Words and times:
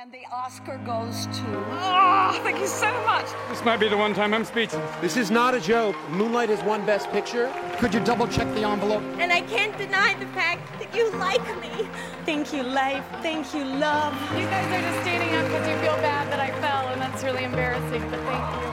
And 0.00 0.10
the 0.12 0.24
Oscar 0.32 0.78
goes 0.86 1.26
to. 1.26 1.44
Oh, 1.72 2.40
thank 2.42 2.58
you 2.58 2.66
so 2.66 2.90
much. 3.04 3.26
This 3.50 3.62
might 3.66 3.76
be 3.76 3.86
the 3.86 3.98
one 3.98 4.14
time 4.14 4.32
I'm 4.32 4.46
speechless. 4.46 4.80
This 5.02 5.18
is 5.18 5.30
not 5.30 5.54
a 5.54 5.60
joke. 5.60 5.94
Moonlight 6.08 6.48
has 6.48 6.62
won 6.64 6.86
Best 6.86 7.10
Picture. 7.10 7.52
Could 7.76 7.92
you 7.92 8.00
double 8.00 8.26
check 8.26 8.48
the 8.54 8.64
envelope? 8.64 9.02
And 9.18 9.30
I 9.30 9.42
can't 9.42 9.76
deny 9.76 10.14
the 10.14 10.24
fact 10.28 10.62
that 10.80 10.94
you 10.96 11.10
like 11.18 11.44
me. 11.60 11.86
Thank 12.24 12.54
you, 12.54 12.62
life. 12.62 13.04
Thank 13.20 13.52
you, 13.52 13.62
love. 13.62 14.14
You 14.38 14.46
guys 14.46 14.64
are 14.72 14.80
just 14.80 15.02
standing 15.02 15.36
up 15.36 15.44
because 15.44 15.68
you 15.68 15.76
feel 15.84 15.96
bad 16.00 16.32
that 16.32 16.40
I 16.40 16.48
fell, 16.64 16.88
and 16.88 16.98
that's 16.98 17.22
really 17.22 17.44
embarrassing, 17.44 18.00
but 18.08 18.20
thank 18.24 18.56
you. 18.56 18.72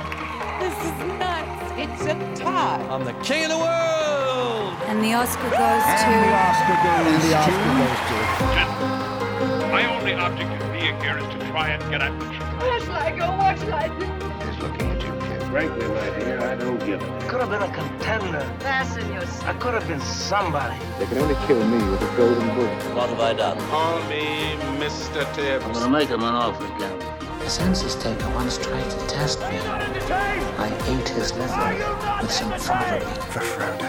This 0.64 0.78
is 0.80 0.96
nuts. 1.20 1.60
It's 1.76 2.04
a 2.08 2.42
tie. 2.42 2.80
I'm 2.88 3.04
the 3.04 3.12
king 3.20 3.44
of 3.44 3.50
the 3.52 3.58
world. 3.58 4.80
And 4.88 5.04
the 5.04 5.12
Oscar 5.12 5.50
goes 5.52 5.60
and 5.60 6.00
to. 6.00 6.08
The 6.08 6.32
Oscar 6.40 6.78
goes 6.88 7.04
and 7.12 7.20
the 7.20 7.36
Oscar 7.36 7.68
goes 7.76 8.00
to. 8.08 8.16
Gentlemen, 8.56 9.72
my 9.76 9.84
only 9.94 10.14
object 10.14 10.67
in 10.78 10.84
being 10.84 11.02
here 11.02 11.18
is 11.18 11.26
to 11.34 11.40
try 11.50 11.70
and 11.70 11.92
get 11.92 12.02
at 12.02 12.18
the 12.20 12.26
truth. 12.26 12.62
Where 12.62 12.80
shall 12.80 12.96
I 12.96 13.12
go? 13.12 13.28
What 13.38 13.58
shall 13.60 13.74
I 13.74 13.88
do? 14.00 14.06
He's 14.46 14.62
looking 14.62 14.90
at 14.90 15.02
you, 15.02 15.12
kid. 15.28 15.44
Frankly, 15.50 15.88
my 15.88 16.20
dear, 16.20 16.40
I 16.42 16.56
don't 16.56 16.80
give 16.86 17.02
a. 17.02 17.28
Could 17.28 17.42
have 17.42 17.50
been 17.50 17.62
a 17.64 17.74
contender. 17.74 18.42
Fasten 18.60 19.12
your. 19.14 19.24
I 19.46 19.54
could 19.54 19.74
have 19.74 19.88
been 19.88 20.02
somebody. 20.02 20.78
They 21.00 21.06
can 21.06 21.18
only 21.20 21.36
kill 21.48 21.64
me 21.66 21.78
with 21.90 22.02
a 22.02 22.18
golden 22.18 22.48
bullet. 22.56 22.96
What 22.96 23.10
have 23.10 23.20
I 23.20 23.34
done? 23.34 23.58
Call 23.70 24.00
me 24.04 24.56
Mr. 24.80 25.24
Tibbs. 25.34 25.66
I'm 25.66 25.74
gonna 25.74 25.90
make 25.90 26.10
him 26.10 26.22
an 26.24 26.34
offer 26.34 26.66
again. 26.76 27.00
The 27.40 27.50
census 27.50 27.96
taker 27.96 28.30
once 28.32 28.58
tried 28.58 28.90
to 28.90 29.08
test 29.08 29.40
me. 29.40 29.58
I 30.60 30.68
ate 30.88 31.08
his 31.10 31.34
liver 31.34 32.22
with 32.22 32.32
some 32.32 32.52
father 32.60 33.00
For 33.32 33.40
Frodo. 33.40 33.80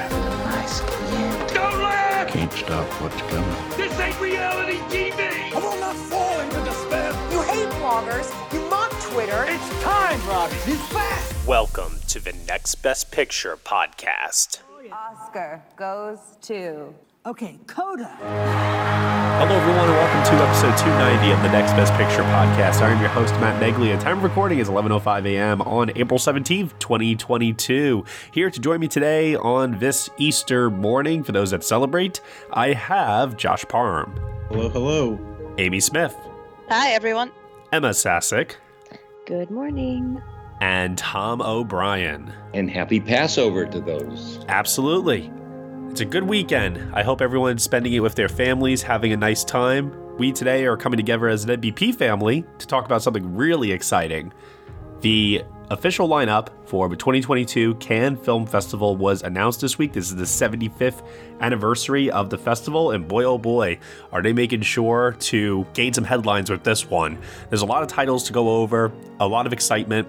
nice 0.46 0.80
cayenne. 0.80 1.54
Don't 1.54 1.82
laugh! 1.82 2.28
Can't 2.28 2.52
stop 2.52 2.86
what's 3.02 3.20
coming. 3.22 3.76
This 3.76 3.98
ain't 3.98 4.20
reality 4.20 4.78
TV! 4.94 5.52
I 5.52 5.58
will 5.58 5.80
not 5.80 5.96
fall 5.96 6.37
bloggers. 7.88 8.52
You 8.52 8.60
mock 8.68 8.90
Twitter. 9.00 9.46
It's 9.48 9.82
time, 9.82 10.20
Robbie. 10.28 10.54
He's 10.56 10.92
back. 10.92 11.22
Welcome 11.46 11.98
to 12.08 12.20
the 12.20 12.34
Next 12.46 12.74
Best 12.76 13.10
Picture 13.10 13.56
podcast. 13.56 14.60
Oscar 14.92 15.62
goes 15.74 16.18
to. 16.42 16.94
Okay, 17.24 17.58
Coda. 17.66 18.14
Hello, 19.38 19.56
everyone, 19.56 19.88
and 19.88 19.92
welcome 19.92 20.36
to 20.36 20.44
episode 20.44 20.76
290 20.76 21.30
of 21.32 21.42
the 21.42 21.48
Next 21.48 21.72
Best 21.72 21.94
Picture 21.94 22.22
podcast. 22.24 22.82
I 22.82 22.90
am 22.90 23.00
your 23.00 23.08
host, 23.08 23.32
Matt 23.34 23.58
Neglia, 23.62 23.92
and 23.94 24.00
time 24.02 24.18
of 24.18 24.22
recording 24.22 24.58
is 24.58 24.68
11.05 24.68 25.26
a.m. 25.26 25.62
on 25.62 25.90
April 25.96 26.18
17th, 26.18 26.78
2022. 26.78 28.04
Here 28.32 28.50
to 28.50 28.60
join 28.60 28.80
me 28.80 28.88
today 28.88 29.34
on 29.34 29.78
this 29.78 30.10
Easter 30.18 30.70
morning, 30.70 31.22
for 31.22 31.32
those 31.32 31.52
that 31.52 31.64
celebrate, 31.64 32.20
I 32.52 32.74
have 32.74 33.38
Josh 33.38 33.64
Parham, 33.66 34.12
Hello, 34.50 34.68
hello. 34.68 35.54
Amy 35.56 35.80
Smith, 35.80 36.14
Hi, 36.68 36.90
everyone. 36.90 37.30
Ema 37.72 37.92
Sasic, 37.92 38.56
Good 39.26 39.50
morning. 39.50 40.20
and 40.60 40.96
Tom 40.96 41.42
O'Brien. 41.42 42.32
And 42.54 42.70
happy 42.70 42.98
Passover 43.00 43.66
to 43.66 43.80
those. 43.80 44.40
Absolutely. 44.48 45.30
It's 45.90 46.00
a 46.00 46.04
good 46.06 46.24
weekend. 46.24 46.94
I 46.94 47.02
hope 47.02 47.20
everyone's 47.20 47.62
spending 47.62 47.92
it 47.92 48.00
with 48.00 48.14
their 48.14 48.28
families, 48.28 48.82
having 48.82 49.12
a 49.12 49.16
nice 49.16 49.44
time. 49.44 49.92
We 50.16 50.32
today 50.32 50.64
are 50.66 50.76
coming 50.76 50.96
together 50.96 51.28
as 51.28 51.44
an 51.44 51.60
NBP 51.60 51.94
family 51.94 52.44
to 52.58 52.66
talk 52.66 52.84
about 52.86 53.02
something 53.02 53.36
really 53.36 53.70
exciting. 53.72 54.32
The 55.00 55.42
official 55.70 56.08
lineup 56.08 56.48
for 56.64 56.88
the 56.88 56.96
2022 56.96 57.74
Cannes 57.76 58.16
Film 58.16 58.46
Festival 58.46 58.96
was 58.96 59.22
announced 59.22 59.60
this 59.60 59.78
week. 59.78 59.92
This 59.92 60.10
is 60.10 60.16
the 60.16 60.24
75th 60.24 61.06
anniversary 61.40 62.10
of 62.10 62.30
the 62.30 62.38
festival, 62.38 62.92
and 62.92 63.06
boy 63.06 63.24
oh 63.24 63.38
boy, 63.38 63.78
are 64.12 64.22
they 64.22 64.32
making 64.32 64.62
sure 64.62 65.16
to 65.20 65.66
gain 65.74 65.92
some 65.92 66.04
headlines 66.04 66.50
with 66.50 66.64
this 66.64 66.88
one. 66.88 67.18
There's 67.50 67.62
a 67.62 67.66
lot 67.66 67.82
of 67.82 67.88
titles 67.88 68.24
to 68.24 68.32
go 68.32 68.48
over, 68.48 68.92
a 69.20 69.28
lot 69.28 69.46
of 69.46 69.52
excitement. 69.52 70.08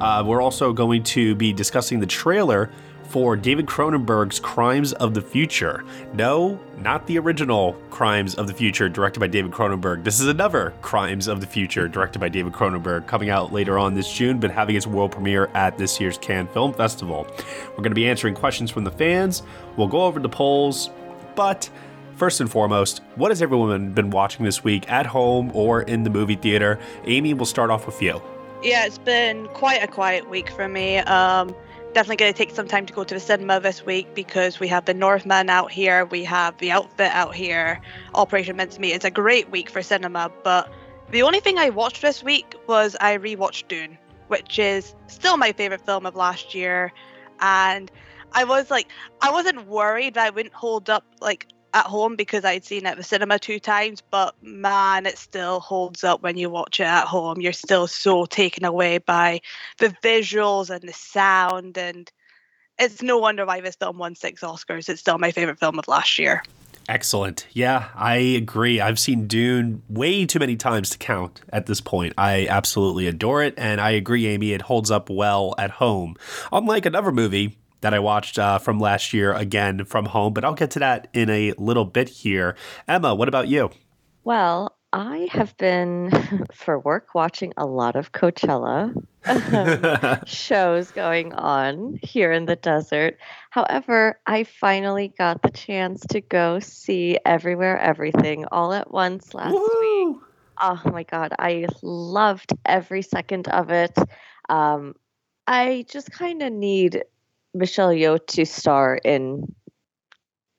Uh, 0.00 0.22
we're 0.26 0.42
also 0.42 0.72
going 0.72 1.02
to 1.02 1.34
be 1.34 1.52
discussing 1.52 2.00
the 2.00 2.06
trailer 2.06 2.70
for 3.08 3.36
David 3.36 3.66
Cronenberg's 3.66 4.38
Crimes 4.38 4.92
of 4.94 5.14
the 5.14 5.22
Future. 5.22 5.82
No, 6.12 6.60
not 6.78 7.06
the 7.06 7.18
original 7.18 7.72
Crimes 7.90 8.34
of 8.34 8.46
the 8.46 8.52
Future 8.52 8.88
directed 8.88 9.20
by 9.20 9.26
David 9.26 9.50
Cronenberg. 9.50 10.04
This 10.04 10.20
is 10.20 10.28
another 10.28 10.74
Crimes 10.82 11.26
of 11.26 11.40
the 11.40 11.46
Future 11.46 11.88
directed 11.88 12.18
by 12.18 12.28
David 12.28 12.52
Cronenberg 12.52 13.06
coming 13.06 13.30
out 13.30 13.52
later 13.52 13.78
on 13.78 13.94
this 13.94 14.12
June, 14.12 14.38
but 14.38 14.50
having 14.50 14.76
its 14.76 14.86
world 14.86 15.12
premiere 15.12 15.48
at 15.54 15.78
this 15.78 15.98
year's 15.98 16.18
Cannes 16.18 16.48
Film 16.48 16.74
Festival. 16.74 17.26
We're 17.70 17.76
going 17.76 17.90
to 17.90 17.94
be 17.94 18.08
answering 18.08 18.34
questions 18.34 18.70
from 18.70 18.84
the 18.84 18.90
fans. 18.90 19.42
We'll 19.76 19.88
go 19.88 20.02
over 20.02 20.20
the 20.20 20.28
polls, 20.28 20.90
but 21.34 21.68
First 22.18 22.40
and 22.40 22.50
foremost, 22.50 23.00
what 23.14 23.30
has 23.30 23.40
everyone 23.40 23.92
been 23.92 24.10
watching 24.10 24.44
this 24.44 24.64
week 24.64 24.90
at 24.90 25.06
home 25.06 25.52
or 25.54 25.82
in 25.82 26.02
the 26.02 26.10
movie 26.10 26.34
theater? 26.34 26.80
Amy, 27.04 27.32
we'll 27.32 27.46
start 27.46 27.70
off 27.70 27.86
with 27.86 28.02
you. 28.02 28.20
Yeah, 28.60 28.86
it's 28.86 28.98
been 28.98 29.46
quite 29.54 29.84
a 29.84 29.86
quiet 29.86 30.28
week 30.28 30.50
for 30.50 30.66
me. 30.66 30.98
Um, 30.98 31.54
definitely 31.92 32.16
going 32.16 32.32
to 32.32 32.36
take 32.36 32.50
some 32.50 32.68
time 32.68 32.86
to 32.86 32.92
go 32.92 33.04
to 33.04 33.14
the 33.14 33.20
cinema 33.20 33.60
this 33.60 33.84
week 33.84 34.14
because 34.14 34.60
we 34.60 34.68
have 34.68 34.84
the 34.84 34.94
Northman 34.94 35.50
out 35.50 35.70
here, 35.70 36.04
we 36.06 36.24
have 36.24 36.56
the 36.58 36.70
Outfit 36.70 37.10
out 37.12 37.34
here, 37.34 37.80
Operation 38.14 38.56
Mincemeat. 38.56 38.94
It's 38.94 39.04
a 39.04 39.10
great 39.10 39.50
week 39.50 39.70
for 39.70 39.82
cinema, 39.82 40.30
but 40.42 40.70
the 41.10 41.22
only 41.22 41.40
thing 41.40 41.58
I 41.58 41.70
watched 41.70 42.02
this 42.02 42.22
week 42.22 42.54
was 42.66 42.96
I 43.00 43.16
rewatched 43.16 43.68
Dune, 43.68 43.98
which 44.28 44.58
is 44.58 44.94
still 45.06 45.36
my 45.36 45.52
favorite 45.52 45.84
film 45.84 46.06
of 46.06 46.14
last 46.14 46.54
year, 46.54 46.92
and 47.40 47.90
I 48.32 48.44
was 48.44 48.70
like, 48.70 48.88
I 49.20 49.30
wasn't 49.30 49.66
worried 49.66 50.14
that 50.14 50.26
I 50.26 50.30
wouldn't 50.30 50.54
hold 50.54 50.90
up 50.90 51.04
like 51.20 51.46
at 51.74 51.86
home 51.86 52.16
because 52.16 52.44
I'd 52.44 52.64
seen 52.64 52.86
it 52.86 52.90
at 52.90 52.96
the 52.96 53.02
cinema 53.02 53.38
two 53.38 53.58
times, 53.58 54.02
but 54.10 54.34
man, 54.42 55.06
it 55.06 55.18
still 55.18 55.60
holds 55.60 56.04
up 56.04 56.22
when 56.22 56.36
you 56.36 56.50
watch 56.50 56.80
it 56.80 56.86
at 56.86 57.06
home. 57.06 57.40
You're 57.40 57.52
still 57.52 57.86
so 57.86 58.26
taken 58.26 58.64
away 58.64 58.98
by 58.98 59.40
the 59.78 59.88
visuals 60.02 60.70
and 60.70 60.88
the 60.88 60.92
sound, 60.92 61.76
and 61.76 62.10
it's 62.78 63.02
no 63.02 63.18
wonder 63.18 63.44
why 63.44 63.60
this 63.60 63.76
film 63.76 63.98
won 63.98 64.14
six 64.14 64.42
Oscars. 64.42 64.88
It's 64.88 65.00
still 65.00 65.18
my 65.18 65.30
favorite 65.30 65.58
film 65.58 65.78
of 65.78 65.88
last 65.88 66.18
year. 66.18 66.42
Excellent. 66.88 67.46
Yeah, 67.52 67.90
I 67.94 68.16
agree. 68.16 68.80
I've 68.80 68.98
seen 68.98 69.26
Dune 69.26 69.82
way 69.90 70.24
too 70.24 70.38
many 70.38 70.56
times 70.56 70.88
to 70.90 70.98
count 70.98 71.42
at 71.50 71.66
this 71.66 71.82
point. 71.82 72.14
I 72.16 72.46
absolutely 72.48 73.06
adore 73.06 73.42
it, 73.42 73.52
and 73.58 73.78
I 73.78 73.90
agree, 73.90 74.26
Amy, 74.26 74.52
it 74.52 74.62
holds 74.62 74.90
up 74.90 75.10
well 75.10 75.54
at 75.58 75.72
home. 75.72 76.16
Unlike 76.50 76.86
another 76.86 77.12
movie 77.12 77.58
that 77.80 77.94
I 77.94 77.98
watched 77.98 78.38
uh, 78.38 78.58
from 78.58 78.78
last 78.78 79.12
year, 79.12 79.32
again 79.32 79.84
from 79.84 80.06
home, 80.06 80.32
but 80.32 80.44
I'll 80.44 80.54
get 80.54 80.70
to 80.72 80.78
that 80.80 81.08
in 81.12 81.30
a 81.30 81.52
little 81.58 81.84
bit 81.84 82.08
here. 82.08 82.56
Ema, 82.88 83.14
what 83.14 83.28
about 83.28 83.48
you? 83.48 83.70
Well, 84.24 84.76
I 84.92 85.28
have 85.30 85.56
been 85.58 86.10
for 86.52 86.78
work 86.78 87.14
watching 87.14 87.52
a 87.56 87.66
lot 87.66 87.96
of 87.96 88.12
Coachella 88.12 88.94
shows 90.26 90.90
going 90.90 91.32
on 91.34 91.98
here 92.02 92.32
in 92.32 92.46
the 92.46 92.56
desert. 92.56 93.18
However, 93.50 94.18
I 94.26 94.44
finally 94.44 95.12
got 95.18 95.42
the 95.42 95.50
chance 95.50 96.06
to 96.10 96.20
go 96.20 96.58
see 96.60 97.18
Everywhere 97.26 97.78
Everything 97.78 98.46
all 98.50 98.72
at 98.72 98.90
once 98.90 99.34
last 99.34 99.52
Woo! 99.52 99.68
week. 99.80 100.16
Oh 100.60 100.80
my 100.86 101.04
God, 101.04 101.34
I 101.38 101.66
loved 101.82 102.52
every 102.64 103.02
second 103.02 103.48
of 103.48 103.70
it. 103.70 103.96
Um, 104.48 104.94
I 105.46 105.84
just 105.88 106.10
kind 106.10 106.42
of 106.42 106.52
need 106.52 107.04
Michelle 107.54 107.90
Yeoh 107.90 108.24
to 108.28 108.44
star 108.44 108.96
in 108.96 109.54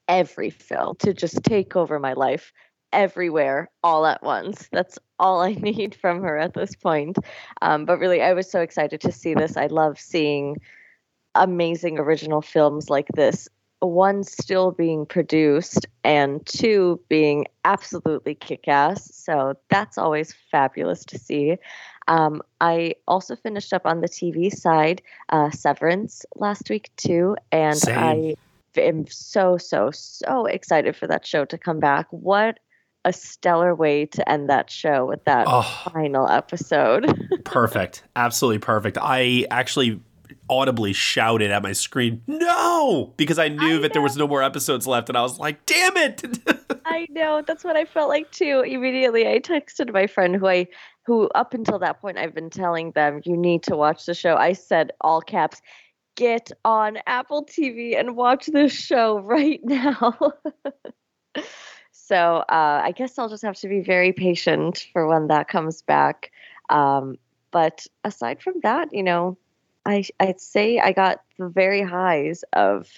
every 0.07 0.49
film 0.49 0.95
to 0.99 1.13
just 1.13 1.43
take 1.43 1.75
over 1.75 1.99
my 1.99 2.13
life 2.13 2.51
everywhere 2.91 3.69
all 3.83 4.05
at 4.05 4.23
once. 4.23 4.67
That's 4.71 4.97
all 5.19 5.41
I 5.41 5.53
need 5.59 5.95
from 5.95 6.21
her 6.23 6.37
at 6.37 6.53
this 6.53 6.75
point. 6.75 7.17
Um, 7.61 7.85
but 7.85 7.99
really, 7.99 8.21
I 8.21 8.33
was 8.33 8.49
so 8.49 8.61
excited 8.61 9.01
to 9.01 9.11
see 9.11 9.33
this. 9.33 9.55
I 9.55 9.67
love 9.67 9.99
seeing 9.99 10.57
amazing 11.35 11.99
original 11.99 12.41
films 12.41 12.89
like 12.89 13.07
this. 13.13 13.47
One 13.81 14.23
still 14.23 14.71
being 14.71 15.05
produced, 15.05 15.87
and 16.03 16.45
two 16.45 16.99
being 17.07 17.45
absolutely 17.63 18.35
kick 18.35 18.67
ass. 18.67 19.09
So 19.15 19.53
that's 19.69 19.97
always 19.97 20.33
fabulous 20.51 21.05
to 21.05 21.17
see. 21.17 21.55
Um, 22.09 22.41
I 22.59 22.95
also 23.07 23.35
finished 23.37 23.71
up 23.71 23.85
on 23.85 24.01
the 24.01 24.09
TV 24.09 24.51
side, 24.53 25.01
uh, 25.29 25.49
Severance 25.51 26.25
last 26.35 26.69
week 26.69 26.89
too, 26.97 27.37
and 27.51 27.77
Same. 27.77 27.97
I 27.97 28.35
am 28.77 29.05
so 29.07 29.57
so 29.57 29.91
so 29.91 30.45
excited 30.45 30.95
for 30.95 31.07
that 31.07 31.25
show 31.25 31.45
to 31.45 31.57
come 31.57 31.79
back. 31.79 32.07
What 32.11 32.59
a 33.05 33.13
stellar 33.13 33.73
way 33.75 34.05
to 34.07 34.27
end 34.29 34.49
that 34.49 34.69
show 34.69 35.05
with 35.05 35.23
that 35.25 35.45
Oh. 35.47 35.61
final 35.93 36.27
episode. 36.29 37.05
Perfect. 37.45 38.03
Absolutely 38.15 38.59
perfect. 38.59 38.97
I 38.99 39.45
actually 39.51 40.01
audibly 40.49 40.93
shouted 40.93 41.49
at 41.51 41.61
my 41.63 41.71
screen, 41.71 42.21
no, 42.27 43.13
because 43.17 43.39
I 43.39 43.47
knew 43.49 43.77
I 43.77 43.81
that 43.81 43.93
there 43.93 44.01
was 44.01 44.17
no 44.17 44.27
more 44.27 44.41
episodes 44.43 44.85
left, 44.87 45.07
and 45.09 45.17
I 45.17 45.21
was 45.21 45.39
like, 45.39 45.65
damn 45.65 45.95
it. 45.95 46.23
I 46.85 47.05
know 47.11 47.43
that's 47.45 47.63
what 47.63 47.75
I 47.77 47.85
felt 47.85 48.09
like 48.09 48.31
too. 48.31 48.61
Immediately, 48.65 49.27
I 49.27 49.39
texted 49.39 49.93
my 49.93 50.07
friend 50.07 50.35
who 50.35 50.47
I 50.47 50.67
who 51.09 51.27
up 51.33 51.55
until 51.55 51.79
that 51.79 51.99
point 52.01 52.19
I've 52.19 52.35
been 52.35 52.51
telling 52.51 52.91
them 52.91 53.21
you 53.25 53.35
need 53.35 53.63
to 53.63 53.75
watch 53.75 54.05
the 54.05 54.13
show. 54.13 54.35
I 54.35 54.53
said 54.53 54.91
all 55.01 55.21
caps, 55.21 55.59
get 56.15 56.51
on 56.63 56.99
Apple 57.07 57.45
TV 57.45 57.99
and 57.99 58.15
watch 58.15 58.45
this 58.45 58.71
show 58.71 59.17
right 59.35 59.59
now. 59.63 60.17
So 61.91 62.37
uh, 62.49 62.81
I 62.83 62.91
guess 62.97 63.19
I'll 63.19 63.29
just 63.29 63.43
have 63.43 63.57
to 63.57 63.67
be 63.67 63.81
very 63.81 64.13
patient 64.13 64.87
for 64.93 65.05
when 65.05 65.27
that 65.27 65.47
comes 65.47 65.83
back. 65.83 66.31
Um, 66.67 67.19
but 67.51 67.85
aside 68.03 68.41
from 68.41 68.55
that, 68.63 68.91
you 68.91 69.03
know, 69.03 69.37
I 69.85 70.05
I'd 70.19 70.41
say 70.41 70.79
I 70.79 70.91
got 70.91 71.21
the 71.37 71.49
very 71.49 71.83
highs 71.83 72.43
of 72.53 72.89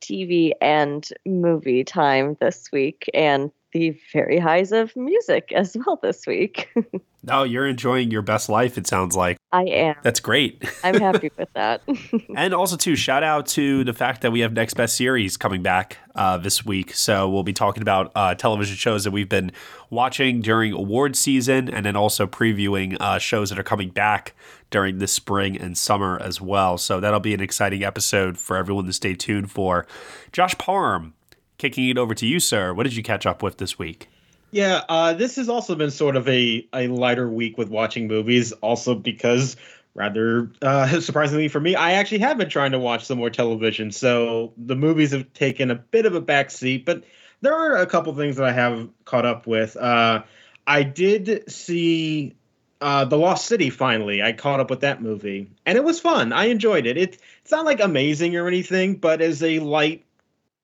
TV 0.00 0.52
and 0.60 1.04
movie 1.26 1.82
time 1.82 2.36
this 2.40 2.70
week, 2.70 3.10
and 3.12 3.50
the 3.72 4.00
very 4.12 4.38
highs 4.38 4.70
of 4.70 4.94
music 4.94 5.50
as 5.52 5.76
well 5.76 5.98
this 6.00 6.24
week. 6.24 6.68
oh, 7.28 7.42
you're 7.42 7.66
enjoying 7.66 8.10
your 8.10 8.22
best 8.22 8.48
life, 8.48 8.78
it 8.78 8.86
sounds 8.86 9.16
like. 9.16 9.36
I 9.52 9.64
am. 9.64 9.96
That's 10.02 10.20
great. 10.20 10.62
I'm 10.84 11.00
happy 11.00 11.30
with 11.36 11.52
that. 11.54 11.82
and 12.36 12.54
also, 12.54 12.76
too, 12.76 12.96
shout 12.96 13.22
out 13.22 13.46
to 13.48 13.84
the 13.84 13.92
fact 13.92 14.22
that 14.22 14.30
we 14.30 14.40
have 14.40 14.52
Next 14.52 14.74
Best 14.74 14.96
Series 14.96 15.36
coming 15.36 15.62
back 15.62 15.98
uh, 16.14 16.38
this 16.38 16.64
week. 16.64 16.94
So 16.94 17.28
we'll 17.28 17.42
be 17.42 17.52
talking 17.52 17.82
about 17.82 18.12
uh, 18.14 18.34
television 18.34 18.76
shows 18.76 19.04
that 19.04 19.10
we've 19.10 19.28
been 19.28 19.52
watching 19.90 20.40
during 20.40 20.72
award 20.72 21.16
season 21.16 21.68
and 21.68 21.84
then 21.84 21.96
also 21.96 22.26
previewing 22.26 22.96
uh, 23.00 23.18
shows 23.18 23.50
that 23.50 23.58
are 23.58 23.64
coming 23.64 23.90
back 23.90 24.34
during 24.70 24.98
the 24.98 25.08
spring 25.08 25.56
and 25.60 25.76
summer 25.76 26.18
as 26.22 26.40
well. 26.40 26.78
So 26.78 27.00
that'll 27.00 27.20
be 27.20 27.34
an 27.34 27.40
exciting 27.40 27.82
episode 27.82 28.38
for 28.38 28.56
everyone 28.56 28.86
to 28.86 28.92
stay 28.92 29.14
tuned 29.14 29.50
for. 29.50 29.86
Josh 30.32 30.56
Parham, 30.58 31.14
kicking 31.58 31.88
it 31.88 31.98
over 31.98 32.14
to 32.14 32.26
you, 32.26 32.40
sir. 32.40 32.72
What 32.72 32.84
did 32.84 32.94
you 32.96 33.02
catch 33.02 33.26
up 33.26 33.42
with 33.42 33.58
this 33.58 33.78
week? 33.78 34.08
Yeah, 34.50 34.82
uh, 34.88 35.12
this 35.12 35.36
has 35.36 35.48
also 35.48 35.74
been 35.74 35.90
sort 35.90 36.16
of 36.16 36.28
a, 36.28 36.66
a 36.72 36.88
lighter 36.88 37.28
week 37.28 37.56
with 37.56 37.68
watching 37.68 38.08
movies, 38.08 38.52
also 38.52 38.94
because, 38.94 39.56
rather 39.94 40.50
uh, 40.62 41.00
surprisingly 41.00 41.48
for 41.48 41.60
me, 41.60 41.74
I 41.74 41.92
actually 41.92 42.18
have 42.18 42.36
been 42.38 42.48
trying 42.48 42.72
to 42.72 42.78
watch 42.78 43.04
some 43.04 43.18
more 43.18 43.30
television. 43.30 43.92
So 43.92 44.52
the 44.56 44.76
movies 44.76 45.12
have 45.12 45.32
taken 45.32 45.70
a 45.70 45.76
bit 45.76 46.06
of 46.06 46.14
a 46.14 46.20
back 46.20 46.50
seat, 46.50 46.84
but 46.84 47.04
there 47.42 47.54
are 47.54 47.76
a 47.76 47.86
couple 47.86 48.14
things 48.14 48.36
that 48.36 48.46
I 48.46 48.52
have 48.52 48.88
caught 49.04 49.24
up 49.24 49.46
with. 49.46 49.76
Uh, 49.76 50.22
I 50.66 50.82
did 50.82 51.50
see 51.50 52.34
uh, 52.80 53.04
The 53.04 53.16
Lost 53.16 53.46
City 53.46 53.70
finally. 53.70 54.22
I 54.22 54.32
caught 54.32 54.60
up 54.60 54.70
with 54.70 54.80
that 54.80 55.00
movie, 55.00 55.48
and 55.64 55.76
it 55.78 55.84
was 55.84 56.00
fun. 56.00 56.32
I 56.32 56.46
enjoyed 56.46 56.86
it. 56.86 56.96
it 56.96 57.18
it's 57.42 57.50
not 57.50 57.64
like 57.64 57.80
amazing 57.80 58.36
or 58.36 58.48
anything, 58.48 58.96
but 58.96 59.20
as 59.20 59.42
a 59.42 59.60
light 59.60 60.04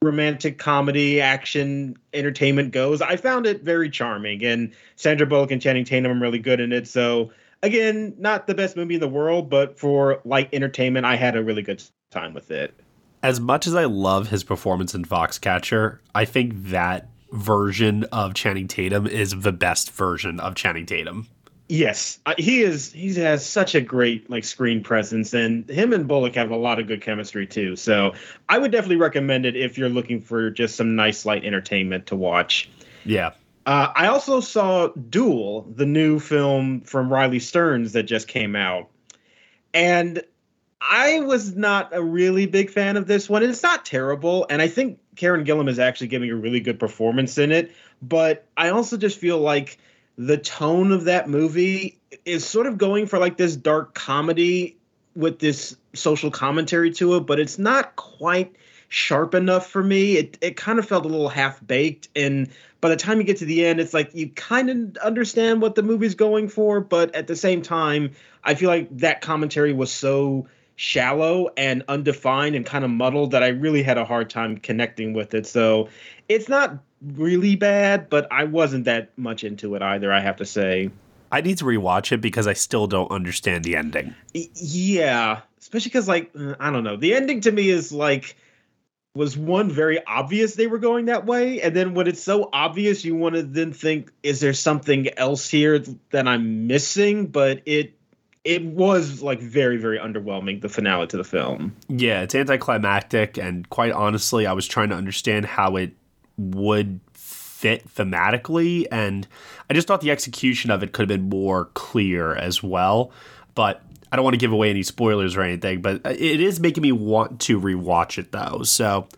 romantic 0.02 0.58
comedy, 0.58 1.20
action, 1.20 1.96
entertainment 2.12 2.72
goes, 2.72 3.00
I 3.00 3.16
found 3.16 3.46
it 3.46 3.62
very 3.62 3.88
charming. 3.88 4.44
And 4.44 4.72
Sandra 4.96 5.26
Bullock 5.26 5.50
and 5.50 5.60
Channing 5.60 5.84
Tatum 5.84 6.12
are 6.12 6.20
really 6.20 6.38
good 6.38 6.60
in 6.60 6.72
it. 6.72 6.86
So 6.86 7.32
again, 7.62 8.14
not 8.18 8.46
the 8.46 8.54
best 8.54 8.76
movie 8.76 8.94
in 8.94 9.00
the 9.00 9.08
world, 9.08 9.48
but 9.48 9.78
for 9.78 10.20
light 10.24 10.48
entertainment, 10.52 11.06
I 11.06 11.16
had 11.16 11.36
a 11.36 11.42
really 11.42 11.62
good 11.62 11.82
time 12.10 12.34
with 12.34 12.50
it. 12.50 12.74
As 13.22 13.40
much 13.40 13.66
as 13.66 13.74
I 13.74 13.84
love 13.84 14.28
his 14.28 14.44
performance 14.44 14.94
in 14.94 15.04
Foxcatcher, 15.04 15.98
I 16.14 16.24
think 16.24 16.52
that 16.54 17.08
version 17.32 18.04
of 18.04 18.34
Channing 18.34 18.68
Tatum 18.68 19.06
is 19.06 19.40
the 19.40 19.52
best 19.52 19.90
version 19.90 20.38
of 20.38 20.54
Channing 20.54 20.86
Tatum. 20.86 21.26
Yes, 21.68 22.20
uh, 22.26 22.34
he 22.38 22.62
is. 22.62 22.92
He 22.92 23.12
has 23.14 23.44
such 23.44 23.74
a 23.74 23.80
great 23.80 24.30
like 24.30 24.44
screen 24.44 24.84
presence, 24.84 25.34
and 25.34 25.68
him 25.68 25.92
and 25.92 26.06
Bullock 26.06 26.36
have 26.36 26.50
a 26.50 26.56
lot 26.56 26.78
of 26.78 26.86
good 26.86 27.00
chemistry 27.00 27.46
too. 27.46 27.74
So 27.74 28.14
I 28.48 28.58
would 28.58 28.70
definitely 28.70 28.96
recommend 28.96 29.46
it 29.46 29.56
if 29.56 29.76
you're 29.76 29.88
looking 29.88 30.20
for 30.20 30.50
just 30.50 30.76
some 30.76 30.94
nice 30.94 31.26
light 31.26 31.44
entertainment 31.44 32.06
to 32.06 32.16
watch. 32.16 32.70
Yeah. 33.04 33.32
Uh, 33.64 33.92
I 33.96 34.06
also 34.06 34.38
saw 34.38 34.88
Dual, 34.88 35.62
the 35.74 35.86
new 35.86 36.20
film 36.20 36.82
from 36.82 37.12
Riley 37.12 37.40
Stearns 37.40 37.92
that 37.94 38.04
just 38.04 38.28
came 38.28 38.54
out, 38.54 38.88
and 39.74 40.22
I 40.80 41.18
was 41.20 41.56
not 41.56 41.92
a 41.92 42.00
really 42.00 42.46
big 42.46 42.70
fan 42.70 42.96
of 42.96 43.08
this 43.08 43.28
one. 43.28 43.42
It's 43.42 43.64
not 43.64 43.84
terrible, 43.84 44.46
and 44.48 44.62
I 44.62 44.68
think 44.68 45.00
Karen 45.16 45.44
Gillan 45.44 45.68
is 45.68 45.80
actually 45.80 46.08
giving 46.08 46.30
a 46.30 46.36
really 46.36 46.60
good 46.60 46.78
performance 46.78 47.38
in 47.38 47.50
it. 47.50 47.72
But 48.00 48.46
I 48.56 48.68
also 48.68 48.96
just 48.96 49.18
feel 49.18 49.38
like 49.38 49.78
the 50.16 50.38
tone 50.38 50.92
of 50.92 51.04
that 51.04 51.28
movie 51.28 51.98
is 52.24 52.46
sort 52.46 52.66
of 52.66 52.78
going 52.78 53.06
for 53.06 53.18
like 53.18 53.36
this 53.36 53.56
dark 53.56 53.94
comedy 53.94 54.76
with 55.14 55.38
this 55.38 55.76
social 55.94 56.30
commentary 56.30 56.90
to 56.92 57.16
it, 57.16 57.20
but 57.20 57.40
it's 57.40 57.58
not 57.58 57.96
quite 57.96 58.54
sharp 58.88 59.34
enough 59.34 59.68
for 59.68 59.82
me. 59.82 60.16
It 60.16 60.38
it 60.40 60.56
kind 60.56 60.78
of 60.78 60.86
felt 60.86 61.04
a 61.04 61.08
little 61.08 61.28
half 61.28 61.64
baked, 61.66 62.08
and 62.14 62.48
by 62.80 62.88
the 62.88 62.96
time 62.96 63.18
you 63.18 63.24
get 63.24 63.38
to 63.38 63.44
the 63.44 63.64
end, 63.64 63.80
it's 63.80 63.94
like 63.94 64.14
you 64.14 64.28
kind 64.30 64.70
of 64.70 64.96
understand 65.02 65.60
what 65.60 65.74
the 65.74 65.82
movie's 65.82 66.14
going 66.14 66.48
for, 66.48 66.80
but 66.80 67.14
at 67.14 67.26
the 67.26 67.36
same 67.36 67.62
time, 67.62 68.12
I 68.44 68.54
feel 68.54 68.68
like 68.68 68.88
that 68.98 69.20
commentary 69.20 69.72
was 69.72 69.90
so 69.90 70.46
shallow 70.76 71.48
and 71.56 71.82
undefined 71.88 72.54
and 72.54 72.64
kind 72.64 72.84
of 72.84 72.90
muddled 72.90 73.30
that 73.32 73.42
I 73.42 73.48
really 73.48 73.82
had 73.82 73.98
a 73.98 74.04
hard 74.04 74.30
time 74.30 74.58
connecting 74.58 75.14
with 75.14 75.34
it. 75.34 75.46
So 75.46 75.88
it's 76.28 76.48
not 76.48 76.78
really 77.14 77.56
bad, 77.56 78.08
but 78.08 78.30
I 78.30 78.44
wasn't 78.44 78.84
that 78.84 79.16
much 79.18 79.42
into 79.42 79.74
it 79.74 79.82
either, 79.82 80.12
I 80.12 80.20
have 80.20 80.36
to 80.36 80.44
say. 80.44 80.90
I 81.32 81.40
need 81.40 81.58
to 81.58 81.64
rewatch 81.64 82.12
it 82.12 82.20
because 82.20 82.46
I 82.46 82.52
still 82.52 82.86
don't 82.86 83.10
understand 83.10 83.64
the 83.64 83.76
ending. 83.76 84.14
Yeah, 84.32 85.40
especially 85.58 85.88
because, 85.88 86.06
like, 86.06 86.30
uh, 86.38 86.54
I 86.60 86.70
don't 86.70 86.84
know. 86.84 86.96
The 86.96 87.14
ending 87.14 87.40
to 87.42 87.52
me 87.52 87.68
is 87.68 87.90
like, 87.90 88.36
was 89.14 89.36
one 89.36 89.70
very 89.70 90.04
obvious 90.06 90.54
they 90.54 90.66
were 90.66 90.78
going 90.78 91.06
that 91.06 91.24
way. 91.26 91.60
And 91.62 91.74
then 91.74 91.94
when 91.94 92.06
it's 92.06 92.22
so 92.22 92.50
obvious, 92.52 93.04
you 93.04 93.16
want 93.16 93.34
to 93.34 93.42
then 93.42 93.72
think, 93.72 94.12
is 94.22 94.40
there 94.40 94.52
something 94.52 95.08
else 95.18 95.48
here 95.48 95.82
that 96.10 96.28
I'm 96.28 96.66
missing? 96.66 97.26
But 97.26 97.62
it 97.64 97.95
it 98.46 98.64
was 98.64 99.22
like 99.22 99.40
very 99.40 99.76
very 99.76 99.98
underwhelming 99.98 100.60
the 100.60 100.68
finale 100.68 101.06
to 101.06 101.16
the 101.16 101.24
film 101.24 101.74
yeah 101.88 102.22
it's 102.22 102.34
anticlimactic 102.34 103.36
and 103.36 103.68
quite 103.70 103.92
honestly 103.92 104.46
i 104.46 104.52
was 104.52 104.66
trying 104.66 104.88
to 104.88 104.94
understand 104.94 105.44
how 105.44 105.76
it 105.76 105.92
would 106.38 107.00
fit 107.12 107.86
thematically 107.94 108.86
and 108.92 109.26
i 109.68 109.74
just 109.74 109.88
thought 109.88 110.00
the 110.00 110.10
execution 110.10 110.70
of 110.70 110.82
it 110.82 110.92
could 110.92 111.10
have 111.10 111.20
been 111.20 111.28
more 111.28 111.66
clear 111.74 112.34
as 112.34 112.62
well 112.62 113.10
but 113.54 113.82
i 114.12 114.16
don't 114.16 114.24
want 114.24 114.34
to 114.34 114.38
give 114.38 114.52
away 114.52 114.70
any 114.70 114.82
spoilers 114.82 115.36
or 115.36 115.42
anything 115.42 115.82
but 115.82 116.04
uh, 116.06 116.10
it 116.10 116.40
is 116.40 116.60
making 116.60 116.82
me 116.82 116.92
want 116.92 117.40
to 117.40 117.60
rewatch 117.60 118.16
it 118.18 118.30
though 118.32 118.62
so 118.62 119.08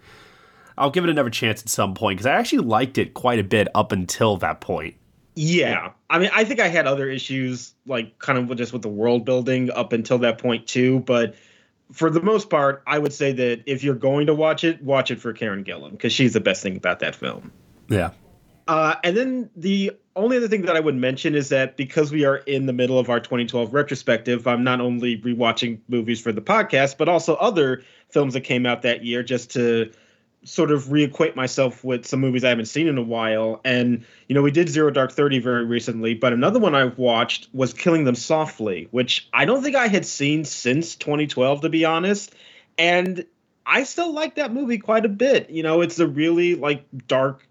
i'll 0.78 0.90
give 0.90 1.04
it 1.04 1.10
another 1.10 1.30
chance 1.30 1.60
at 1.60 1.69
some 1.69 1.92
point 1.94 2.16
because 2.16 2.26
i 2.26 2.32
actually 2.32 2.58
liked 2.58 2.96
it 2.96 3.12
quite 3.12 3.38
a 3.38 3.44
bit 3.44 3.69
up 3.75 3.92
until 3.92 4.36
that 4.38 4.60
point 4.60 4.94
yeah. 5.38 5.92
I 6.10 6.19
mean, 6.19 6.31
I 6.34 6.44
think 6.44 6.60
I 6.60 6.69
had 6.69 6.87
other 6.87 7.08
issues, 7.08 7.75
like 7.87 8.19
kind 8.19 8.38
of 8.38 8.56
just 8.56 8.72
with 8.72 8.82
the 8.82 8.88
world 8.88 9.25
building 9.25 9.70
up 9.70 9.93
until 9.93 10.19
that 10.19 10.38
point, 10.38 10.66
too. 10.66 11.00
But 11.00 11.34
for 11.93 12.10
the 12.10 12.22
most 12.22 12.50
part, 12.50 12.82
I 12.87 12.99
would 12.99 13.12
say 13.12 13.32
that 13.32 13.62
if 13.66 13.84
you're 13.84 13.94
going 13.94 14.26
to 14.26 14.34
watch 14.34 14.64
it, 14.64 14.82
watch 14.82 15.10
it 15.10 15.20
for 15.20 15.32
Karen 15.32 15.64
Gillan 15.64 15.93
because 15.93 16.12
she's 16.12 16.32
the 16.32 16.40
best 16.40 16.62
thing 16.62 16.76
about 16.76 17.00
that 17.00 17.14
film. 17.14 17.52
Yeah. 17.88 18.10
Uh, 18.66 18.96
and 19.02 19.16
then 19.16 19.50
the 19.56 19.93
only 20.14 20.37
other 20.37 20.49
thing 20.49 20.62
that 20.62 20.76
I 20.76 20.81
would 20.81 20.94
mention 20.94 21.34
is 21.34 21.49
that 21.49 21.76
because 21.76 22.12
we 22.12 22.25
are 22.25 22.37
in 22.37 22.66
the 22.66 22.72
middle 22.72 22.99
of 22.99 23.08
our 23.08 23.20
2012 23.20 23.72
retrospective, 23.72 24.46
I'm 24.46 24.62
not 24.62 24.81
only 24.81 25.16
rewatching 25.18 25.80
movies 25.88 26.21
for 26.21 26.33
the 26.33 26.42
podcast, 26.42 26.99
but 26.99 27.09
also 27.09 27.37
other 27.37 27.83
films 28.11 28.35
that 28.35 28.42
came 28.42 28.66
out 28.66 28.83
that 28.83 29.04
year 29.04 29.23
just 29.23 29.50
to 29.52 29.90
sort 30.45 30.71
of 30.71 30.85
reacquaint 30.85 31.35
myself 31.37 31.83
with 31.83 32.07
some 32.07 32.21
movies 32.21 32.45
I 32.45 32.49
haven't 32.49 32.66
seen 32.66 32.87
in 32.87 32.97
a 32.97 33.02
while. 33.02 33.61
And, 33.64 34.04
you 34.28 34.35
know, 34.35 34.42
we 34.42 34.50
did 34.50 34.68
Zero 34.68 34.90
Dark 34.90 35.12
30 35.12 35.40
very 35.40 35.64
recently, 35.64 36.14
but 36.14 36.33
another 36.33 36.61
one 36.61 36.75
I've 36.75 36.99
watched 36.99 37.49
was 37.52 37.73
Killing 37.75 38.04
Them 38.04 38.14
Softly, 38.14 38.88
which 38.90 39.28
I 39.33 39.45
don't 39.45 39.62
think 39.62 39.76
I 39.76 39.88
had 39.88 40.07
seen 40.07 40.45
since 40.45 40.97
2012, 40.97 41.62
to 41.62 41.68
be 41.68 41.85
honest. 41.85 42.35
And 42.76 43.25
I 43.66 43.83
still 43.83 44.12
like 44.12 44.37
that 44.37 44.52
movie 44.52 44.78
quite 44.78 45.04
a 45.04 45.11
bit. 45.11 45.50
You 45.50 45.62
know, 45.62 45.80
it's 45.80 45.99
a 45.99 46.07
really 46.07 46.54
like 46.54 46.85
dark 47.07 47.47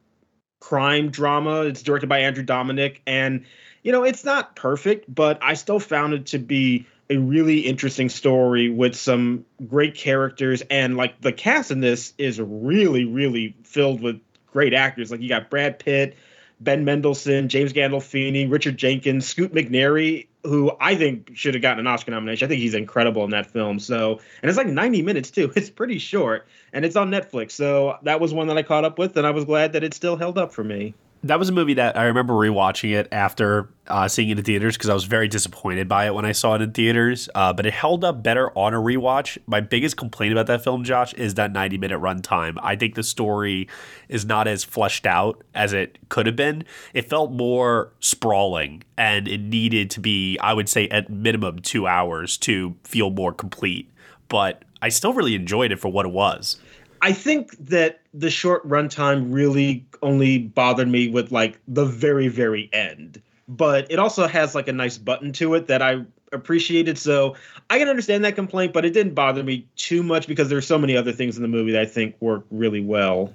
crime 0.59 1.09
drama. 1.09 1.61
It's 1.61 1.83
directed 1.83 2.07
by 2.07 2.19
Andrew 2.19 2.43
Dominik. 2.43 3.01
And, 3.05 3.45
you 3.83 3.91
know, 3.91 4.03
it's 4.03 4.23
not 4.23 4.55
perfect, 4.55 5.13
but 5.13 5.37
I 5.41 5.53
still 5.53 5.79
found 5.79 6.13
it 6.13 6.27
to 6.27 6.39
be 6.39 6.87
a 7.09 7.17
really 7.17 7.59
interesting 7.59 8.09
story 8.09 8.69
with 8.69 8.95
some 8.95 9.45
great 9.67 9.95
characters. 9.95 10.61
And 10.69 10.97
like 10.97 11.21
the 11.21 11.31
cast 11.31 11.71
in 11.71 11.79
this 11.79 12.13
is 12.17 12.39
really 12.39 13.05
really 13.05 13.55
filled 13.63 14.01
with 14.01 14.19
great 14.47 14.73
actors. 14.73 15.11
Like 15.11 15.21
you 15.21 15.29
got 15.29 15.49
brad 15.49 15.79
pitt 15.79 16.15
ben 16.59 16.83
mendelsohn 16.83 17.47
james 17.47 17.71
gandolfini 17.71 18.51
richard 18.51 18.77
jenkins 18.77 19.27
scoot 19.27 19.53
mcnairy 19.53 20.25
who 20.43 20.71
i 20.79 20.95
think 20.95 21.29
should 21.35 21.53
have 21.53 21.61
gotten 21.61 21.79
an 21.79 21.87
oscar 21.87 22.11
nomination. 22.11 22.45
I 22.45 22.49
think 22.49 22.61
he's 22.61 22.73
incredible 22.73 23.23
in 23.23 23.29
that 23.31 23.45
film. 23.47 23.79
So 23.79 24.19
and 24.41 24.49
it's 24.49 24.57
like 24.57 24.67
90 24.67 25.01
minutes 25.01 25.29
too. 25.29 25.51
It's 25.55 25.69
pretty 25.69 25.99
short 25.99 26.47
and 26.73 26.85
it's 26.85 26.95
on 26.95 27.11
netflix. 27.11 27.51
So 27.51 27.97
that 28.03 28.19
was 28.19 28.33
one 28.33 28.47
that 28.47 28.57
i 28.57 28.63
caught 28.63 28.85
up 28.85 28.97
with 28.97 29.17
and 29.17 29.27
i 29.27 29.31
was 29.31 29.45
glad 29.45 29.73
that 29.73 29.83
it 29.83 29.93
still 29.93 30.15
held 30.15 30.37
up 30.37 30.51
for 30.51 30.63
me 30.63 30.95
that 31.27 31.39
was 31.39 31.49
a 31.49 31.51
movie 31.51 31.75
that 31.75 31.97
I 31.97 32.05
remember 32.05 32.33
rewatching 32.33 32.93
it 32.93 33.07
after 33.11 33.69
uh, 33.87 34.07
seeing 34.07 34.29
it 34.29 34.37
in 34.37 34.43
theaters 34.43 34.75
because 34.75 34.89
I 34.89 34.93
was 34.93 35.05
very 35.05 35.27
disappointed 35.27 35.87
by 35.87 36.07
it 36.07 36.13
when 36.13 36.25
I 36.25 36.31
saw 36.31 36.55
it 36.55 36.61
in 36.61 36.71
theaters. 36.71 37.29
Uh, 37.33 37.53
but 37.53 37.65
it 37.65 37.73
held 37.73 38.03
up 38.03 38.23
better 38.23 38.49
on 38.57 38.73
a 38.73 38.77
rewatch. 38.77 39.37
My 39.45 39.61
biggest 39.61 39.97
complaint 39.97 40.31
about 40.31 40.47
that 40.47 40.63
film, 40.63 40.83
Josh, 40.83 41.13
is 41.13 41.35
that 41.35 41.51
90 41.51 41.77
minute 41.77 41.99
runtime. 41.99 42.57
I 42.61 42.75
think 42.75 42.95
the 42.95 43.03
story 43.03 43.67
is 44.09 44.25
not 44.25 44.47
as 44.47 44.63
fleshed 44.63 45.05
out 45.05 45.43
as 45.53 45.73
it 45.73 45.97
could 46.09 46.25
have 46.25 46.35
been. 46.35 46.63
It 46.93 47.09
felt 47.09 47.31
more 47.31 47.93
sprawling 47.99 48.83
and 48.97 49.27
it 49.27 49.41
needed 49.41 49.89
to 49.91 49.99
be, 49.99 50.37
I 50.39 50.53
would 50.53 50.69
say, 50.69 50.87
at 50.89 51.09
minimum 51.09 51.59
two 51.59 51.87
hours 51.87 52.37
to 52.39 52.75
feel 52.83 53.09
more 53.09 53.33
complete. 53.33 53.91
But 54.29 54.63
I 54.81 54.89
still 54.89 55.13
really 55.13 55.35
enjoyed 55.35 55.71
it 55.71 55.79
for 55.79 55.89
what 55.89 56.05
it 56.05 56.11
was. 56.11 56.57
I 57.01 57.11
think 57.11 57.51
that 57.57 58.01
the 58.13 58.29
short 58.29 58.67
runtime 58.67 59.33
really 59.33 59.85
only 60.01 60.39
bothered 60.39 60.87
me 60.87 61.07
with 61.07 61.31
like 61.31 61.59
the 61.67 61.85
very, 61.85 62.27
very 62.27 62.69
end. 62.73 63.21
But 63.47 63.89
it 63.89 63.99
also 63.99 64.27
has 64.27 64.55
like 64.55 64.67
a 64.67 64.73
nice 64.73 64.97
button 64.97 65.31
to 65.33 65.53
it 65.53 65.67
that 65.67 65.81
I 65.81 66.03
appreciated. 66.33 66.97
So 66.97 67.35
I 67.69 67.79
can 67.79 67.87
understand 67.87 68.25
that 68.25 68.35
complaint, 68.35 68.73
but 68.73 68.85
it 68.85 68.91
didn't 68.91 69.13
bother 69.13 69.43
me 69.43 69.67
too 69.75 70.03
much 70.03 70.27
because 70.27 70.49
there's 70.49 70.67
so 70.67 70.77
many 70.77 70.97
other 70.97 71.11
things 71.11 71.37
in 71.37 71.41
the 71.41 71.47
movie 71.47 71.71
that 71.71 71.81
I 71.81 71.85
think 71.85 72.15
work 72.19 72.45
really 72.51 72.81
well. 72.81 73.33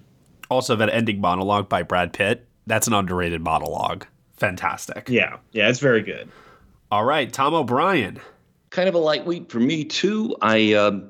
Also, 0.51 0.77
that 0.77 0.91
ending 0.91 1.21
monologue 1.21 1.69
by 1.69 1.83
Brad 1.83 2.13
Pitt, 2.13 2.47
that's 2.67 2.87
an 2.87 2.93
underrated 2.93 3.41
monologue. 3.41 4.07
Fantastic. 4.37 5.09
Yeah, 5.09 5.39
yeah, 5.53 5.69
it's 5.69 5.79
very 5.79 6.03
good. 6.03 6.29
All 6.91 7.05
right, 7.05 7.33
Tom 7.33 7.55
O'Brien. 7.55 8.21
Kind 8.69 8.89
of 8.89 8.95
a 8.95 8.99
light 8.99 9.25
week 9.25 9.51
for 9.51 9.61
me, 9.61 9.85
too. 9.85 10.37
I 10.43 10.75
uh, 10.75 11.01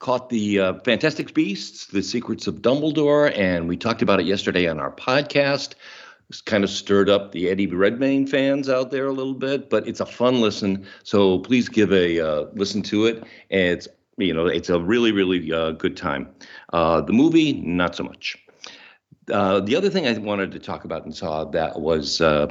caught 0.00 0.30
the 0.30 0.58
uh, 0.58 0.74
Fantastic 0.80 1.34
Beasts, 1.34 1.86
The 1.86 2.02
Secrets 2.02 2.46
of 2.46 2.62
Dumbledore, 2.62 3.36
and 3.38 3.68
we 3.68 3.76
talked 3.76 4.02
about 4.02 4.18
it 4.18 4.26
yesterday 4.26 4.66
on 4.66 4.80
our 4.80 4.90
podcast. 4.90 5.74
It's 6.30 6.40
kind 6.40 6.64
of 6.64 6.70
stirred 6.70 7.10
up 7.10 7.32
the 7.32 7.50
Eddie 7.50 7.66
Redmayne 7.66 8.26
fans 8.26 8.68
out 8.68 8.90
there 8.90 9.06
a 9.06 9.12
little 9.12 9.34
bit, 9.34 9.68
but 9.68 9.86
it's 9.86 10.00
a 10.00 10.06
fun 10.06 10.40
listen. 10.40 10.86
So 11.02 11.40
please 11.40 11.68
give 11.68 11.92
a 11.92 12.20
uh, 12.20 12.46
listen 12.54 12.82
to 12.82 13.06
it. 13.06 13.24
And 13.50 13.72
it's 13.72 13.88
you 14.16 14.32
know 14.32 14.46
it's 14.46 14.70
a 14.70 14.80
really 14.80 15.10
really 15.12 15.52
uh, 15.52 15.72
good 15.72 15.96
time. 15.96 16.28
Uh, 16.72 17.00
the 17.00 17.12
movie, 17.12 17.54
not 17.54 17.96
so 17.96 18.04
much. 18.04 18.38
Uh, 19.30 19.60
the 19.60 19.74
other 19.74 19.90
thing 19.90 20.06
I 20.06 20.16
wanted 20.18 20.52
to 20.52 20.60
talk 20.60 20.84
about 20.84 21.04
and 21.04 21.14
saw 21.14 21.44
that 21.46 21.80
was 21.80 22.20
uh, 22.20 22.46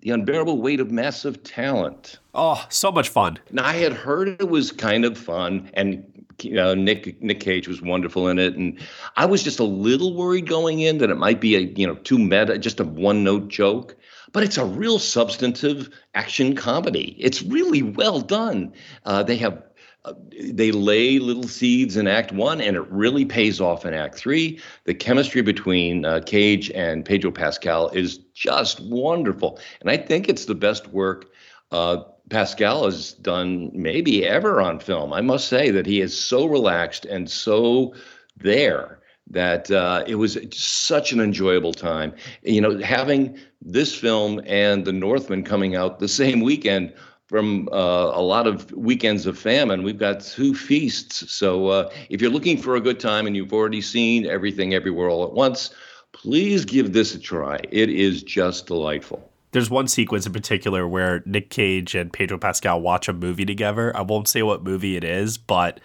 the 0.00 0.10
unbearable 0.10 0.60
weight 0.60 0.78
of 0.78 0.90
massive 0.90 1.42
talent. 1.42 2.18
Oh, 2.34 2.62
so 2.68 2.92
much 2.92 3.08
fun! 3.08 3.38
Now 3.50 3.64
I 3.64 3.74
had 3.74 3.94
heard 3.94 4.28
it 4.28 4.50
was 4.50 4.70
kind 4.70 5.06
of 5.06 5.16
fun, 5.16 5.70
and 5.72 6.17
you 6.44 6.54
know, 6.54 6.74
Nick 6.74 7.20
Nick 7.22 7.40
Cage 7.40 7.68
was 7.68 7.82
wonderful 7.82 8.28
in 8.28 8.38
it, 8.38 8.56
and 8.56 8.78
I 9.16 9.26
was 9.26 9.42
just 9.42 9.58
a 9.58 9.64
little 9.64 10.14
worried 10.14 10.46
going 10.46 10.80
in 10.80 10.98
that 10.98 11.10
it 11.10 11.16
might 11.16 11.40
be 11.40 11.56
a 11.56 11.60
you 11.60 11.86
know 11.86 11.96
too 11.96 12.18
meta, 12.18 12.58
just 12.58 12.80
a 12.80 12.84
one 12.84 13.24
note 13.24 13.48
joke. 13.48 13.96
But 14.32 14.42
it's 14.42 14.58
a 14.58 14.64
real 14.64 14.98
substantive 14.98 15.88
action 16.14 16.54
comedy. 16.54 17.16
It's 17.18 17.42
really 17.42 17.82
well 17.82 18.20
done. 18.20 18.72
Uh, 19.04 19.22
they 19.22 19.36
have 19.36 19.62
uh, 20.04 20.14
they 20.40 20.70
lay 20.70 21.18
little 21.18 21.48
seeds 21.48 21.96
in 21.96 22.06
Act 22.06 22.32
One, 22.32 22.60
and 22.60 22.76
it 22.76 22.88
really 22.90 23.24
pays 23.24 23.60
off 23.60 23.84
in 23.84 23.94
Act 23.94 24.16
Three. 24.16 24.60
The 24.84 24.94
chemistry 24.94 25.42
between 25.42 26.04
uh, 26.04 26.20
Cage 26.24 26.70
and 26.72 27.04
Pedro 27.04 27.30
Pascal 27.30 27.88
is 27.90 28.18
just 28.34 28.80
wonderful, 28.80 29.58
and 29.80 29.90
I 29.90 29.96
think 29.96 30.28
it's 30.28 30.44
the 30.44 30.54
best 30.54 30.88
work. 30.88 31.26
Uh, 31.70 32.02
Pascal 32.30 32.84
has 32.84 33.12
done 33.14 33.70
maybe 33.72 34.26
ever 34.26 34.60
on 34.60 34.80
film. 34.80 35.12
I 35.12 35.20
must 35.20 35.48
say 35.48 35.70
that 35.70 35.86
he 35.86 36.00
is 36.00 36.18
so 36.18 36.46
relaxed 36.46 37.04
and 37.04 37.30
so 37.30 37.94
there 38.36 38.98
that 39.30 39.70
uh, 39.70 40.04
it 40.06 40.14
was 40.14 40.38
such 40.52 41.12
an 41.12 41.20
enjoyable 41.20 41.72
time. 41.72 42.14
You 42.42 42.60
know, 42.60 42.78
having 42.78 43.38
this 43.60 43.94
film 43.94 44.40
and 44.46 44.84
The 44.84 44.92
Northman 44.92 45.44
coming 45.44 45.76
out 45.76 45.98
the 45.98 46.08
same 46.08 46.40
weekend 46.40 46.94
from 47.26 47.68
uh, 47.70 48.12
a 48.14 48.22
lot 48.22 48.46
of 48.46 48.72
weekends 48.72 49.26
of 49.26 49.38
famine, 49.38 49.82
we've 49.82 49.98
got 49.98 50.20
two 50.20 50.54
feasts. 50.54 51.30
So 51.30 51.66
uh, 51.66 51.90
if 52.08 52.22
you're 52.22 52.30
looking 52.30 52.56
for 52.56 52.76
a 52.76 52.80
good 52.80 52.98
time 52.98 53.26
and 53.26 53.36
you've 53.36 53.52
already 53.52 53.82
seen 53.82 54.24
everything 54.24 54.72
everywhere 54.72 55.10
all 55.10 55.24
at 55.24 55.32
once, 55.32 55.70
please 56.12 56.64
give 56.64 56.94
this 56.94 57.14
a 57.14 57.18
try. 57.18 57.60
It 57.70 57.90
is 57.90 58.22
just 58.22 58.66
delightful 58.66 59.27
there's 59.52 59.70
one 59.70 59.88
sequence 59.88 60.26
in 60.26 60.32
particular 60.32 60.86
where 60.86 61.22
Nick 61.24 61.50
Cage 61.50 61.94
and 61.94 62.12
Pedro 62.12 62.38
Pascal 62.38 62.80
watch 62.80 63.08
a 63.08 63.12
movie 63.12 63.46
together. 63.46 63.96
I 63.96 64.02
won't 64.02 64.28
say 64.28 64.42
what 64.42 64.62
movie 64.62 64.96
it 64.96 65.04
is, 65.04 65.38
but 65.38 65.80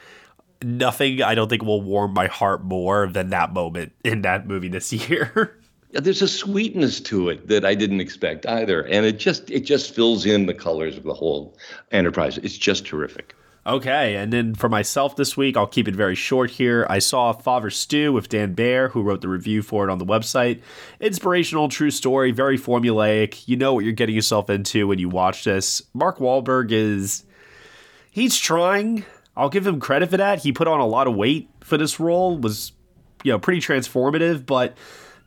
nothing 0.61 1.21
I 1.21 1.35
don't 1.35 1.49
think 1.49 1.63
will 1.63 1.81
warm 1.81 2.13
my 2.13 2.27
heart 2.27 2.63
more 2.63 3.07
than 3.07 3.29
that 3.29 3.53
moment 3.53 3.93
in 4.03 4.21
that 4.23 4.47
movie 4.47 4.69
this 4.69 4.91
year. 4.91 5.57
There's 5.91 6.23
a 6.23 6.27
sweetness 6.27 6.99
to 7.01 7.29
it 7.29 7.47
that 7.49 7.63
I 7.63 7.75
didn't 7.75 8.01
expect 8.01 8.47
either, 8.47 8.81
and 8.81 9.05
it 9.05 9.19
just 9.19 9.51
it 9.51 9.59
just 9.59 9.93
fills 9.93 10.25
in 10.25 10.47
the 10.47 10.53
colors 10.53 10.97
of 10.97 11.03
the 11.03 11.13
whole 11.13 11.55
enterprise. 11.91 12.39
It's 12.39 12.57
just 12.57 12.85
terrific. 12.85 13.35
Okay, 13.65 14.17
and 14.17 14.33
then 14.33 14.55
for 14.55 14.67
myself 14.67 15.15
this 15.15 15.37
week, 15.37 15.55
I'll 15.55 15.67
keep 15.67 15.87
it 15.87 15.95
very 15.95 16.15
short 16.15 16.51
here. 16.51 16.85
I 16.89 16.99
saw 16.99 17.31
Father 17.31 17.69
Stew 17.69 18.11
with 18.11 18.27
Dan 18.27 18.53
Bayer, 18.53 18.89
who 18.89 19.01
wrote 19.01 19.21
the 19.21 19.29
review 19.29 19.61
for 19.61 19.87
it 19.87 19.91
on 19.91 19.99
the 19.99 20.05
website. 20.05 20.61
Inspirational, 20.99 21.69
true 21.69 21.91
story, 21.91 22.31
very 22.31 22.57
formulaic. 22.57 23.47
You 23.47 23.55
know 23.55 23.73
what 23.73 23.85
you're 23.85 23.93
getting 23.93 24.15
yourself 24.15 24.49
into 24.49 24.87
when 24.87 24.99
you 24.99 25.07
watch 25.07 25.45
this. 25.45 25.81
Mark 25.93 26.17
Wahlberg 26.17 26.71
is. 26.71 27.23
He's 28.11 28.37
trying. 28.37 29.05
I'll 29.35 29.49
give 29.49 29.65
him 29.65 29.79
credit 29.79 30.09
for 30.09 30.17
that. 30.17 30.39
He 30.39 30.51
put 30.51 30.67
on 30.67 30.81
a 30.81 30.85
lot 30.85 31.07
of 31.07 31.15
weight 31.15 31.49
for 31.61 31.77
this 31.77 32.01
role, 32.01 32.37
was, 32.37 32.73
you 33.23 33.31
know, 33.31 33.39
pretty 33.39 33.61
transformative, 33.61 34.45
but 34.45 34.75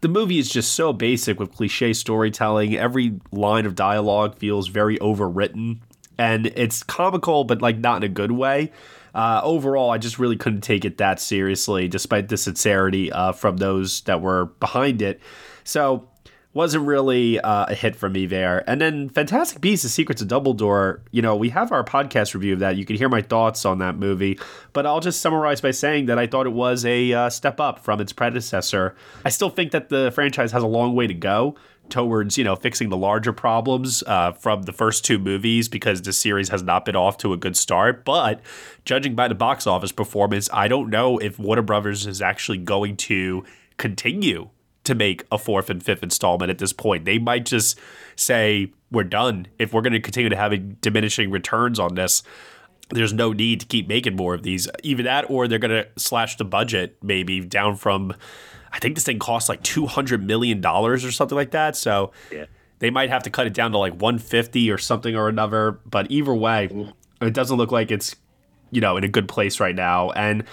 the 0.03 0.09
movie 0.09 0.39
is 0.39 0.51
just 0.51 0.75
so 0.75 0.93
basic 0.93 1.41
with 1.41 1.53
cliche 1.53 1.95
storytelling. 1.95 2.77
Every 2.77 3.19
line 3.33 3.65
of 3.65 3.75
dialogue 3.75 4.37
feels 4.37 4.69
very 4.69 4.99
overwritten 4.99 5.79
and 6.19 6.47
it's 6.47 6.83
comical, 6.83 7.45
but 7.45 7.63
like 7.63 7.79
not 7.79 7.99
in 7.99 8.03
a 8.05 8.13
good 8.13 8.33
way. 8.33 8.73
Uh, 9.15 9.41
overall, 9.43 9.91
I 9.91 9.99
just 9.99 10.19
really 10.19 10.37
couldn't 10.37 10.61
take 10.61 10.85
it 10.85 10.99
that 10.99 11.21
seriously, 11.21 11.89
despite 11.89 12.29
the 12.29 12.37
sincerity 12.37 13.11
uh, 13.11 13.33
from 13.33 13.57
those 13.57 14.03
that 14.03 14.21
were 14.21 14.47
behind 14.61 15.01
it. 15.01 15.21
So, 15.65 16.09
wasn't 16.57 16.87
really 16.87 17.39
uh, 17.39 17.67
a 17.69 17.75
hit 17.75 17.95
for 17.95 18.09
me 18.09 18.25
there. 18.25 18.69
And 18.69 18.81
then 18.81 19.11
Fantastic 19.11 19.61
Beasts: 19.61 19.83
The 19.83 19.91
Secrets 19.91 20.23
of 20.23 20.29
Dumbledore. 20.29 21.01
You 21.13 21.23
know, 21.23 21.37
we 21.37 21.51
have 21.51 21.71
our 21.71 21.85
podcast 21.85 22.35
review 22.35 22.55
of 22.55 22.61
that. 22.61 22.77
You 22.77 22.87
can 22.87 22.97
hear 22.97 23.11
my 23.11 23.21
thoughts 23.21 23.65
on 23.65 23.79
that 23.79 23.97
movie. 23.97 24.39
But 24.73 24.87
I'll 24.87 25.01
just 25.01 25.21
summarize 25.21 25.61
by 25.61 25.71
saying 25.71 26.07
that 26.07 26.19
I 26.19 26.27
thought 26.27 26.47
it 26.47 26.53
was 26.55 26.85
a 26.87 27.13
uh, 27.13 27.31
step 27.31 27.61
up 27.61 27.79
from 27.79 28.01
its 28.01 28.13
predecessor. 28.13 28.97
I 29.25 29.29
still 29.29 29.51
think 29.51 29.73
that 29.73 29.91
the 29.91 30.11
franchise 30.15 30.51
has 30.53 30.63
a 30.63 30.67
long 30.67 30.95
way 30.95 31.07
to 31.07 31.15
go 31.15 31.57
towards 31.89 32.37
you 32.37 32.45
know 32.45 32.57
fixing 32.57 32.89
the 32.89 32.97
larger 32.97 33.33
problems 33.33 34.03
uh, 34.07 34.33
from 34.33 34.63
the 34.63 34.73
first 34.73 35.05
two 35.05 35.19
movies 35.19 35.69
because 35.69 36.03
the 36.03 36.13
series 36.13 36.49
has 36.49 36.63
not 36.63 36.85
been 36.85 36.97
off 36.97 37.19
to 37.19 37.33
a 37.33 37.37
good 37.37 37.57
start. 37.57 38.05
But 38.05 38.41
judging 38.85 39.15
by 39.15 39.29
the 39.29 39.35
box 39.35 39.67
office 39.67 39.93
performance, 39.93 40.49
I 40.53 40.69
don't 40.69 40.91
know 40.91 41.19
if 41.19 41.39
Warner 41.39 41.63
Brothers 41.63 42.07
is 42.07 42.23
actually 42.23 42.59
going 42.59 42.97
to 42.99 43.45
continue 43.77 44.51
to 44.85 44.95
make 44.95 45.25
a 45.31 45.39
fourth 45.39 45.69
and 45.69 45.83
fifth 45.83 46.03
installment 46.03 46.51
at 46.51 46.59
this 46.59 46.73
point. 46.73 47.05
They 47.05 47.19
might 47.19 47.45
just 47.45 47.79
say 48.15 48.73
we're 48.91 49.05
done 49.05 49.49
if 49.59 49.73
we're 49.73 49.83
going 49.83 49.93
to 49.93 50.01
continue 50.01 50.31
to 50.31 50.37
have 50.37 50.81
diminishing 50.81 51.31
returns 51.31 51.79
on 51.79 51.97
this. 51.97 52.23
There's 52.91 53.13
no 53.13 53.33
need 53.33 53.61
to 53.61 53.67
keep 53.67 53.89
making 53.89 54.15
more 54.15 54.33
of 54.33 54.45
these. 54.45 54.69
Either 54.85 55.03
that, 55.03 55.29
or 55.29 55.49
they're 55.49 55.59
going 55.59 55.83
to 55.83 55.89
slash 55.97 56.37
the 56.37 56.45
budget 56.45 56.97
maybe 57.03 57.41
down 57.41 57.75
from 57.75 58.15
I 58.77 58.79
think 58.79 58.95
this 58.95 59.05
thing 59.05 59.19
costs 59.19 59.49
like 59.49 59.63
two 59.63 59.87
hundred 59.87 60.23
million 60.23 60.61
dollars 60.61 61.03
or 61.03 61.11
something 61.11 61.35
like 61.35 61.53
that. 61.53 61.77
So 61.77 62.13
yeah. 62.31 62.45
they 62.79 62.91
might 62.91 63.09
have 63.09 63.23
to 63.23 63.31
cut 63.31 63.47
it 63.47 63.55
down 63.55 63.73
to 63.73 63.79
like 63.79 63.95
one 63.95 64.19
fifty 64.19 64.71
or 64.71 64.77
something 64.77 65.17
or 65.17 65.31
another. 65.31 65.81
But 65.87 66.11
either 66.11 66.35
way, 66.35 66.93
it 67.23 67.33
doesn't 67.33 67.57
look 67.57 67.73
like 67.73 67.91
it's 67.91 68.15
you 68.71 68.83
know 68.83 68.99
in 68.99 69.05
a 69.05 69.09
good 69.09 69.29
place 69.29 69.61
right 69.61 69.75
now. 69.75 70.11
And 70.11 70.45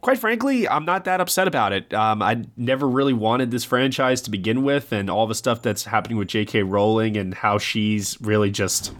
quite 0.00 0.18
frankly, 0.18 0.66
I'm 0.66 0.86
not 0.86 1.04
that 1.04 1.20
upset 1.20 1.46
about 1.46 1.74
it. 1.74 1.92
Um, 1.92 2.22
I 2.22 2.44
never 2.56 2.88
really 2.88 3.12
wanted 3.12 3.50
this 3.50 3.62
franchise 3.62 4.22
to 4.22 4.30
begin 4.30 4.62
with, 4.62 4.90
and 4.90 5.10
all 5.10 5.26
the 5.26 5.34
stuff 5.34 5.60
that's 5.60 5.84
happening 5.84 6.16
with 6.16 6.28
J.K. 6.28 6.62
Rowling 6.62 7.18
and 7.18 7.34
how 7.34 7.58
she's 7.58 8.18
really 8.22 8.50
just 8.50 8.94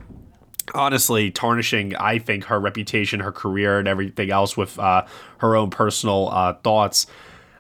honestly 0.75 1.31
tarnishing 1.31 1.95
i 1.97 2.19
think 2.19 2.45
her 2.45 2.59
reputation 2.59 3.21
her 3.21 3.31
career 3.31 3.79
and 3.79 3.87
everything 3.87 4.31
else 4.31 4.57
with 4.57 4.79
uh, 4.79 5.05
her 5.37 5.55
own 5.55 5.69
personal 5.69 6.31
uh, 6.31 6.55
thoughts 6.65 7.07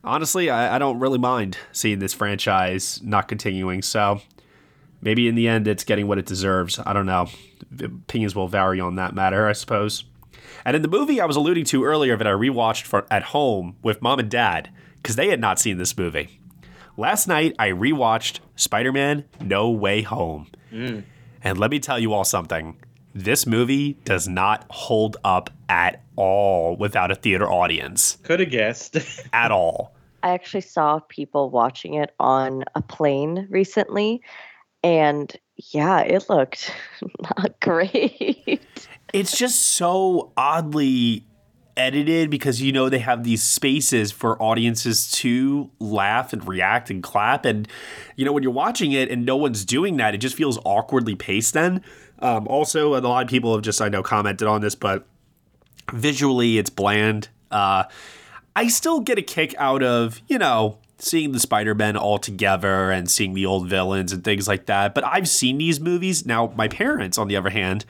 honestly, 0.05 0.51
I, 0.51 0.77
I 0.77 0.79
don't 0.79 1.01
really 1.01 1.19
mind 1.19 1.59
seeing 1.73 1.99
this 1.99 2.15
franchise 2.15 3.01
not 3.03 3.29
continuing. 3.29 3.83
So 3.83 4.21
maybe 5.01 5.29
in 5.29 5.35
the 5.35 5.49
end, 5.49 5.67
it's 5.67 5.85
getting 5.85 6.07
what 6.07 6.19
it 6.19 6.27
deserves. 6.27 6.79
I 6.85 6.93
don't 6.93 7.07
know. 7.07 7.29
Opinions 7.81 8.35
will 8.35 8.49
vary 8.49 8.81
on 8.81 8.97
that 8.97 9.15
matter, 9.15 9.49
I 9.49 9.53
suppose. 9.53 10.05
And 10.65 10.77
in 10.77 10.83
the 10.83 10.89
movie 10.89 11.21
I 11.21 11.27
was 11.27 11.37
alluding 11.37 11.65
to 11.67 11.85
earlier 11.85 12.17
that 12.17 12.27
I 12.27 12.31
rewatched 12.31 12.83
for, 12.83 13.07
at 13.11 13.25
home 13.25 13.77
with 13.83 14.03
mom 14.03 14.19
and 14.19 14.31
dad 14.31 14.71
because 14.97 15.17
they 15.17 15.29
had 15.29 15.41
not 15.41 15.59
seen 15.59 15.79
this 15.79 15.97
movie. 15.97 16.41
Last 16.97 17.27
night 17.27 17.55
I 17.59 17.71
rewatched 17.71 18.41
Spider 18.57 18.93
Man 18.93 19.25
No 19.41 19.71
Way 19.71 20.03
Home. 20.03 20.49
Mm. 20.73 21.05
And 21.43 21.59
let 21.59 21.71
me 21.71 21.81
tell 21.81 21.99
you 21.99 22.13
all 22.13 22.25
something. 22.25 22.77
This 23.15 23.47
movie 23.47 23.93
does 24.05 24.27
not 24.29 24.67
hold 24.71 25.17
up 25.25 25.51
at 25.69 26.03
all 26.17 26.77
without 26.77 27.13
a 27.13 27.15
theater 27.15 27.49
audience. 27.49 28.19
Could 28.25 28.41
have 28.41 28.51
guessed. 28.51 28.97
at 29.33 29.53
all. 29.53 29.95
I 30.25 30.31
actually 30.31 30.63
saw 30.63 31.01
people 31.09 31.51
watching 31.51 31.95
it 31.95 32.15
on 32.19 32.65
a 32.75 32.83
plane 32.83 33.47
recently, 33.51 34.23
and 34.83 35.33
yeah, 35.73 36.01
it 36.01 36.29
looked 36.29 36.75
not 37.21 37.61
great. 37.61 38.61
It's 39.13 39.39
just 39.39 39.61
so 39.61 40.33
oddly 40.37 41.25
edited 41.77 42.31
because 42.31 42.61
you 42.61 42.73
know 42.73 42.89
they 42.89 42.99
have 42.99 43.23
these 43.23 43.45
spaces 43.45 44.11
for 44.11 44.41
audiences 44.43 45.09
to 45.11 45.71
laugh 45.79 46.33
and 46.33 46.47
react 46.49 46.91
and 46.91 47.03
clap 47.03 47.45
and 47.45 47.69
you 48.17 48.25
know 48.25 48.33
when 48.33 48.43
you're 48.43 48.53
watching 48.53 48.93
it 48.93 49.11
and 49.11 49.25
no 49.25 49.37
one's 49.37 49.65
doing 49.65 49.97
that 49.97 50.15
it 50.15 50.19
just 50.19 50.37
feels 50.37 50.59
awkwardly 50.65 51.15
paced 51.15 51.55
then 51.55 51.83
um, 52.21 52.47
also 52.49 52.97
a 52.97 53.01
lot 53.01 53.25
of 53.25 53.31
people 53.31 53.55
have 53.55 53.63
just 53.63 53.81
i 53.81 53.89
know 53.89 54.03
commented 54.03 54.47
on 54.49 54.61
this 54.61 54.75
but 54.75 55.07
visually 55.93 56.59
it's 56.59 56.71
bland 56.71 57.29
uh, 57.51 57.85
I 58.57 58.69
still 58.69 59.01
get 59.01 59.19
a 59.19 59.23
kick 59.23 59.55
out 59.59 59.83
of, 59.83 60.21
you 60.29 60.39
know, 60.39 60.79
seeing 60.99 61.33
the 61.33 61.41
Spider-Man 61.41 61.97
all 61.97 62.19
together 62.19 62.91
and 62.91 63.11
seeing 63.11 63.35
the 63.35 63.47
old 63.47 63.69
villains 63.69 64.13
and 64.13 64.23
things 64.23 64.47
like 64.47 64.67
that. 64.67 64.95
But 64.95 65.05
I've 65.05 65.29
seen 65.29 65.59
these 65.59 65.81
movies. 65.81 66.25
Now, 66.25 66.53
my 66.57 66.69
parents, 66.69 67.19
on 67.19 67.27
the 67.29 67.37
other 67.37 67.51
hand, 67.51 67.85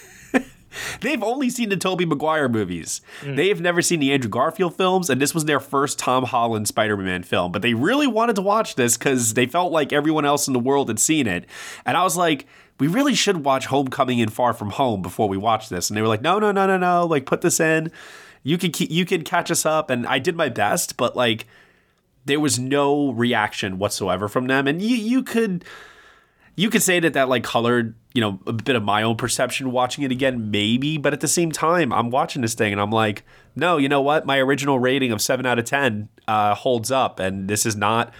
they've 1.00 1.22
only 1.22 1.50
seen 1.50 1.70
the 1.70 1.76
Tobey 1.76 2.04
Maguire 2.04 2.48
movies. 2.48 3.00
Mm. 3.22 3.36
They've 3.36 3.60
never 3.60 3.82
seen 3.82 3.98
the 3.98 4.12
Andrew 4.12 4.30
Garfield 4.30 4.76
films, 4.76 5.10
and 5.10 5.20
this 5.20 5.34
was 5.34 5.44
their 5.44 5.60
first 5.60 5.98
Tom 5.98 6.24
Holland 6.24 6.68
Spider-Man 6.68 7.24
film. 7.24 7.50
But 7.50 7.62
they 7.62 7.74
really 7.74 8.06
wanted 8.06 8.36
to 8.36 8.42
watch 8.42 8.76
this 8.76 8.96
because 8.96 9.34
they 9.34 9.46
felt 9.46 9.72
like 9.72 9.92
everyone 9.92 10.24
else 10.24 10.46
in 10.46 10.52
the 10.52 10.60
world 10.60 10.88
had 10.88 11.00
seen 11.00 11.26
it. 11.26 11.46
And 11.84 11.96
I 11.96 12.04
was 12.04 12.16
like, 12.16 12.46
we 12.78 12.86
really 12.86 13.14
should 13.14 13.44
watch 13.44 13.66
Homecoming 13.66 14.20
and 14.20 14.32
Far 14.32 14.52
From 14.52 14.70
Home 14.70 15.02
before 15.02 15.28
we 15.28 15.36
watch 15.36 15.68
this. 15.68 15.90
And 15.90 15.96
they 15.96 16.02
were 16.02 16.08
like, 16.08 16.22
no, 16.22 16.38
no, 16.38 16.52
no, 16.52 16.66
no, 16.66 16.76
no. 16.76 17.06
Like, 17.06 17.26
put 17.26 17.40
this 17.40 17.60
in. 17.60 17.92
You 18.42 18.58
can 18.58 18.72
keep, 18.72 18.90
you 18.90 19.04
can 19.04 19.22
catch 19.22 19.50
us 19.50 19.64
up. 19.64 19.90
And 19.90 20.06
I 20.06 20.18
did 20.18 20.36
my 20.36 20.48
best, 20.48 20.96
but 20.96 21.16
like, 21.16 21.46
there 22.24 22.40
was 22.40 22.58
no 22.58 23.12
reaction 23.12 23.78
whatsoever 23.78 24.28
from 24.28 24.46
them. 24.46 24.66
And 24.66 24.80
you 24.80 24.96
you 24.96 25.22
could 25.22 25.64
you 26.56 26.70
could 26.70 26.82
say 26.82 27.00
that 27.00 27.12
that 27.14 27.28
like 27.28 27.44
colored 27.44 27.94
you 28.12 28.20
know 28.20 28.38
a 28.46 28.52
bit 28.52 28.76
of 28.76 28.82
my 28.82 29.02
own 29.02 29.16
perception 29.16 29.72
watching 29.72 30.04
it 30.04 30.12
again 30.12 30.50
maybe 30.50 30.96
but 30.98 31.12
at 31.12 31.20
the 31.20 31.28
same 31.28 31.50
time 31.50 31.92
i'm 31.92 32.10
watching 32.10 32.42
this 32.42 32.54
thing 32.54 32.72
and 32.72 32.80
i'm 32.80 32.90
like 32.90 33.24
no 33.56 33.76
you 33.76 33.88
know 33.88 34.00
what 34.00 34.24
my 34.24 34.38
original 34.38 34.78
rating 34.78 35.10
of 35.10 35.20
7 35.20 35.44
out 35.44 35.58
of 35.58 35.64
10 35.64 36.08
uh, 36.28 36.54
holds 36.54 36.90
up 36.90 37.18
and 37.18 37.48
this 37.48 37.66
is 37.66 37.74
not 37.74 38.12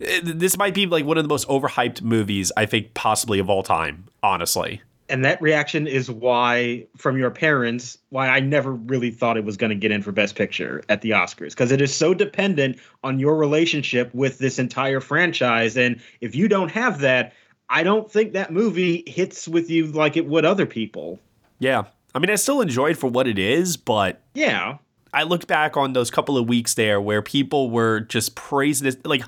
Eh, 0.00 0.20
this 0.22 0.56
might 0.56 0.74
be 0.74 0.86
like 0.86 1.04
one 1.04 1.18
of 1.18 1.24
the 1.24 1.28
most 1.28 1.48
overhyped 1.48 2.02
movies 2.02 2.52
i 2.56 2.66
think 2.66 2.94
possibly 2.94 3.38
of 3.38 3.50
all 3.50 3.62
time 3.62 4.04
honestly. 4.22 4.82
And 5.10 5.24
that 5.24 5.40
reaction 5.40 5.86
is 5.86 6.10
why 6.10 6.86
from 6.96 7.16
your 7.16 7.30
parents 7.30 7.98
why 8.10 8.28
i 8.28 8.40
never 8.40 8.72
really 8.72 9.10
thought 9.10 9.36
it 9.36 9.44
was 9.44 9.56
going 9.56 9.70
to 9.70 9.76
get 9.76 9.90
in 9.90 10.02
for 10.02 10.12
best 10.12 10.36
picture 10.36 10.82
at 10.88 11.00
the 11.00 11.10
oscars 11.10 11.50
because 11.50 11.72
it 11.72 11.80
is 11.80 11.94
so 11.94 12.12
dependent 12.14 12.78
on 13.02 13.18
your 13.18 13.36
relationship 13.36 14.14
with 14.14 14.38
this 14.38 14.58
entire 14.58 15.00
franchise. 15.00 15.76
And 15.76 16.00
if 16.20 16.34
you 16.34 16.48
don't 16.48 16.70
have 16.70 17.00
that 17.00 17.32
i 17.70 17.82
don't 17.82 18.10
think 18.10 18.32
that 18.32 18.52
movie 18.52 19.02
hits 19.06 19.48
with 19.48 19.70
you 19.70 19.86
like 19.86 20.16
it 20.16 20.26
would 20.26 20.44
other 20.44 20.66
people. 20.66 21.18
Yeah. 21.58 21.84
I 22.14 22.18
mean 22.18 22.30
i 22.30 22.34
still 22.34 22.60
enjoyed 22.60 22.98
for 22.98 23.08
what 23.08 23.26
it 23.26 23.38
is 23.38 23.76
but 23.76 24.20
yeah. 24.34 24.78
I 25.14 25.22
looked 25.22 25.46
back 25.46 25.76
on 25.76 25.94
those 25.94 26.10
couple 26.10 26.36
of 26.36 26.48
weeks 26.48 26.74
there 26.74 27.00
where 27.00 27.22
people 27.22 27.70
were 27.70 28.00
just 28.00 28.34
praising 28.34 28.84
this 28.84 28.96
like 29.04 29.22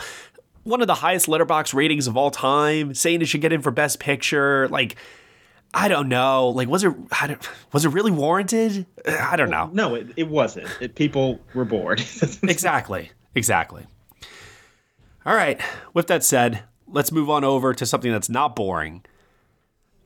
one 0.64 0.81
of 0.81 0.87
the 0.87 0.95
highest 0.95 1.26
Letterboxd 1.26 1.75
ratings 1.75 2.07
of 2.07 2.17
all 2.17 2.31
time 2.31 2.95
saying 2.95 3.23
it 3.23 3.26
should 3.26 3.40
get 3.40 3.52
in 3.52 3.62
for 3.62 3.71
best 3.71 3.99
picture 3.99 4.69
like 4.69 4.97
I 5.73 5.87
don't 5.87 6.09
know. 6.09 6.49
Like, 6.49 6.69
was 6.69 6.83
it 6.83 6.93
was 7.73 7.85
it 7.85 7.90
really 7.90 8.11
warranted? 8.11 8.87
I 9.07 9.37
don't 9.37 9.50
know. 9.50 9.71
No, 9.73 9.95
it, 9.95 10.09
it 10.17 10.29
wasn't. 10.29 10.69
It, 10.81 10.97
people 10.97 11.40
were 11.55 11.64
bored. 11.64 12.00
exactly. 12.43 13.12
Exactly. 13.35 13.87
All 15.25 15.35
right. 15.35 15.61
With 15.95 16.09
that 16.09 16.25
said, 16.25 16.64
let's 16.88 17.12
move 17.12 17.31
on 17.31 17.45
over 17.45 17.73
to 17.73 17.87
something 17.87 18.11
that's 18.11 18.29
not 18.29 18.57
boring. 18.57 19.05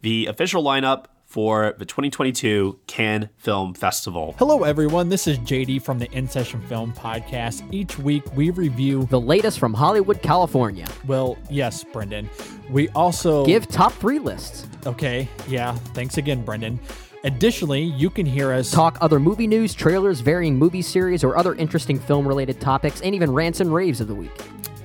The 0.03 0.27
official 0.27 0.63
lineup 0.63 1.07
for 1.35 1.75
the 1.79 1.85
2022 1.85 2.79
Cannes 2.87 3.29
Film 3.39 3.75
Festival. 3.75 4.37
Hello, 4.39 4.63
everyone. 4.63 5.09
This 5.09 5.27
is 5.27 5.37
JD 5.41 5.83
from 5.83 5.99
the 5.99 6.09
In 6.13 6.29
Session 6.29 6.61
Film 6.63 6.93
Podcast. 6.93 7.67
Each 7.75 7.99
week, 7.99 8.23
we 8.37 8.51
review 8.51 9.09
the 9.11 9.21
latest 9.21 9.59
from 9.59 9.75
Hollywood, 9.75 10.23
California. 10.23 10.87
Well, 11.09 11.37
yes, 11.51 11.83
Brendan. 11.83 12.31
We 12.71 12.89
also 12.91 13.45
give 13.45 13.67
top 13.67 13.93
three 13.95 14.21
lists. 14.21 14.69
Okay. 14.87 15.29
Yeah. 15.49 15.75
Thanks 15.93 16.19
again, 16.19 16.45
Brendan. 16.45 16.79
Additionally, 17.25 17.83
you 17.83 18.11
can 18.11 18.27
hear 18.27 18.53
us 18.53 18.71
talk 18.71 18.97
other 19.01 19.19
movie 19.19 19.49
news, 19.49 19.75
trailers, 19.75 20.21
varying 20.21 20.57
movie 20.57 20.83
series, 20.83 21.25
or 21.25 21.37
other 21.37 21.57
interesting 21.57 21.99
film 21.99 22.29
related 22.29 22.61
topics, 22.61 23.01
and 23.01 23.13
even 23.13 23.33
rants 23.33 23.59
and 23.59 23.75
raves 23.75 24.01
of 24.01 24.07
the 24.07 24.15
week. 24.15 24.31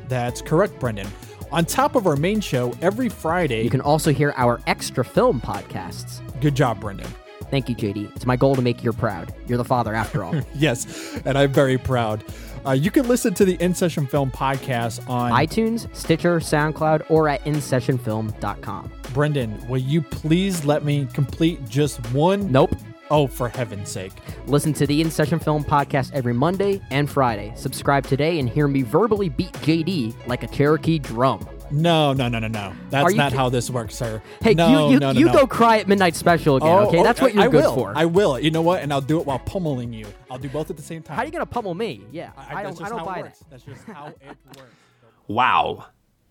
That's 0.08 0.42
correct, 0.42 0.80
Brendan. 0.80 1.10
On 1.52 1.66
top 1.66 1.96
of 1.96 2.06
our 2.06 2.16
main 2.16 2.42
show, 2.42 2.74
every 2.82 3.10
Friday, 3.10 3.64
you 3.64 3.72
can 3.72 3.82
also 3.82 4.12
hear 4.12 4.34
our 4.38 4.62
extra 4.68 5.04
film 5.04 5.42
podcasts. 5.42 6.22
Good 6.42 6.56
job, 6.56 6.80
Brendan. 6.80 7.08
Thank 7.50 7.68
you, 7.70 7.76
JD. 7.76 8.16
It's 8.16 8.26
my 8.26 8.36
goal 8.36 8.56
to 8.56 8.62
make 8.62 8.84
you 8.84 8.94
proud. 8.94 9.34
You're 9.48 9.58
the 9.58 9.66
father, 9.66 9.94
after 9.96 10.24
all. 10.24 10.36
yes, 10.56 11.20
and 11.26 11.38
I'm 11.38 11.52
very 11.52 11.78
proud. 11.78 12.24
Uh, 12.66 12.72
you 12.72 12.92
can 12.92 13.08
listen 13.08 13.34
to 13.36 13.46
the 13.46 13.56
In 13.56 13.74
Session 13.74 14.06
Film 14.06 14.30
podcast 14.30 15.08
on 15.10 15.32
iTunes, 15.32 15.94
Stitcher, 15.96 16.40
SoundCloud, 16.40 17.10
or 17.10 17.28
at 17.30 17.44
InSessionFilm.com. 17.46 18.92
Brendan, 19.14 19.68
will 19.68 19.80
you 19.80 20.02
please 20.02 20.66
let 20.66 20.84
me 20.84 21.08
complete 21.14 21.68
just 21.68 21.98
one? 22.12 22.52
Nope. 22.52 22.76
Oh, 23.12 23.26
for 23.26 23.50
heaven's 23.50 23.90
sake. 23.90 24.14
Listen 24.46 24.72
to 24.74 24.86
the 24.86 25.02
In 25.02 25.10
Session 25.10 25.40
Film 25.40 25.64
podcast 25.64 26.12
every 26.14 26.34
Monday 26.34 26.80
and 26.92 27.10
Friday. 27.10 27.54
Subscribe 27.56 28.06
today 28.06 28.40
and 28.40 28.48
hear 28.48 28.68
me 28.68 28.84
verbally 28.84 29.30
beat 29.30 29.54
JD 29.54 30.28
like 30.28 30.44
a 30.44 30.48
Cherokee 30.48 31.00
drum. 31.00 31.48
No, 31.72 32.14
no, 32.14 32.28
no, 32.28 32.40
no, 32.40 32.48
no. 32.48 32.74
That's 32.90 33.14
not 33.14 33.34
how 33.34 33.50
this 33.50 33.70
works, 33.70 33.96
sir. 33.96 34.22
Hey, 34.42 34.54
no, 34.54 34.88
you, 34.88 34.94
you, 34.94 35.00
no, 35.00 35.12
no, 35.12 35.20
you 35.20 35.26
no. 35.28 35.34
go 35.34 35.48
cry 35.48 35.78
at 35.78 35.88
Midnight 35.88 36.16
Special 36.16 36.56
again, 36.58 36.70
Oh, 36.70 36.88
okay? 36.88 37.04
That's 37.04 37.22
what 37.22 37.34
you're 37.34 37.44
I 37.44 37.48
good 37.48 37.64
will. 37.64 37.76
for. 37.76 37.94
I 37.96 38.06
will. 38.06 38.40
You 38.40 38.52
know 38.52 38.62
what? 38.62 38.82
And 38.82 38.92
I'll 38.92 39.02
do 39.02 39.20
it 39.20 39.26
while 39.26 39.40
pummeling 39.40 39.94
you. 39.94 40.08
I'll 40.32 40.38
do 40.38 40.50
both 40.50 40.70
at 40.70 40.78
the 40.78 40.84
same 40.84 41.02
time. 41.02 41.16
How 41.16 41.24
are 41.24 41.26
you 41.26 41.32
going 41.32 41.42
to 41.42 41.46
pummel 41.52 41.76
me? 41.76 42.02
Yeah, 42.12 42.32
I, 42.38 42.64
that's 42.64 42.80
don't, 42.80 42.86
I 42.86 42.90
don't 42.90 43.06
buy 43.06 43.20
it 43.20 43.24
that. 43.24 43.38
That's 43.50 43.64
just 43.64 43.84
how 43.86 44.08
it 44.08 44.18
works. 44.58 44.60
Wow. 45.28 45.86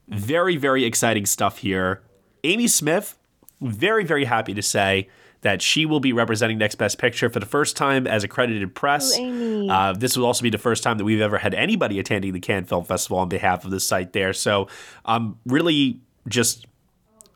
Very, 0.08 0.56
very 0.56 0.84
exciting 0.84 1.24
stuff 1.24 1.58
here. 1.58 2.02
Amy 2.42 2.66
Smith, 2.66 3.16
very, 3.60 4.04
very 4.04 4.24
happy 4.24 4.54
to 4.54 4.62
say 4.62 5.08
that 5.42 5.62
she 5.62 5.86
will 5.86 6.00
be 6.00 6.12
representing 6.12 6.58
Next 6.58 6.74
Best 6.74 6.98
Picture 6.98 7.30
for 7.30 7.40
the 7.40 7.46
first 7.46 7.76
time 7.76 8.06
as 8.06 8.24
accredited 8.24 8.74
press. 8.74 9.16
Amy. 9.16 9.70
Uh, 9.70 9.92
this 9.92 10.16
will 10.16 10.26
also 10.26 10.42
be 10.42 10.50
the 10.50 10.58
first 10.58 10.82
time 10.82 10.98
that 10.98 11.04
we've 11.04 11.20
ever 11.20 11.38
had 11.38 11.54
anybody 11.54 11.98
attending 11.98 12.32
the 12.32 12.40
Cannes 12.40 12.64
Film 12.64 12.84
Festival 12.84 13.18
on 13.18 13.28
behalf 13.28 13.64
of 13.64 13.70
the 13.70 13.80
site 13.80 14.12
there. 14.12 14.32
So 14.32 14.68
I'm 15.04 15.38
really 15.46 16.00
just 16.26 16.66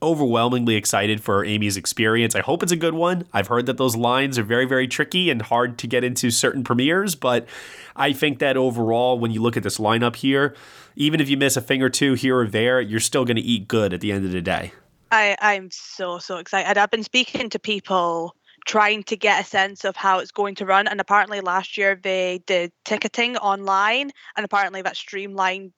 overwhelmingly 0.03 0.75
excited 0.75 1.23
for 1.23 1.45
Amy's 1.45 1.77
experience. 1.77 2.35
I 2.35 2.41
hope 2.41 2.63
it's 2.63 2.73
a 2.73 2.77
good 2.77 2.95
one. 2.95 3.25
I've 3.33 3.47
heard 3.47 3.67
that 3.67 3.77
those 3.77 3.95
lines 3.95 4.37
are 4.37 4.43
very, 4.43 4.65
very 4.65 4.89
tricky 4.89 5.31
and 5.31 5.41
hard 5.41 5.79
to 5.79 5.87
get 5.87 6.03
into 6.03 6.31
certain 6.31 6.65
premieres, 6.65 7.15
but 7.15 7.47
I 7.95 8.13
think 8.13 8.41
that 8.41 8.57
overall, 8.57 9.19
when 9.19 9.31
you 9.31 9.41
look 9.41 9.57
at 9.57 9.63
this 9.63 9.79
lineup 9.79 10.17
here, 10.17 10.57
even 10.97 11.21
if 11.21 11.29
you 11.29 11.37
miss 11.37 11.57
a 11.57 11.61
thing 11.61 11.83
or 11.83 11.89
two 11.89 12.15
here 12.15 12.41
or 12.41 12.49
there, 12.49 12.81
you're 12.81 13.01
still 13.01 13.25
going 13.25 13.37
to 13.37 13.43
eat 13.43 13.69
good 13.69 13.95
at 13.95 14.01
the 14.01 14.11
end 14.11 14.25
of 14.25 14.33
the 14.33 14.43
day. 14.43 14.73
I, 15.13 15.37
I'm 15.43 15.69
so, 15.71 16.19
so 16.19 16.39
excited. 16.39 16.79
I've 16.79 16.91
been 16.91 17.05
speaking 17.05 17.51
to 17.51 17.59
people 17.59 18.35
trying 18.67 19.03
to 19.05 19.17
get 19.17 19.43
a 19.43 19.47
sense 19.47 19.85
of 19.85 19.95
how 19.95 20.21
it's 20.21 20.31
going 20.31 20.55
to 20.55 20.65
run. 20.65 20.89
And 20.89 21.01
apparently 21.01 21.43
last 21.43 21.77
year 21.77 22.01
they 22.03 22.43
did 22.47 22.73
ticketing 22.87 23.37
online 23.37 24.11
and 24.37 24.45
apparently 24.45 24.81
that 24.83 24.97
streamlined 24.97 25.73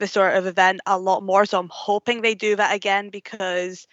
the 0.00 0.06
sort 0.06 0.34
of 0.34 0.46
event 0.46 0.80
a 0.86 0.98
lot 0.98 1.22
more. 1.22 1.46
So 1.46 1.58
I'm 1.58 1.70
hoping 1.72 2.20
they 2.20 2.34
do 2.34 2.56
that 2.56 2.74
again 2.74 3.08
because 3.08 3.86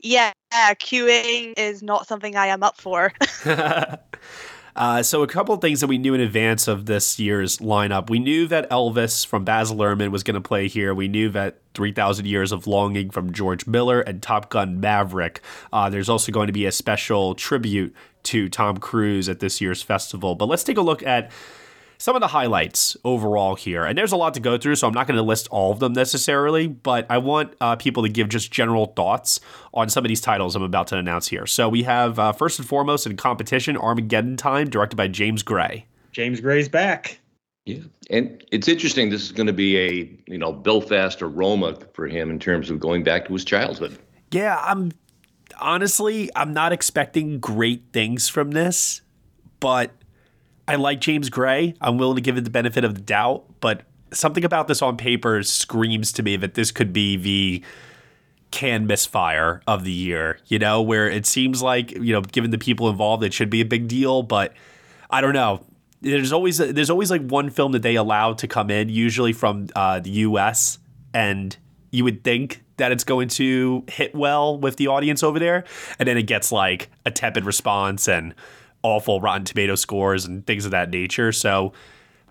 yeah, 0.00 0.32
queuing 0.52 1.54
is 1.56 1.82
not 1.82 2.06
something 2.06 2.36
I 2.36 2.46
am 2.46 2.62
up 2.62 2.80
for. 2.80 3.12
Uh, 4.78 5.02
so 5.02 5.24
a 5.24 5.26
couple 5.26 5.52
of 5.52 5.60
things 5.60 5.80
that 5.80 5.88
we 5.88 5.98
knew 5.98 6.14
in 6.14 6.20
advance 6.20 6.68
of 6.68 6.86
this 6.86 7.18
year's 7.18 7.58
lineup. 7.58 8.08
We 8.08 8.20
knew 8.20 8.46
that 8.46 8.70
Elvis 8.70 9.26
from 9.26 9.44
Baz 9.44 9.72
Luhrmann 9.72 10.12
was 10.12 10.22
going 10.22 10.36
to 10.36 10.40
play 10.40 10.68
here. 10.68 10.94
We 10.94 11.08
knew 11.08 11.28
that 11.30 11.58
3,000 11.74 12.26
Years 12.26 12.52
of 12.52 12.68
Longing 12.68 13.10
from 13.10 13.32
George 13.32 13.66
Miller 13.66 14.00
and 14.00 14.22
Top 14.22 14.50
Gun 14.50 14.78
Maverick. 14.78 15.40
Uh, 15.72 15.90
there's 15.90 16.08
also 16.08 16.30
going 16.30 16.46
to 16.46 16.52
be 16.52 16.64
a 16.64 16.70
special 16.70 17.34
tribute 17.34 17.92
to 18.22 18.48
Tom 18.48 18.76
Cruise 18.76 19.28
at 19.28 19.40
this 19.40 19.60
year's 19.60 19.82
festival. 19.82 20.36
But 20.36 20.46
let's 20.46 20.62
take 20.62 20.78
a 20.78 20.82
look 20.82 21.02
at 21.02 21.32
some 21.98 22.14
of 22.14 22.20
the 22.20 22.28
highlights 22.28 22.96
overall 23.04 23.56
here. 23.56 23.84
And 23.84 23.98
there's 23.98 24.12
a 24.12 24.16
lot 24.16 24.34
to 24.34 24.40
go 24.40 24.56
through, 24.56 24.76
so 24.76 24.86
I'm 24.86 24.94
not 24.94 25.06
going 25.06 25.16
to 25.16 25.22
list 25.22 25.48
all 25.50 25.72
of 25.72 25.80
them 25.80 25.92
necessarily, 25.92 26.68
but 26.68 27.06
I 27.10 27.18
want 27.18 27.54
uh, 27.60 27.76
people 27.76 28.04
to 28.04 28.08
give 28.08 28.28
just 28.28 28.50
general 28.50 28.86
thoughts 28.86 29.40
on 29.74 29.88
some 29.88 30.04
of 30.04 30.08
these 30.08 30.20
titles 30.20 30.56
I'm 30.56 30.62
about 30.62 30.86
to 30.88 30.96
announce 30.96 31.28
here. 31.28 31.46
So 31.46 31.68
we 31.68 31.82
have 31.82 32.18
uh, 32.18 32.32
first 32.32 32.58
and 32.58 32.66
foremost 32.66 33.06
in 33.06 33.16
competition 33.16 33.76
Armageddon 33.76 34.36
Time, 34.36 34.70
directed 34.70 34.96
by 34.96 35.08
James 35.08 35.42
Gray. 35.42 35.86
James 36.12 36.40
Gray's 36.40 36.68
back. 36.68 37.20
Yeah, 37.66 37.80
and 38.08 38.42
it's 38.50 38.66
interesting. 38.66 39.10
This 39.10 39.22
is 39.22 39.32
going 39.32 39.46
to 39.46 39.52
be 39.52 39.76
a 39.76 40.18
you 40.26 40.38
know 40.38 40.54
Belfast 40.54 41.20
aroma 41.20 41.76
for 41.92 42.06
him 42.06 42.30
in 42.30 42.38
terms 42.38 42.70
of 42.70 42.80
going 42.80 43.04
back 43.04 43.26
to 43.26 43.32
his 43.34 43.44
childhood. 43.44 43.98
Yeah, 44.30 44.58
I'm 44.64 44.92
honestly 45.60 46.30
I'm 46.34 46.54
not 46.54 46.72
expecting 46.72 47.40
great 47.40 47.82
things 47.92 48.26
from 48.26 48.52
this, 48.52 49.02
but 49.60 49.90
I 50.68 50.76
like 50.76 51.00
James 51.00 51.30
Gray. 51.30 51.74
I'm 51.80 51.96
willing 51.96 52.16
to 52.16 52.22
give 52.22 52.36
it 52.36 52.44
the 52.44 52.50
benefit 52.50 52.84
of 52.84 52.94
the 52.94 53.00
doubt, 53.00 53.44
but 53.60 53.82
something 54.12 54.44
about 54.44 54.68
this 54.68 54.82
on 54.82 54.98
paper 54.98 55.42
screams 55.42 56.12
to 56.12 56.22
me 56.22 56.36
that 56.36 56.54
this 56.54 56.70
could 56.70 56.92
be 56.92 57.16
the 57.16 57.62
Cannes 58.50 58.86
misfire 58.86 59.62
of 59.66 59.84
the 59.84 59.92
year, 59.92 60.38
you 60.46 60.58
know, 60.58 60.82
where 60.82 61.08
it 61.08 61.24
seems 61.24 61.62
like, 61.62 61.90
you 61.92 62.12
know, 62.12 62.20
given 62.20 62.50
the 62.50 62.58
people 62.58 62.88
involved, 62.90 63.24
it 63.24 63.32
should 63.32 63.50
be 63.50 63.62
a 63.62 63.64
big 63.64 63.88
deal, 63.88 64.22
but 64.22 64.52
I 65.10 65.22
don't 65.22 65.32
know. 65.32 65.64
There's 66.00 66.32
always 66.32 66.58
there's 66.58 66.90
always 66.90 67.10
like 67.10 67.22
one 67.22 67.50
film 67.50 67.72
that 67.72 67.82
they 67.82 67.96
allow 67.96 68.34
to 68.34 68.46
come 68.46 68.70
in, 68.70 68.88
usually 68.88 69.32
from 69.32 69.68
uh, 69.74 70.00
the 70.00 70.10
U.S. 70.10 70.78
and 71.12 71.56
you 71.90 72.04
would 72.04 72.22
think 72.22 72.62
that 72.76 72.92
it's 72.92 73.04
going 73.04 73.28
to 73.28 73.84
hit 73.88 74.14
well 74.14 74.56
with 74.56 74.76
the 74.76 74.86
audience 74.86 75.22
over 75.22 75.38
there, 75.38 75.64
and 75.98 76.06
then 76.06 76.16
it 76.16 76.24
gets 76.24 76.52
like 76.52 76.90
a 77.04 77.10
tepid 77.10 77.44
response 77.44 78.06
and 78.06 78.34
awful 78.82 79.20
Rotten 79.20 79.44
Tomato 79.44 79.74
scores 79.74 80.24
and 80.24 80.46
things 80.46 80.64
of 80.64 80.70
that 80.70 80.90
nature. 80.90 81.32
So 81.32 81.72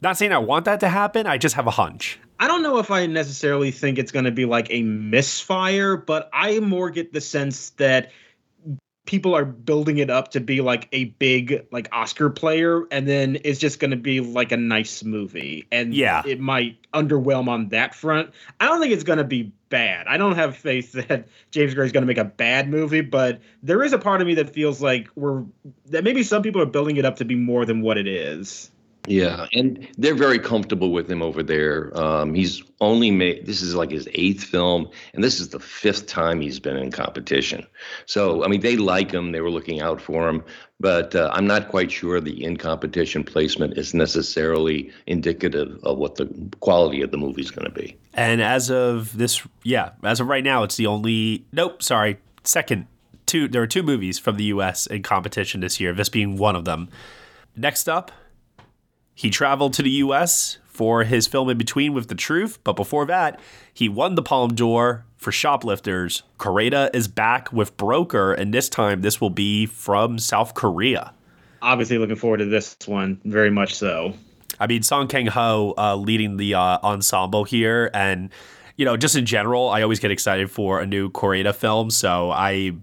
Not 0.01 0.17
saying 0.17 0.31
I 0.31 0.37
want 0.37 0.65
that 0.65 0.79
to 0.81 0.89
happen. 0.89 1.25
I 1.25 1.37
just 1.37 1.55
have 1.55 1.67
a 1.67 1.71
hunch. 1.71 2.19
I 2.39 2.47
don't 2.47 2.61
know 2.61 2.77
if 2.77 2.91
I 2.91 3.07
necessarily 3.07 3.71
think 3.71 3.97
it's 3.97 4.11
going 4.11 4.25
to 4.25 4.31
be 4.31 4.45
like 4.45 4.67
a 4.69 4.83
misfire, 4.83 5.97
but 5.97 6.29
I 6.31 6.59
more 6.59 6.91
get 6.91 7.11
the 7.13 7.21
sense 7.21 7.71
that 7.71 8.11
people 9.07 9.35
are 9.35 9.45
building 9.45 9.97
it 9.97 10.11
up 10.11 10.29
to 10.31 10.39
be 10.39 10.61
like 10.61 10.87
a 10.91 11.05
big 11.05 11.65
like 11.71 11.89
Oscar 11.91 12.29
player 12.29 12.85
and 12.91 13.07
then 13.07 13.39
it's 13.43 13.59
just 13.59 13.79
going 13.79 13.91
to 13.91 13.97
be 13.97 14.19
like 14.19 14.51
a 14.51 14.57
nice 14.57 15.03
movie. 15.03 15.65
And 15.71 15.93
yeah. 15.93 16.21
it 16.25 16.39
might 16.39 16.77
underwhelm 16.93 17.47
on 17.47 17.69
that 17.69 17.95
front. 17.95 18.31
I 18.59 18.65
don't 18.65 18.79
think 18.79 18.93
it's 18.93 19.03
going 19.03 19.17
to 19.17 19.23
be 19.23 19.51
bad. 19.69 20.07
I 20.07 20.17
don't 20.17 20.35
have 20.35 20.55
faith 20.55 20.91
that 21.07 21.27
James 21.49 21.73
Gray 21.73 21.85
is 21.85 21.91
going 21.91 22.03
to 22.03 22.07
make 22.07 22.19
a 22.19 22.25
bad 22.25 22.69
movie 22.69 23.01
but 23.01 23.39
there 23.63 23.83
is 23.83 23.93
a 23.93 23.97
part 23.97 24.21
of 24.21 24.27
me 24.27 24.35
that 24.35 24.53
feels 24.53 24.81
like 24.81 25.09
we're 25.15 25.43
that 25.87 26.03
maybe 26.03 26.23
some 26.23 26.41
people 26.41 26.61
are 26.61 26.67
building 26.67 26.97
it 26.97 27.05
up 27.05 27.17
to 27.17 27.25
be 27.25 27.35
more 27.35 27.65
than 27.65 27.81
what 27.81 27.97
it 27.97 28.07
is 28.07 28.71
yeah, 29.07 29.47
and 29.53 29.87
they're 29.97 30.13
very 30.13 30.37
comfortable 30.37 30.91
with 30.91 31.09
him 31.09 31.21
over 31.21 31.41
there. 31.41 31.97
Um, 31.97 32.33
he's 32.33 32.61
only 32.81 33.09
made 33.09 33.45
this 33.45 33.61
is 33.61 33.73
like 33.73 33.89
his 33.89 34.07
eighth 34.13 34.43
film, 34.43 34.89
and 35.13 35.23
this 35.23 35.39
is 35.39 35.49
the 35.49 35.61
fifth 35.61 36.07
time 36.07 36.41
he's 36.41 36.59
been 36.59 36.75
in 36.75 36.91
competition. 36.91 37.65
So, 38.05 38.43
I 38.43 38.49
mean, 38.49 38.59
they 38.59 38.75
like 38.75 39.09
him. 39.09 39.31
They 39.31 39.39
were 39.39 39.49
looking 39.49 39.79
out 39.79 40.01
for 40.01 40.27
him, 40.27 40.43
but 40.81 41.15
uh, 41.15 41.29
I'm 41.33 41.47
not 41.47 41.69
quite 41.69 41.89
sure 41.89 42.19
the 42.19 42.43
in 42.43 42.57
competition 42.57 43.23
placement 43.23 43.77
is 43.77 43.93
necessarily 43.93 44.91
indicative 45.07 45.79
of 45.83 45.97
what 45.97 46.15
the 46.15 46.27
quality 46.59 47.01
of 47.01 47.11
the 47.11 47.17
movie 47.17 47.41
is 47.41 47.49
going 47.49 47.65
to 47.65 47.71
be. 47.71 47.97
And 48.13 48.41
as 48.41 48.69
of 48.69 49.17
this, 49.17 49.41
yeah, 49.63 49.91
as 50.03 50.19
of 50.19 50.27
right 50.27 50.43
now, 50.43 50.63
it's 50.63 50.75
the 50.75 50.87
only. 50.87 51.45
Nope, 51.53 51.81
sorry, 51.81 52.19
second. 52.43 52.87
Two. 53.25 53.47
There 53.47 53.61
are 53.61 53.67
two 53.67 53.83
movies 53.83 54.19
from 54.19 54.37
the 54.37 54.45
U.S. 54.45 54.85
in 54.85 55.03
competition 55.03 55.59
this 55.61 55.79
year. 55.79 55.93
This 55.93 56.07
being 56.09 56.37
one 56.37 56.55
of 56.55 56.65
them. 56.65 56.89
Next 57.57 57.89
up, 57.89 58.11
he 59.17 59.31
traveled 59.31 59.73
to 59.73 59.81
the 59.81 59.89
US 59.89 60.59
for 60.63 61.03
his 61.03 61.25
film 61.25 61.49
In 61.49 61.57
Between 61.57 61.91
with 61.95 62.07
The 62.07 62.13
Truth, 62.13 62.59
but 62.63 62.75
before 62.75 63.07
that, 63.07 63.39
he 63.73 63.89
won 63.89 64.13
the 64.13 64.21
Palme 64.21 64.53
d'Or 64.53 65.05
for 65.17 65.31
Shoplifters. 65.31 66.21
Koreeda 66.37 66.91
is 66.93 67.07
back 67.07 67.51
with 67.51 67.75
Broker, 67.77 68.31
and 68.31 68.53
this 68.53 68.69
time 68.69 69.01
this 69.01 69.19
will 69.19 69.31
be 69.31 69.65
from 69.65 70.19
South 70.19 70.53
Korea. 70.53 71.15
Obviously, 71.63 71.97
looking 71.97 72.15
forward 72.15 72.37
to 72.37 72.45
this 72.45 72.77
one 72.85 73.19
very 73.25 73.49
much 73.49 73.73
so. 73.73 74.13
I 74.59 74.67
mean, 74.67 74.83
Song 74.83 75.07
Kang 75.07 75.25
Ho 75.25 75.73
uh, 75.79 75.95
leading 75.95 76.37
the 76.37 76.53
uh, 76.53 76.77
ensemble 76.83 77.43
here, 77.43 77.89
and 77.95 78.29
you 78.75 78.85
know, 78.85 78.97
just 78.97 79.15
in 79.15 79.25
general, 79.25 79.69
I 79.69 79.81
always 79.81 79.99
get 79.99 80.11
excited 80.11 80.51
for 80.51 80.79
a 80.79 80.85
new 80.85 81.09
Koreeda 81.09 81.55
film. 81.55 81.89
So 81.89 82.29
I, 82.29 82.73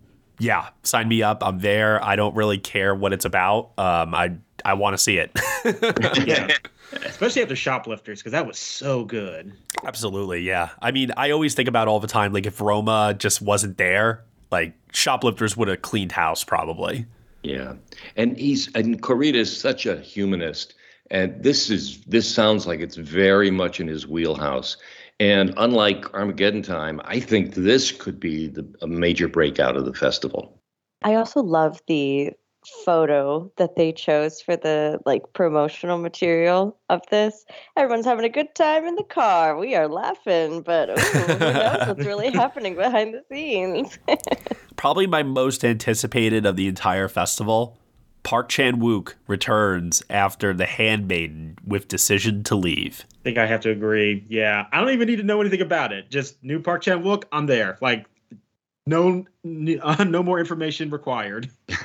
yeah, 0.40 0.70
sign 0.82 1.06
me 1.06 1.22
up. 1.22 1.44
I'm 1.46 1.60
there. 1.60 2.04
I 2.04 2.16
don't 2.16 2.34
really 2.34 2.58
care 2.58 2.92
what 2.92 3.12
it's 3.12 3.24
about. 3.24 3.70
Um, 3.78 4.16
I 4.16 4.32
I 4.64 4.74
want 4.74 4.94
to 4.94 4.98
see 4.98 5.18
it. 5.18 5.30
yeah. 6.26 6.48
Especially 7.04 7.42
after 7.42 7.56
Shoplifters, 7.56 8.20
because 8.20 8.32
that 8.32 8.46
was 8.46 8.58
so 8.58 9.04
good. 9.04 9.52
Absolutely, 9.84 10.40
yeah. 10.40 10.70
I 10.80 10.92
mean, 10.92 11.10
I 11.16 11.30
always 11.30 11.54
think 11.54 11.68
about 11.68 11.88
all 11.88 12.00
the 12.00 12.06
time, 12.06 12.32
like 12.32 12.46
if 12.46 12.60
Roma 12.60 13.14
just 13.18 13.42
wasn't 13.42 13.78
there, 13.78 14.22
like 14.50 14.74
Shoplifters 14.92 15.56
would 15.56 15.68
have 15.68 15.82
cleaned 15.82 16.12
house 16.12 16.44
probably. 16.44 17.06
Yeah, 17.42 17.74
and 18.16 18.38
he's 18.38 18.72
and 18.74 19.02
Koreeda 19.02 19.34
is 19.34 19.54
such 19.54 19.86
a 19.86 20.00
humanist, 20.00 20.74
and 21.10 21.42
this 21.42 21.68
is 21.68 22.00
this 22.06 22.32
sounds 22.32 22.66
like 22.66 22.80
it's 22.80 22.96
very 22.96 23.50
much 23.50 23.80
in 23.80 23.88
his 23.88 24.06
wheelhouse. 24.06 24.76
And 25.20 25.54
unlike 25.56 26.12
Armageddon 26.14 26.62
Time, 26.62 27.00
I 27.04 27.20
think 27.20 27.54
this 27.54 27.92
could 27.92 28.18
be 28.18 28.48
the, 28.48 28.66
a 28.82 28.86
major 28.86 29.28
breakout 29.28 29.76
of 29.76 29.84
the 29.84 29.94
festival. 29.94 30.60
I 31.02 31.14
also 31.14 31.42
love 31.42 31.80
the 31.86 32.32
photo 32.84 33.50
that 33.56 33.76
they 33.76 33.92
chose 33.92 34.40
for 34.40 34.56
the 34.56 34.98
like 35.06 35.22
promotional 35.32 35.98
material 35.98 36.76
of 36.88 37.02
this. 37.10 37.44
Everyone's 37.76 38.06
having 38.06 38.24
a 38.24 38.28
good 38.28 38.54
time 38.54 38.84
in 38.84 38.94
the 38.94 39.04
car. 39.04 39.56
We 39.56 39.74
are 39.74 39.88
laughing, 39.88 40.62
but 40.62 40.90
ooh, 40.90 40.94
who 40.94 41.38
knows 41.38 41.86
what's 41.86 42.00
really 42.06 42.30
happening 42.30 42.74
behind 42.74 43.14
the 43.14 43.22
scenes? 43.30 43.98
Probably 44.76 45.06
my 45.06 45.22
most 45.22 45.64
anticipated 45.64 46.46
of 46.46 46.56
the 46.56 46.68
entire 46.68 47.08
festival. 47.08 47.78
Park 48.24 48.48
Chan 48.48 48.80
Wook 48.80 49.14
returns 49.26 50.02
after 50.08 50.54
The 50.54 50.66
Handmaiden 50.66 51.58
with 51.66 51.88
Decision 51.88 52.42
to 52.44 52.56
Leave. 52.56 53.04
I 53.12 53.22
think 53.22 53.38
I 53.38 53.46
have 53.46 53.60
to 53.60 53.70
agree. 53.70 54.24
Yeah, 54.28 54.66
I 54.72 54.80
don't 54.80 54.90
even 54.90 55.06
need 55.06 55.16
to 55.16 55.22
know 55.22 55.40
anything 55.40 55.60
about 55.60 55.92
it. 55.92 56.10
Just 56.10 56.42
new 56.42 56.58
Park 56.58 56.82
Chan 56.82 57.02
Wook, 57.02 57.24
I'm 57.32 57.46
there. 57.46 57.76
Like, 57.82 58.06
no, 58.86 59.24
uh, 59.82 60.04
no 60.04 60.22
more 60.22 60.40
information 60.40 60.90
required. 60.90 61.50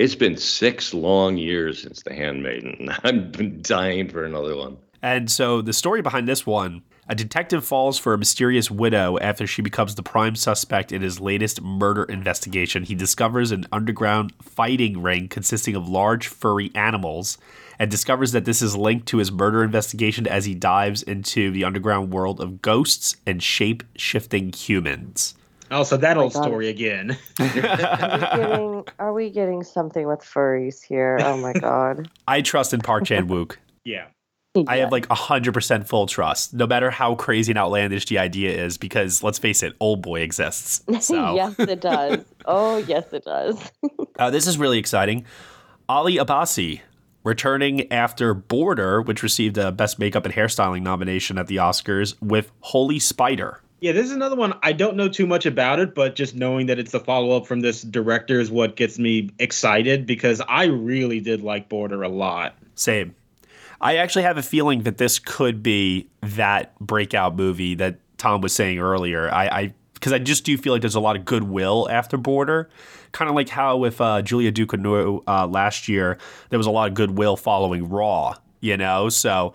It's 0.00 0.14
been 0.14 0.38
six 0.38 0.94
long 0.94 1.36
years 1.36 1.82
since 1.82 2.02
The 2.02 2.14
Handmaiden. 2.14 2.88
I've 3.04 3.32
been 3.32 3.60
dying 3.60 4.08
for 4.08 4.24
another 4.24 4.56
one. 4.56 4.78
And 5.02 5.30
so 5.30 5.60
the 5.60 5.74
story 5.74 6.00
behind 6.00 6.26
this 6.26 6.46
one 6.46 6.80
a 7.06 7.14
detective 7.14 7.66
falls 7.66 7.98
for 7.98 8.14
a 8.14 8.18
mysterious 8.18 8.70
widow 8.70 9.18
after 9.18 9.46
she 9.46 9.60
becomes 9.60 9.96
the 9.96 10.02
prime 10.02 10.36
suspect 10.36 10.90
in 10.90 11.02
his 11.02 11.20
latest 11.20 11.60
murder 11.60 12.04
investigation. 12.04 12.84
He 12.84 12.94
discovers 12.94 13.50
an 13.50 13.66
underground 13.72 14.32
fighting 14.40 15.02
ring 15.02 15.28
consisting 15.28 15.76
of 15.76 15.86
large 15.86 16.28
furry 16.28 16.70
animals 16.74 17.36
and 17.78 17.90
discovers 17.90 18.32
that 18.32 18.46
this 18.46 18.62
is 18.62 18.74
linked 18.74 19.06
to 19.08 19.18
his 19.18 19.30
murder 19.30 19.62
investigation 19.62 20.26
as 20.26 20.46
he 20.46 20.54
dives 20.54 21.02
into 21.02 21.50
the 21.50 21.64
underground 21.64 22.10
world 22.10 22.40
of 22.40 22.62
ghosts 22.62 23.16
and 23.26 23.42
shape 23.42 23.82
shifting 23.96 24.50
humans. 24.50 25.34
Oh, 25.70 25.84
so 25.84 25.96
that 25.96 26.16
oh 26.16 26.22
old 26.22 26.32
God. 26.32 26.42
story 26.42 26.68
again. 26.68 27.16
are, 27.38 27.44
we 27.46 27.60
getting, 27.60 28.84
are 28.98 29.12
we 29.12 29.30
getting 29.30 29.62
something 29.62 30.06
with 30.06 30.20
furries 30.20 30.82
here? 30.82 31.18
Oh 31.22 31.36
my 31.36 31.52
God. 31.52 32.10
I 32.26 32.40
trust 32.42 32.74
in 32.74 32.80
Park 32.80 33.04
Chan 33.04 33.28
Wook. 33.28 33.56
yeah. 33.84 34.06
Yeah. 34.54 34.64
I 34.66 34.78
have 34.78 34.90
like 34.90 35.06
100% 35.06 35.86
full 35.86 36.06
trust, 36.06 36.54
no 36.54 36.66
matter 36.66 36.90
how 36.90 37.14
crazy 37.14 37.52
and 37.52 37.58
outlandish 37.58 38.06
the 38.06 38.18
idea 38.18 38.50
is, 38.64 38.78
because 38.78 39.22
let's 39.22 39.38
face 39.38 39.62
it, 39.62 39.74
Old 39.78 40.02
Boy 40.02 40.22
exists. 40.22 40.82
So. 41.00 41.34
yes, 41.36 41.54
it 41.58 41.80
does. 41.80 42.24
Oh, 42.46 42.78
yes, 42.78 43.12
it 43.12 43.24
does. 43.24 43.70
uh, 44.18 44.30
this 44.30 44.48
is 44.48 44.58
really 44.58 44.78
exciting. 44.78 45.24
Ali 45.88 46.16
Abbasi 46.16 46.80
returning 47.22 47.90
after 47.92 48.34
Border, 48.34 49.02
which 49.02 49.22
received 49.22 49.56
a 49.56 49.70
Best 49.70 49.98
Makeup 49.98 50.24
and 50.24 50.34
Hairstyling 50.34 50.82
nomination 50.82 51.38
at 51.38 51.46
the 51.46 51.56
Oscars, 51.56 52.20
with 52.20 52.50
Holy 52.60 52.98
Spider. 52.98 53.60
Yeah, 53.80 53.92
this 53.92 54.06
is 54.06 54.12
another 54.12 54.36
one. 54.36 54.54
I 54.62 54.72
don't 54.72 54.96
know 54.96 55.08
too 55.08 55.26
much 55.26 55.46
about 55.46 55.80
it, 55.80 55.94
but 55.94 56.14
just 56.14 56.34
knowing 56.34 56.66
that 56.66 56.78
it's 56.78 56.92
the 56.92 57.00
follow 57.00 57.34
up 57.36 57.46
from 57.46 57.60
this 57.60 57.80
director 57.82 58.38
is 58.38 58.50
what 58.50 58.76
gets 58.76 58.98
me 58.98 59.30
excited 59.38 60.04
because 60.04 60.42
I 60.48 60.64
really 60.64 61.20
did 61.20 61.42
like 61.42 61.70
Border 61.70 62.02
a 62.02 62.08
lot. 62.08 62.56
Same. 62.74 63.14
I 63.80 63.96
actually 63.96 64.22
have 64.24 64.36
a 64.36 64.42
feeling 64.42 64.82
that 64.82 64.98
this 64.98 65.18
could 65.18 65.62
be 65.62 66.08
that 66.20 66.78
breakout 66.78 67.36
movie 67.36 67.74
that 67.76 67.98
Tom 68.18 68.42
was 68.42 68.54
saying 68.54 68.78
earlier. 68.78 69.32
I, 69.32 69.72
because 69.94 70.12
I, 70.12 70.18
just 70.18 70.44
do 70.44 70.56
feel 70.58 70.74
like 70.74 70.82
there's 70.82 70.94
a 70.94 71.00
lot 71.00 71.16
of 71.16 71.24
goodwill 71.24 71.88
after 71.90 72.18
Border, 72.18 72.68
kind 73.12 73.30
of 73.30 73.34
like 73.34 73.48
how 73.48 73.78
with 73.78 73.98
uh, 74.00 74.20
Julia 74.20 74.52
Ducournau 74.52 75.22
uh, 75.26 75.46
last 75.46 75.88
year, 75.88 76.18
there 76.50 76.58
was 76.58 76.66
a 76.66 76.70
lot 76.70 76.88
of 76.88 76.94
goodwill 76.94 77.36
following 77.36 77.88
Raw. 77.88 78.34
You 78.60 78.76
know, 78.76 79.08
so 79.08 79.54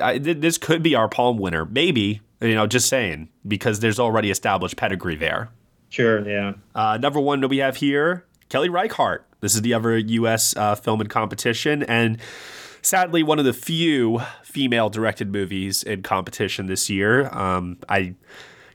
I, 0.00 0.18
th- 0.18 0.38
this 0.38 0.56
could 0.56 0.84
be 0.84 0.94
our 0.94 1.08
Palme 1.08 1.38
winner, 1.38 1.64
maybe. 1.64 2.20
You 2.40 2.54
know, 2.54 2.66
just 2.66 2.88
saying 2.88 3.28
because 3.46 3.80
there's 3.80 3.98
already 3.98 4.30
established 4.30 4.76
pedigree 4.76 5.16
there. 5.16 5.50
Sure. 5.88 6.28
Yeah. 6.28 6.54
Uh, 6.74 6.98
number 6.98 7.20
one 7.20 7.40
that 7.40 7.48
we 7.48 7.58
have 7.58 7.76
here, 7.76 8.26
Kelly 8.48 8.68
Reichardt. 8.68 9.26
This 9.40 9.54
is 9.54 9.62
the 9.62 9.74
other 9.74 9.96
U.S. 9.96 10.56
Uh, 10.56 10.74
film 10.74 11.00
in 11.00 11.06
competition, 11.06 11.82
and 11.84 12.18
sadly, 12.82 13.22
one 13.22 13.38
of 13.38 13.44
the 13.44 13.52
few 13.52 14.20
female-directed 14.42 15.30
movies 15.30 15.82
in 15.82 16.02
competition 16.02 16.66
this 16.66 16.88
year. 16.88 17.28
Um, 17.28 17.78
I 17.88 18.14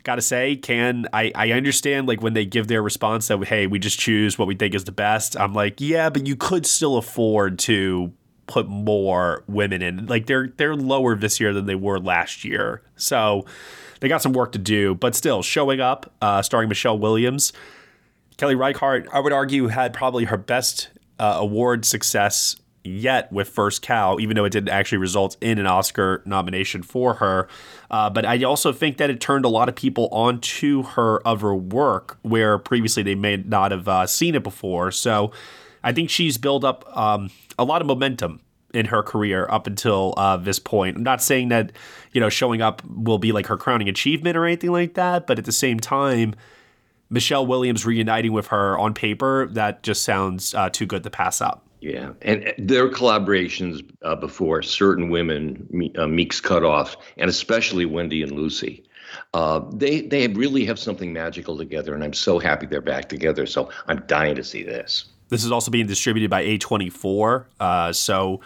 gotta 0.04 0.22
say, 0.22 0.56
can 0.56 1.08
I, 1.14 1.32
I 1.36 1.52
understand 1.52 2.08
like 2.08 2.22
when 2.22 2.34
they 2.34 2.46
give 2.46 2.68
their 2.68 2.82
response 2.82 3.28
that 3.28 3.44
hey, 3.46 3.68
we 3.68 3.80
just 3.80 4.00
choose 4.00 4.38
what 4.38 4.48
we 4.48 4.56
think 4.56 4.74
is 4.74 4.86
the 4.86 4.92
best. 4.92 5.38
I'm 5.40 5.54
like, 5.54 5.82
yeah, 5.82 6.10
but 6.10 6.28
you 6.28 6.36
could 6.36 6.66
still 6.66 6.98
afford 6.98 7.60
to 7.60 8.14
put 8.50 8.68
more 8.68 9.44
women 9.48 9.82
in. 9.82 10.08
Like 10.08 10.26
they're 10.26 10.50
they're 10.58 10.76
lower 10.76 11.16
this 11.16 11.40
year 11.40 11.54
than 11.54 11.66
they 11.66 11.76
were 11.76 12.00
last 12.00 12.44
year. 12.44 12.82
So 12.98 13.46
they 14.02 14.08
got 14.10 14.22
some 14.22 14.34
work 14.34 14.52
to 14.54 14.60
do, 14.60 14.96
but 14.96 15.16
still 15.16 15.42
showing 15.42 15.80
up, 15.80 16.12
uh, 16.22 16.42
starring 16.42 16.68
Michelle 16.68 16.98
Williams. 16.98 17.54
Kelly 18.38 18.56
Reichardt, 18.56 19.08
I 19.14 19.20
would 19.20 19.34
argue, 19.34 19.68
had 19.68 19.94
probably 19.94 20.26
her 20.26 20.38
best 20.38 20.90
uh, 21.20 21.38
award 21.40 21.86
success 21.86 22.56
yet 22.86 23.32
with 23.32 23.50
First 23.50 23.82
Cow, 23.82 24.18
even 24.20 24.36
though 24.36 24.46
it 24.46 24.52
didn't 24.52 24.70
actually 24.70 25.00
result 25.00 25.36
in 25.42 25.60
an 25.60 25.68
Oscar 25.68 26.24
nomination 26.26 26.82
for 26.82 27.16
her. 27.16 27.48
Uh, 27.92 28.10
but 28.10 28.26
I 28.26 28.42
also 28.44 28.72
think 28.72 28.98
that 28.98 29.10
it 29.10 29.20
turned 29.20 29.44
a 29.44 29.50
lot 29.50 29.68
of 29.68 29.76
people 29.76 30.08
onto 30.12 30.84
her 30.84 31.26
other 31.28 31.54
work 31.54 32.18
where 32.22 32.58
previously 32.58 33.04
they 33.04 33.16
may 33.16 33.38
not 33.38 33.72
have 33.72 33.88
uh, 33.88 34.08
seen 34.08 34.36
it 34.36 34.44
before. 34.44 34.92
So 34.92 35.32
I 35.84 35.92
think 35.92 36.10
she's 36.10 36.38
built 36.38 36.64
up 36.64 36.86
um, 36.96 37.30
a 37.60 37.66
lot 37.66 37.82
of 37.82 37.88
momentum 37.88 38.42
in 38.74 38.86
her 38.86 39.02
career 39.02 39.48
up 39.50 39.68
until 39.68 40.14
uh, 40.18 40.38
this 40.38 40.60
point. 40.60 40.98
I'm 40.98 41.04
not 41.04 41.22
saying 41.22 41.50
that 41.50 41.72
you 42.14 42.22
know 42.22 42.30
showing 42.30 42.62
up 42.62 42.82
will 42.86 43.18
be 43.18 43.32
like 43.32 43.48
her 43.48 43.58
crowning 43.58 43.90
achievement 43.90 44.38
or 44.38 44.46
anything 44.46 44.72
like 44.72 44.96
that, 44.96 45.28
but 45.28 45.40
at 45.40 45.46
the 45.46 45.52
same 45.52 45.80
time, 45.80 46.36
Michelle 47.10 47.46
Williams 47.46 47.86
reuniting 47.86 48.32
with 48.32 48.48
her 48.48 48.78
on 48.78 48.94
paper 48.94 49.48
that 49.52 49.84
just 49.84 50.04
sounds 50.04 50.54
uh, 50.54 50.70
too 50.70 50.86
good 50.86 51.04
to 51.04 51.10
pass 51.10 51.42
up. 51.42 51.66
Yeah, 51.82 52.12
and 52.22 52.54
their 52.58 52.90
collaborations 52.90 53.90
uh, 54.04 54.16
before 54.16 54.62
certain 54.62 55.10
women, 55.10 55.94
uh, 55.98 56.08
Meek's 56.08 56.42
Cutoff, 56.42 56.98
and 57.18 57.30
especially 57.30 57.86
Wendy 57.86 58.22
and 58.22 58.34
Lucy, 58.34 58.84
uh, 59.34 59.62
they 59.74 60.02
they 60.02 60.28
really 60.28 60.66
have 60.66 60.78
something 60.78 61.14
magical 61.14 61.58
together, 61.58 61.96
and 61.96 62.04
I'm 62.04 62.14
so 62.14 62.38
happy 62.38 62.66
they're 62.66 62.82
back 62.82 63.08
together. 63.08 63.46
So 63.46 63.70
I'm 63.88 64.04
dying 64.08 64.36
to 64.36 64.44
see 64.44 64.62
this. 64.64 65.06
This 65.30 65.46
is 65.46 65.52
also 65.52 65.72
being 65.72 65.88
distributed 65.88 66.30
by 66.30 66.44
A24, 66.44 67.46
uh, 67.60 67.94
so 67.94 68.42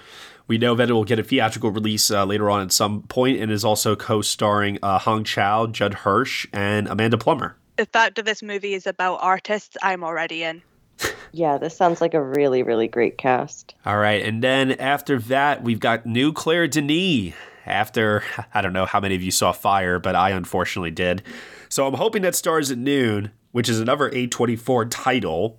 we 0.47 0.57
know 0.57 0.75
that 0.75 0.89
it 0.89 0.93
will 0.93 1.05
get 1.05 1.19
a 1.19 1.23
theatrical 1.23 1.71
release 1.71 2.11
uh, 2.11 2.25
later 2.25 2.49
on 2.49 2.61
at 2.61 2.71
some 2.71 3.03
point, 3.03 3.39
and 3.39 3.51
is 3.51 3.63
also 3.63 3.95
co-starring 3.95 4.79
uh, 4.83 4.99
Hong 4.99 5.23
Chau, 5.23 5.67
Judd 5.67 5.93
Hirsch, 5.93 6.45
and 6.51 6.87
Amanda 6.87 7.17
Plummer. 7.17 7.55
The 7.77 7.85
fact 7.85 8.15
that 8.17 8.25
this 8.25 8.43
movie 8.43 8.73
is 8.73 8.85
about 8.85 9.19
artists, 9.21 9.77
I'm 9.81 10.03
already 10.03 10.43
in. 10.43 10.61
Yeah, 11.35 11.57
this 11.57 11.75
sounds 11.75 11.99
like 11.99 12.13
a 12.13 12.21
really, 12.21 12.61
really 12.61 12.87
great 12.87 13.17
cast. 13.17 13.73
All 13.87 13.97
right, 13.97 14.21
and 14.23 14.43
then 14.43 14.73
after 14.73 15.17
that, 15.17 15.63
we've 15.63 15.79
got 15.79 16.05
new 16.05 16.31
Claire 16.31 16.67
Denis. 16.67 17.33
After 17.65 18.23
I 18.53 18.61
don't 18.61 18.71
know 18.71 18.85
how 18.85 18.99
many 18.99 19.15
of 19.15 19.23
you 19.23 19.31
saw 19.31 19.51
Fire, 19.51 19.97
but 19.97 20.15
I 20.15 20.29
unfortunately 20.29 20.91
did. 20.91 21.23
So 21.69 21.87
I'm 21.87 21.95
hoping 21.95 22.21
that 22.21 22.35
Stars 22.35 22.69
at 22.69 22.77
Noon, 22.77 23.31
which 23.51 23.67
is 23.67 23.79
another 23.79 24.11
A24 24.11 24.87
title, 24.91 25.57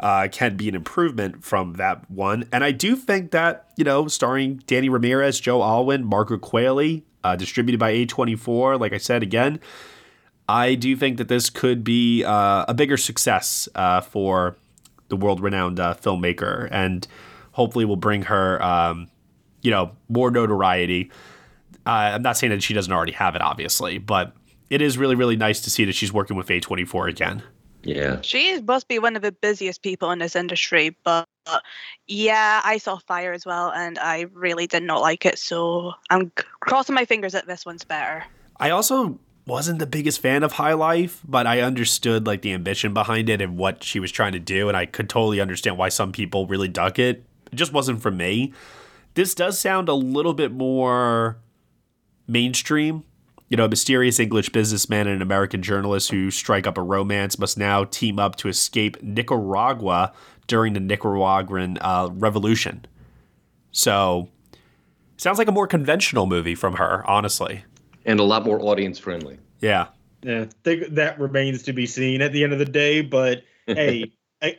uh, 0.00 0.28
can 0.30 0.56
be 0.56 0.68
an 0.68 0.74
improvement 0.74 1.44
from 1.44 1.74
that 1.74 2.10
one. 2.10 2.48
And 2.52 2.64
I 2.64 2.72
do 2.72 2.96
think 2.96 3.30
that, 3.30 3.70
you 3.76 3.84
know, 3.84 4.08
starring 4.08 4.62
Danny 4.66 4.88
Ramirez, 4.88 5.40
Joe 5.40 5.62
Alwyn, 5.62 6.04
Margaret 6.04 6.40
Qualley, 6.40 7.02
uh, 7.22 7.36
distributed 7.36 7.78
by 7.78 7.92
A24, 7.92 8.78
like 8.78 8.92
I 8.92 8.98
said 8.98 9.22
again, 9.22 9.60
I 10.48 10.74
do 10.74 10.94
think 10.96 11.16
that 11.18 11.28
this 11.28 11.48
could 11.48 11.84
be 11.84 12.22
uh, 12.24 12.66
a 12.68 12.74
bigger 12.74 12.96
success 12.96 13.68
uh, 13.74 14.02
for 14.02 14.56
the 15.08 15.16
world 15.16 15.40
renowned 15.40 15.80
uh, 15.80 15.94
filmmaker 15.94 16.68
and 16.70 17.06
hopefully 17.52 17.84
will 17.84 17.96
bring 17.96 18.22
her, 18.22 18.62
um, 18.62 19.08
you 19.62 19.70
know, 19.70 19.92
more 20.08 20.30
notoriety. 20.30 21.10
Uh, 21.86 22.12
I'm 22.14 22.22
not 22.22 22.36
saying 22.36 22.50
that 22.50 22.62
she 22.62 22.74
doesn't 22.74 22.92
already 22.92 23.12
have 23.12 23.34
it, 23.36 23.42
obviously, 23.42 23.98
but 23.98 24.34
it 24.70 24.82
is 24.82 24.98
really, 24.98 25.14
really 25.14 25.36
nice 25.36 25.60
to 25.62 25.70
see 25.70 25.84
that 25.84 25.94
she's 25.94 26.12
working 26.12 26.36
with 26.36 26.48
A24 26.48 27.08
again. 27.08 27.42
Yeah. 27.84 28.20
She 28.22 28.60
must 28.60 28.88
be 28.88 28.98
one 28.98 29.14
of 29.14 29.22
the 29.22 29.32
busiest 29.32 29.82
people 29.82 30.10
in 30.10 30.18
this 30.18 30.34
industry, 30.34 30.96
but 31.04 31.26
yeah, 32.06 32.62
I 32.64 32.78
saw 32.78 32.96
Fire 32.98 33.32
as 33.32 33.44
well, 33.44 33.70
and 33.70 33.98
I 33.98 34.26
really 34.32 34.66
did 34.66 34.82
not 34.82 35.02
like 35.02 35.26
it. 35.26 35.38
So 35.38 35.92
I'm 36.10 36.32
crossing 36.60 36.94
my 36.94 37.04
fingers 37.04 37.32
that 37.32 37.46
this 37.46 37.66
one's 37.66 37.84
better. 37.84 38.24
I 38.58 38.70
also 38.70 39.18
wasn't 39.46 39.78
the 39.78 39.86
biggest 39.86 40.20
fan 40.20 40.42
of 40.42 40.52
High 40.52 40.72
Life, 40.72 41.20
but 41.22 41.46
I 41.46 41.60
understood 41.60 42.26
like 42.26 42.40
the 42.40 42.52
ambition 42.52 42.94
behind 42.94 43.28
it 43.28 43.42
and 43.42 43.58
what 43.58 43.84
she 43.84 44.00
was 44.00 44.10
trying 44.10 44.32
to 44.32 44.38
do, 44.38 44.68
and 44.68 44.76
I 44.76 44.86
could 44.86 45.08
totally 45.08 45.40
understand 45.40 45.76
why 45.76 45.90
some 45.90 46.12
people 46.12 46.46
really 46.46 46.68
dug 46.68 46.98
it. 46.98 47.24
It 47.52 47.56
just 47.56 47.72
wasn't 47.72 48.00
for 48.00 48.10
me. 48.10 48.54
This 49.12 49.34
does 49.34 49.58
sound 49.58 49.88
a 49.88 49.94
little 49.94 50.34
bit 50.34 50.50
more 50.50 51.36
mainstream. 52.26 53.04
You 53.48 53.56
know, 53.56 53.66
a 53.66 53.68
mysterious 53.68 54.18
English 54.18 54.48
businessman 54.50 55.06
and 55.06 55.16
an 55.16 55.22
American 55.22 55.62
journalist 55.62 56.10
who 56.10 56.30
strike 56.30 56.66
up 56.66 56.78
a 56.78 56.82
romance 56.82 57.38
must 57.38 57.58
now 57.58 57.84
team 57.84 58.18
up 58.18 58.36
to 58.36 58.48
escape 58.48 59.02
Nicaragua 59.02 60.12
during 60.46 60.72
the 60.72 60.80
Nicaraguan 60.80 61.78
uh, 61.80 62.08
revolution. 62.12 62.86
So, 63.70 64.28
sounds 65.18 65.38
like 65.38 65.48
a 65.48 65.52
more 65.52 65.66
conventional 65.66 66.26
movie 66.26 66.54
from 66.54 66.74
her, 66.74 67.08
honestly 67.08 67.64
and 68.04 68.20
a 68.20 68.24
lot 68.24 68.44
more 68.44 68.60
audience 68.60 68.98
friendly. 68.98 69.38
Yeah. 69.60 69.88
Yeah, 70.22 70.46
think 70.62 70.94
that 70.94 71.20
remains 71.20 71.64
to 71.64 71.72
be 71.72 71.86
seen 71.86 72.22
at 72.22 72.32
the 72.32 72.44
end 72.44 72.52
of 72.52 72.58
the 72.58 72.64
day. 72.64 73.02
But 73.02 73.44
hey, 73.66 74.12
I, 74.40 74.58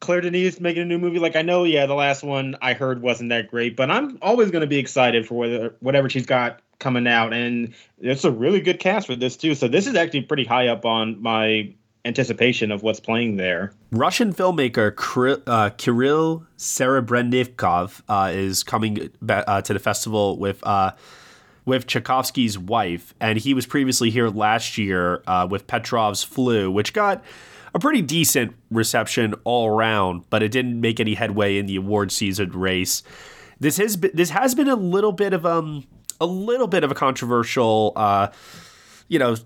Claire 0.00 0.20
Denis 0.20 0.60
making 0.60 0.82
a 0.82 0.86
new 0.86 0.98
movie. 0.98 1.18
Like 1.18 1.36
I 1.36 1.42
know, 1.42 1.64
yeah, 1.64 1.86
the 1.86 1.94
last 1.94 2.22
one 2.22 2.56
I 2.60 2.74
heard 2.74 3.00
wasn't 3.00 3.30
that 3.30 3.48
great, 3.48 3.74
but 3.74 3.90
I'm 3.90 4.18
always 4.20 4.50
going 4.50 4.60
to 4.60 4.66
be 4.66 4.78
excited 4.78 5.26
for 5.26 5.34
whether, 5.34 5.74
whatever 5.80 6.10
she's 6.10 6.26
got 6.26 6.60
coming 6.78 7.06
out, 7.06 7.32
and 7.32 7.74
it's 7.98 8.24
a 8.24 8.30
really 8.30 8.60
good 8.60 8.78
cast 8.78 9.06
for 9.06 9.16
this 9.16 9.36
too. 9.36 9.54
So 9.54 9.68
this 9.68 9.86
is 9.86 9.94
actually 9.94 10.22
pretty 10.22 10.44
high 10.44 10.68
up 10.68 10.84
on 10.84 11.20
my 11.20 11.72
anticipation 12.04 12.70
of 12.70 12.82
what's 12.82 13.00
playing 13.00 13.36
there. 13.36 13.72
Russian 13.90 14.32
filmmaker 14.32 15.42
uh, 15.46 15.70
Kirill 15.70 16.46
Serebrennikov 16.56 18.02
uh, 18.08 18.30
is 18.32 18.62
coming 18.62 19.10
uh, 19.28 19.62
to 19.62 19.72
the 19.72 19.78
festival 19.78 20.38
with 20.38 20.64
uh, 20.66 20.92
with 21.64 21.86
Tchaikovsky's 21.86 22.58
wife, 22.58 23.14
and 23.20 23.38
he 23.38 23.52
was 23.52 23.66
previously 23.66 24.10
here 24.10 24.28
last 24.28 24.78
year 24.78 25.22
uh, 25.26 25.46
with 25.48 25.66
Petrov's 25.66 26.22
Flu, 26.22 26.70
which 26.70 26.94
got 26.94 27.22
a 27.74 27.78
pretty 27.78 28.00
decent 28.00 28.54
reception 28.70 29.34
all 29.44 29.68
around, 29.68 30.24
but 30.30 30.42
it 30.42 30.50
didn't 30.50 30.80
make 30.80 30.98
any 30.98 31.14
headway 31.14 31.58
in 31.58 31.66
the 31.66 31.76
award 31.76 32.10
season 32.10 32.50
race. 32.52 33.02
This 33.60 33.76
has 33.76 33.96
been, 33.96 34.12
this 34.14 34.30
has 34.30 34.54
been 34.54 34.68
a 34.68 34.76
little 34.76 35.12
bit 35.12 35.34
of 35.34 35.44
um 35.44 35.84
a 36.20 36.26
little 36.26 36.66
bit 36.66 36.84
of 36.84 36.90
a 36.90 36.94
controversial 36.94 37.92
uh, 37.96 38.28
you 39.08 39.18
know 39.18 39.36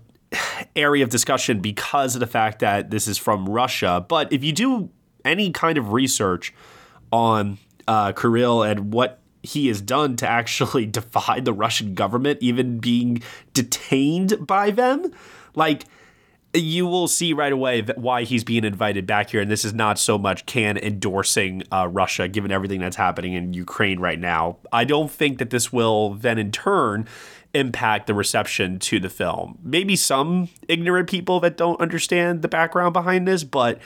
area 0.75 1.03
of 1.03 1.09
discussion 1.09 1.59
because 1.59 2.15
of 2.15 2.19
the 2.19 2.27
fact 2.27 2.59
that 2.59 2.89
this 2.89 3.07
is 3.07 3.17
from 3.17 3.47
Russia. 3.47 4.03
But 4.07 4.33
if 4.33 4.43
you 4.43 4.51
do 4.51 4.89
any 5.23 5.51
kind 5.51 5.77
of 5.77 5.93
research 5.93 6.53
on 7.11 7.57
uh, 7.87 8.11
Kirill 8.13 8.63
and 8.63 8.93
what 8.93 9.19
he 9.43 9.67
has 9.67 9.81
done 9.81 10.15
to 10.17 10.27
actually 10.27 10.85
defy 10.99 11.39
the 11.39 11.53
Russian 11.53 11.93
government, 11.93 12.39
even 12.41 12.79
being 12.79 13.21
detained 13.53 14.47
by 14.47 14.71
them. 14.71 15.11
Like, 15.55 15.85
you 16.53 16.85
will 16.85 17.07
see 17.07 17.33
right 17.33 17.51
away 17.51 17.81
why 17.95 18.23
he's 18.23 18.43
being 18.43 18.63
invited 18.63 19.07
back 19.07 19.31
here. 19.31 19.41
And 19.41 19.49
this 19.49 19.65
is 19.65 19.73
not 19.73 19.97
so 19.97 20.17
much 20.17 20.45
Cannes 20.45 20.77
endorsing 20.77 21.63
uh, 21.71 21.87
Russia, 21.91 22.27
given 22.27 22.51
everything 22.51 22.79
that's 22.79 22.95
happening 22.95 23.33
in 23.33 23.53
Ukraine 23.53 23.99
right 23.99 24.19
now. 24.19 24.57
I 24.71 24.83
don't 24.83 25.09
think 25.09 25.39
that 25.39 25.49
this 25.49 25.73
will 25.73 26.13
then, 26.13 26.37
in 26.37 26.51
turn, 26.51 27.07
impact 27.53 28.07
the 28.07 28.13
reception 28.13 28.79
to 28.79 28.99
the 28.99 29.09
film. 29.09 29.57
Maybe 29.63 29.95
some 29.95 30.49
ignorant 30.67 31.09
people 31.09 31.39
that 31.39 31.57
don't 31.57 31.79
understand 31.79 32.41
the 32.41 32.47
background 32.47 32.93
behind 32.93 33.27
this, 33.27 33.43
but 33.43 33.77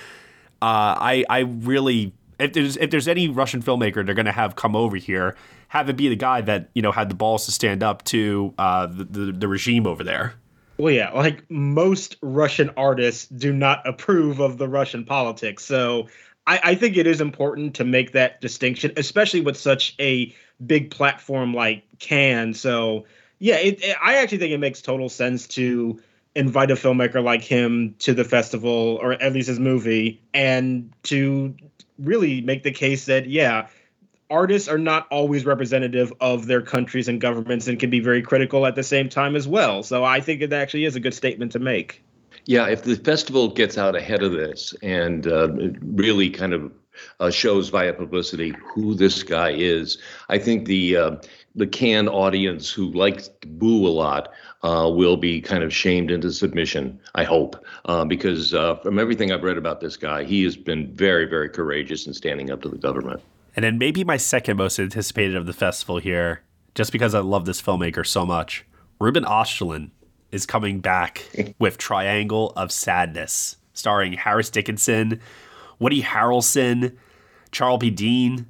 uh, 0.61 0.95
I, 0.99 1.25
I 1.29 1.39
really 1.39 2.13
if 2.39 2.53
there's 2.53 2.77
if 2.77 2.91
there's 2.91 3.07
any 3.07 3.27
Russian 3.27 3.61
filmmaker 3.61 4.05
they're 4.05 4.15
going 4.15 4.25
to 4.25 4.31
have 4.31 4.55
come 4.55 4.75
over 4.75 4.95
here, 4.97 5.35
have 5.69 5.89
it 5.89 5.97
be 5.97 6.07
the 6.07 6.15
guy 6.15 6.41
that 6.41 6.69
you 6.73 6.81
know 6.81 6.91
had 6.91 7.09
the 7.09 7.15
balls 7.15 7.45
to 7.45 7.51
stand 7.51 7.83
up 7.83 8.03
to 8.05 8.53
uh, 8.57 8.85
the, 8.85 9.03
the, 9.03 9.31
the 9.31 9.47
regime 9.47 9.87
over 9.87 10.03
there. 10.03 10.35
Well, 10.77 10.93
yeah, 10.93 11.11
like 11.11 11.49
most 11.49 12.17
Russian 12.21 12.69
artists 12.77 13.27
do 13.27 13.51
not 13.51 13.87
approve 13.87 14.39
of 14.39 14.57
the 14.57 14.67
Russian 14.67 15.05
politics, 15.05 15.65
so 15.65 16.07
I, 16.45 16.59
I 16.63 16.75
think 16.75 16.97
it 16.97 17.07
is 17.07 17.19
important 17.19 17.75
to 17.75 17.83
make 17.83 18.13
that 18.13 18.41
distinction, 18.41 18.93
especially 18.95 19.41
with 19.41 19.57
such 19.57 19.95
a 19.99 20.33
big 20.65 20.91
platform 20.91 21.53
like 21.53 21.83
Cannes. 21.99 22.59
So 22.59 23.05
yeah, 23.39 23.55
it, 23.57 23.83
it, 23.83 23.97
I 24.01 24.17
actually 24.17 24.39
think 24.39 24.53
it 24.53 24.59
makes 24.59 24.81
total 24.81 25.09
sense 25.09 25.47
to 25.49 25.99
invite 26.35 26.71
a 26.71 26.75
filmmaker 26.75 27.23
like 27.23 27.43
him 27.43 27.95
to 27.99 28.13
the 28.13 28.23
festival 28.23 28.99
or 29.01 29.13
at 29.13 29.33
least 29.33 29.47
his 29.47 29.59
movie 29.59 30.21
and 30.33 30.93
to 31.03 31.55
really 31.97 32.41
make 32.41 32.61
the 32.61 32.71
case 32.71 33.05
that 33.05 33.27
yeah 33.27 33.67
artists 34.29 34.67
are 34.67 34.77
not 34.77 35.07
always 35.09 35.45
representative 35.45 36.11
of 36.19 36.47
their 36.47 36.61
countries 36.61 37.07
and 37.07 37.21
governments 37.21 37.67
and 37.67 37.79
can 37.79 37.89
be 37.89 37.99
very 37.99 38.21
critical 38.21 38.65
at 38.65 38.75
the 38.75 38.83
same 38.83 39.09
time 39.09 39.35
as 39.35 39.47
well 39.47 39.83
so 39.83 40.03
i 40.03 40.19
think 40.19 40.41
it 40.41 40.51
actually 40.53 40.85
is 40.85 40.95
a 40.95 40.99
good 40.99 41.13
statement 41.13 41.51
to 41.51 41.59
make 41.59 42.03
yeah 42.45 42.67
if 42.67 42.83
the 42.83 42.95
festival 42.95 43.47
gets 43.49 43.77
out 43.77 43.95
ahead 43.95 44.23
of 44.23 44.31
this 44.31 44.73
and 44.81 45.27
uh, 45.27 45.49
really 45.81 46.29
kind 46.29 46.53
of 46.53 46.71
uh, 47.19 47.29
shows 47.29 47.69
via 47.69 47.93
publicity 47.93 48.53
who 48.65 48.93
this 48.93 49.23
guy 49.23 49.51
is 49.51 49.97
i 50.29 50.37
think 50.37 50.65
the 50.65 50.95
uh, 50.97 51.15
the 51.57 51.67
Cannes 51.67 52.07
audience 52.07 52.71
who 52.71 52.91
likes 52.91 53.29
boo 53.45 53.87
a 53.87 53.89
lot 53.89 54.31
uh, 54.63 54.89
will 54.93 55.17
be 55.17 55.41
kind 55.41 55.63
of 55.63 55.73
shamed 55.73 56.11
into 56.11 56.31
submission, 56.31 56.99
I 57.15 57.23
hope, 57.23 57.63
uh, 57.85 58.05
because 58.05 58.53
uh, 58.53 58.75
from 58.75 58.99
everything 58.99 59.31
I've 59.31 59.43
read 59.43 59.57
about 59.57 59.81
this 59.81 59.97
guy, 59.97 60.23
he 60.23 60.43
has 60.43 60.55
been 60.55 60.93
very, 60.93 61.25
very 61.25 61.49
courageous 61.49 62.05
in 62.05 62.13
standing 62.13 62.51
up 62.51 62.61
to 62.61 62.69
the 62.69 62.77
government. 62.77 63.21
And 63.57 63.63
then 63.63 63.79
maybe 63.79 64.03
my 64.03 64.17
second 64.17 64.55
most 64.55 64.77
anticipated 64.77 65.35
of 65.35 65.47
the 65.47 65.51
festival 65.51 65.97
here, 65.97 66.43
just 66.75 66.91
because 66.91 67.15
I 67.15 67.19
love 67.19 67.45
this 67.45 67.59
filmmaker 67.59 68.05
so 68.05 68.23
much, 68.23 68.63
Ruben 69.01 69.25
Östlund 69.25 69.89
is 70.31 70.45
coming 70.45 70.79
back 70.79 71.27
with 71.59 71.79
Triangle 71.79 72.53
of 72.55 72.71
Sadness, 72.71 73.55
starring 73.73 74.13
Harris 74.13 74.51
Dickinson, 74.51 75.19
Woody 75.79 76.03
Harrelson, 76.03 76.95
Charlbi 77.51 77.89
Dean, 77.89 78.45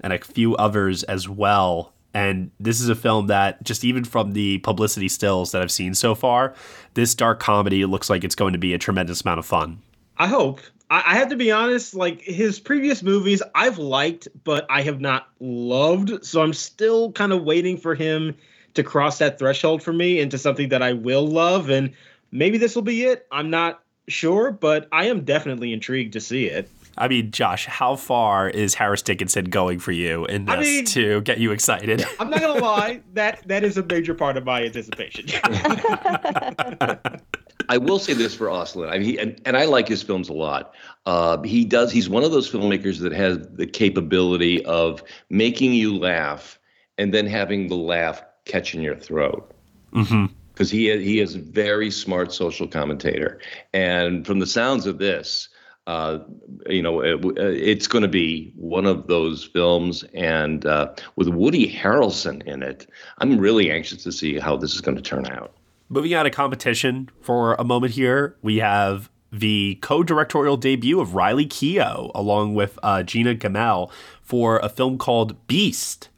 and 0.00 0.12
a 0.12 0.18
few 0.20 0.54
others 0.54 1.02
as 1.04 1.28
well. 1.28 1.92
And 2.14 2.52
this 2.60 2.80
is 2.80 2.88
a 2.88 2.94
film 2.94 3.26
that, 3.26 3.64
just 3.64 3.82
even 3.82 4.04
from 4.04 4.32
the 4.32 4.58
publicity 4.58 5.08
stills 5.08 5.50
that 5.50 5.62
I've 5.62 5.72
seen 5.72 5.94
so 5.94 6.14
far, 6.14 6.54
this 6.94 7.16
dark 7.16 7.40
comedy 7.40 7.84
looks 7.84 8.08
like 8.08 8.22
it's 8.22 8.36
going 8.36 8.52
to 8.52 8.60
be 8.60 8.74
a 8.74 8.78
tremendous 8.78 9.22
amount 9.22 9.40
of 9.40 9.46
fun. 9.46 9.82
I 10.18 10.28
hope. 10.28 10.60
I, 10.92 11.14
have 11.14 11.30
to 11.30 11.36
be 11.36 11.50
honest, 11.50 11.94
like 11.94 12.20
his 12.20 12.60
previous 12.60 13.02
movies, 13.02 13.42
I've 13.54 13.78
liked, 13.78 14.28
but 14.44 14.66
I 14.68 14.82
have 14.82 15.00
not 15.00 15.28
loved. 15.40 16.24
So 16.24 16.42
I'm 16.42 16.52
still 16.52 17.12
kind 17.12 17.32
of 17.32 17.44
waiting 17.44 17.78
for 17.78 17.94
him 17.94 18.36
to 18.74 18.82
cross 18.82 19.16
that 19.18 19.38
threshold 19.38 19.82
for 19.82 19.92
me 19.92 20.20
into 20.20 20.36
something 20.36 20.68
that 20.68 20.82
I 20.82 20.92
will 20.92 21.26
love. 21.26 21.70
And 21.70 21.92
maybe 22.30 22.58
this 22.58 22.74
will 22.74 22.82
be 22.82 23.04
it. 23.04 23.26
I'm 23.32 23.48
not 23.48 23.82
sure, 24.08 24.50
but 24.50 24.86
I 24.92 25.06
am 25.06 25.24
definitely 25.24 25.72
intrigued 25.72 26.12
to 26.12 26.20
see 26.20 26.44
it. 26.44 26.68
I 26.98 27.08
mean, 27.08 27.30
Josh, 27.30 27.64
how 27.64 27.96
far 27.96 28.50
is 28.50 28.74
Harris 28.74 29.00
Dickinson 29.00 29.46
going 29.46 29.78
for 29.78 29.92
you 29.92 30.26
in 30.26 30.44
this 30.44 30.54
I 30.54 30.60
mean- 30.60 30.84
to 30.86 31.22
get 31.22 31.38
you 31.38 31.52
excited? 31.52 32.04
I'm 32.20 32.28
not 32.28 32.40
gonna 32.40 32.60
lie, 32.60 33.00
that 33.14 33.46
that 33.48 33.64
is 33.64 33.78
a 33.78 33.82
major 33.82 34.12
part 34.14 34.36
of 34.36 34.44
my 34.44 34.64
anticipation. 34.64 35.26
I 37.68 37.78
will 37.78 37.98
say 37.98 38.12
this 38.14 38.34
for 38.34 38.46
Östlund. 38.46 38.90
I 38.90 38.98
mean, 38.98 39.02
he, 39.02 39.18
and, 39.18 39.40
and 39.44 39.56
I 39.56 39.64
like 39.64 39.88
his 39.88 40.02
films 40.02 40.28
a 40.28 40.32
lot. 40.32 40.74
Uh, 41.06 41.40
he 41.42 41.64
does. 41.64 41.92
He's 41.92 42.08
one 42.08 42.24
of 42.24 42.32
those 42.32 42.50
filmmakers 42.50 42.98
that 43.00 43.12
has 43.12 43.38
the 43.54 43.66
capability 43.66 44.64
of 44.64 45.02
making 45.30 45.72
you 45.72 45.96
laugh 45.96 46.58
and 46.98 47.12
then 47.12 47.26
having 47.26 47.68
the 47.68 47.76
laugh 47.76 48.22
catch 48.44 48.74
in 48.74 48.82
your 48.82 48.96
throat. 48.96 49.52
Mm-hmm. 49.92 50.26
Because 50.52 50.70
he 50.70 50.96
he 51.02 51.20
is 51.20 51.34
a 51.34 51.38
very 51.38 51.90
smart 51.90 52.32
social 52.32 52.68
commentator, 52.68 53.40
and 53.72 54.26
from 54.26 54.38
the 54.38 54.46
sounds 54.46 54.86
of 54.86 54.98
this, 54.98 55.48
uh, 55.86 56.18
you 56.66 56.82
know, 56.82 57.00
it, 57.00 57.20
it's 57.38 57.86
going 57.86 58.02
to 58.02 58.08
be 58.08 58.52
one 58.54 58.84
of 58.84 59.06
those 59.06 59.44
films, 59.44 60.04
and 60.14 60.66
uh, 60.66 60.92
with 61.16 61.28
Woody 61.28 61.74
Harrelson 61.74 62.42
in 62.42 62.62
it, 62.62 62.86
I'm 63.18 63.38
really 63.38 63.70
anxious 63.70 64.02
to 64.02 64.12
see 64.12 64.38
how 64.38 64.58
this 64.58 64.74
is 64.74 64.82
going 64.82 64.96
to 64.96 65.02
turn 65.02 65.26
out. 65.26 65.54
Moving 65.92 66.14
out 66.14 66.24
of 66.24 66.32
competition 66.32 67.10
for 67.20 67.52
a 67.56 67.64
moment 67.64 67.92
here, 67.92 68.34
we 68.40 68.60
have 68.60 69.10
the 69.30 69.78
co-directorial 69.82 70.56
debut 70.56 70.98
of 70.98 71.14
Riley 71.14 71.44
Keough 71.44 72.10
along 72.14 72.54
with 72.54 72.78
uh, 72.82 73.02
Gina 73.02 73.34
Gammell 73.34 73.90
for 74.22 74.58
a 74.60 74.70
film 74.70 74.96
called 74.96 75.46
Beast. 75.48 76.08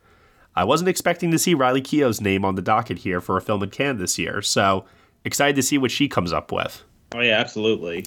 I 0.55 0.63
wasn't 0.63 0.91
expecting 0.91 1.33
to 1.33 1.41
see 1.41 1.55
Riley 1.55 1.83
Keough's 1.83 2.21
name 2.21 2.45
on 2.45 2.55
the 2.55 2.63
docket 2.63 2.99
here 2.99 3.21
for 3.21 3.37
a 3.37 3.41
film 3.41 3.65
in 3.65 3.71
Cannes 3.71 3.99
this 3.99 4.17
year, 4.17 4.43
so 4.43 4.85
excited 5.25 5.57
to 5.57 5.63
see 5.63 5.77
what 5.77 5.91
she 5.91 6.07
comes 6.07 6.33
up 6.33 6.53
with. 6.53 6.85
oh 7.13 7.21
yeah, 7.21 7.41
absolutely. 7.41 8.05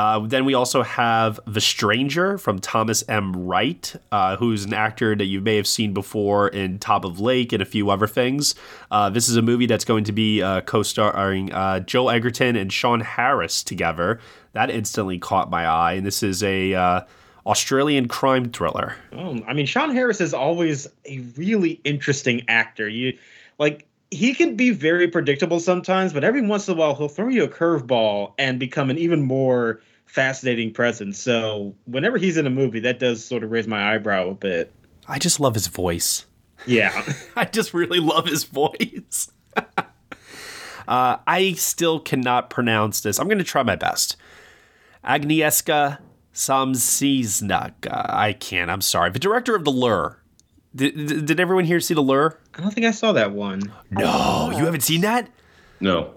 Uh, 0.00 0.18
then 0.20 0.46
we 0.46 0.54
also 0.54 0.82
have 0.82 1.38
The 1.46 1.60
Stranger 1.60 2.38
from 2.38 2.58
Thomas 2.58 3.04
M. 3.06 3.34
Wright, 3.36 3.94
uh, 4.10 4.34
who's 4.36 4.64
an 4.64 4.72
actor 4.72 5.14
that 5.14 5.26
you 5.26 5.42
may 5.42 5.56
have 5.56 5.66
seen 5.66 5.92
before 5.92 6.48
in 6.48 6.78
Top 6.78 7.04
of 7.04 7.20
Lake 7.20 7.52
and 7.52 7.60
a 7.60 7.66
few 7.66 7.90
other 7.90 8.06
things. 8.06 8.54
Uh, 8.90 9.10
this 9.10 9.28
is 9.28 9.36
a 9.36 9.42
movie 9.42 9.66
that's 9.66 9.84
going 9.84 10.04
to 10.04 10.12
be 10.12 10.40
uh, 10.40 10.62
co 10.62 10.82
starring 10.82 11.52
uh, 11.52 11.80
Joel 11.80 12.08
Edgerton 12.08 12.56
and 12.56 12.72
Sean 12.72 13.00
Harris 13.00 13.62
together. 13.62 14.20
That 14.54 14.70
instantly 14.70 15.18
caught 15.18 15.50
my 15.50 15.66
eye, 15.66 15.92
and 15.92 16.06
this 16.06 16.22
is 16.22 16.42
a 16.42 16.72
uh, 16.72 17.02
Australian 17.44 18.08
crime 18.08 18.50
thriller. 18.50 18.96
Oh, 19.12 19.38
I 19.46 19.52
mean, 19.52 19.66
Sean 19.66 19.90
Harris 19.90 20.22
is 20.22 20.32
always 20.32 20.88
a 21.04 21.18
really 21.36 21.78
interesting 21.84 22.46
actor. 22.48 22.88
You 22.88 23.18
like 23.58 23.86
he 24.10 24.32
can 24.32 24.56
be 24.56 24.70
very 24.70 25.08
predictable 25.08 25.60
sometimes, 25.60 26.14
but 26.14 26.24
every 26.24 26.40
once 26.40 26.68
in 26.68 26.74
a 26.74 26.76
while 26.78 26.94
he'll 26.94 27.08
throw 27.08 27.28
you 27.28 27.44
a 27.44 27.48
curveball 27.48 28.32
and 28.38 28.58
become 28.58 28.88
an 28.88 28.96
even 28.96 29.20
more 29.20 29.82
fascinating 30.10 30.72
presence. 30.72 31.18
So 31.18 31.74
whenever 31.86 32.18
he's 32.18 32.36
in 32.36 32.46
a 32.46 32.50
movie, 32.50 32.80
that 32.80 32.98
does 32.98 33.24
sort 33.24 33.44
of 33.44 33.50
raise 33.50 33.66
my 33.66 33.94
eyebrow 33.94 34.30
a 34.30 34.34
bit. 34.34 34.72
I 35.06 35.18
just 35.18 35.40
love 35.40 35.54
his 35.54 35.68
voice. 35.68 36.26
Yeah. 36.66 37.04
I 37.36 37.44
just 37.44 37.72
really 37.72 38.00
love 38.00 38.26
his 38.26 38.44
voice. 38.44 39.30
uh, 39.56 41.16
I 41.26 41.52
still 41.56 42.00
cannot 42.00 42.50
pronounce 42.50 43.00
this. 43.00 43.18
I'm 43.18 43.26
going 43.26 43.38
to 43.38 43.44
try 43.44 43.62
my 43.62 43.76
best. 43.76 44.16
Agnieszka 45.04 45.98
Samsiznak. 46.34 47.86
Uh, 47.88 48.06
I 48.08 48.32
can't. 48.32 48.70
I'm 48.70 48.80
sorry. 48.80 49.10
The 49.10 49.18
director 49.18 49.54
of 49.54 49.64
The 49.64 49.70
Lure. 49.70 50.18
Did, 50.74 51.06
did, 51.06 51.26
did 51.26 51.40
everyone 51.40 51.64
here 51.64 51.80
see 51.80 51.94
The 51.94 52.00
Lure? 52.00 52.38
I 52.54 52.60
don't 52.60 52.72
think 52.72 52.86
I 52.86 52.90
saw 52.90 53.12
that 53.12 53.32
one. 53.32 53.72
No, 53.90 54.50
you 54.56 54.64
haven't 54.64 54.82
seen 54.82 55.00
that? 55.02 55.30
No. 55.80 56.14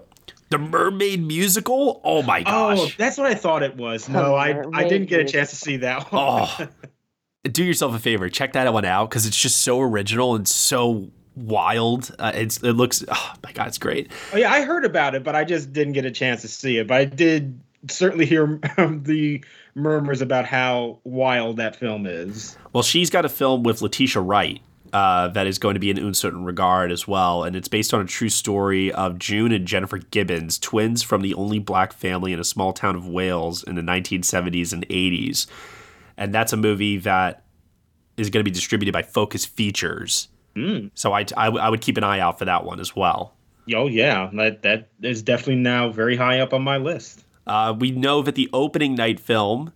The 0.54 0.58
Mermaid 0.58 1.20
musical? 1.20 2.00
Oh 2.04 2.22
my 2.22 2.44
gosh. 2.44 2.78
Oh, 2.78 2.88
that's 2.96 3.18
what 3.18 3.26
I 3.26 3.34
thought 3.34 3.64
it 3.64 3.76
was. 3.76 4.08
No, 4.08 4.36
I 4.36 4.62
I 4.72 4.86
didn't 4.86 5.08
get 5.08 5.18
a 5.18 5.24
chance 5.24 5.50
to 5.50 5.56
see 5.56 5.78
that 5.78 6.12
one. 6.12 6.48
Oh. 6.48 6.68
Do 7.50 7.64
yourself 7.64 7.92
a 7.92 7.98
favor. 7.98 8.28
Check 8.28 8.52
that 8.52 8.72
one 8.72 8.84
out 8.84 9.10
because 9.10 9.26
it's 9.26 9.36
just 9.36 9.62
so 9.62 9.80
original 9.80 10.36
and 10.36 10.46
so 10.46 11.10
wild. 11.34 12.14
Uh, 12.20 12.30
it's 12.36 12.58
it 12.58 12.74
looks. 12.74 13.04
Oh 13.08 13.34
my 13.42 13.50
god, 13.50 13.66
it's 13.66 13.78
great. 13.78 14.12
Oh 14.32 14.36
yeah, 14.36 14.52
I 14.52 14.62
heard 14.62 14.84
about 14.84 15.16
it, 15.16 15.24
but 15.24 15.34
I 15.34 15.42
just 15.42 15.72
didn't 15.72 15.94
get 15.94 16.04
a 16.04 16.10
chance 16.12 16.42
to 16.42 16.48
see 16.48 16.78
it. 16.78 16.86
But 16.86 16.98
I 16.98 17.04
did 17.06 17.58
certainly 17.88 18.24
hear 18.24 18.60
um, 18.78 19.02
the 19.04 19.44
murmurs 19.74 20.22
about 20.22 20.46
how 20.46 21.00
wild 21.02 21.56
that 21.56 21.74
film 21.74 22.06
is. 22.06 22.56
Well, 22.72 22.84
she's 22.84 23.10
got 23.10 23.24
a 23.24 23.28
film 23.28 23.64
with 23.64 23.82
Letitia 23.82 24.22
Wright 24.22 24.62
uh, 24.94 25.26
that 25.26 25.48
is 25.48 25.58
going 25.58 25.74
to 25.74 25.80
be 25.80 25.90
in 25.90 25.98
Un 25.98 26.14
Certain 26.14 26.44
Regard 26.44 26.92
as 26.92 27.08
well, 27.08 27.42
and 27.42 27.56
it's 27.56 27.66
based 27.66 27.92
on 27.92 28.00
a 28.00 28.04
true 28.04 28.28
story 28.28 28.92
of 28.92 29.18
June 29.18 29.50
and 29.50 29.66
Jennifer 29.66 29.98
Gibbons, 29.98 30.56
twins 30.56 31.02
from 31.02 31.20
the 31.20 31.34
only 31.34 31.58
black 31.58 31.92
family 31.92 32.32
in 32.32 32.38
a 32.38 32.44
small 32.44 32.72
town 32.72 32.94
of 32.94 33.08
Wales 33.08 33.64
in 33.64 33.74
the 33.74 33.82
1970s 33.82 34.72
and 34.72 34.88
80s, 34.88 35.48
and 36.16 36.32
that's 36.32 36.52
a 36.52 36.56
movie 36.56 36.96
that 36.98 37.42
is 38.16 38.30
going 38.30 38.44
to 38.44 38.48
be 38.48 38.54
distributed 38.54 38.92
by 38.92 39.02
Focus 39.02 39.44
Features. 39.44 40.28
Mm. 40.54 40.92
So 40.94 41.12
I, 41.12 41.26
I, 41.36 41.48
I 41.48 41.68
would 41.68 41.80
keep 41.80 41.96
an 41.96 42.04
eye 42.04 42.20
out 42.20 42.38
for 42.38 42.44
that 42.44 42.64
one 42.64 42.78
as 42.78 42.94
well. 42.94 43.34
Oh 43.74 43.88
yeah, 43.88 44.30
that 44.34 44.62
that 44.62 44.90
is 45.02 45.22
definitely 45.22 45.56
now 45.56 45.90
very 45.90 46.14
high 46.14 46.38
up 46.38 46.54
on 46.54 46.62
my 46.62 46.76
list. 46.76 47.24
Uh, 47.48 47.74
we 47.76 47.90
know 47.90 48.22
that 48.22 48.36
the 48.36 48.48
opening 48.52 48.94
night 48.94 49.18
film 49.18 49.72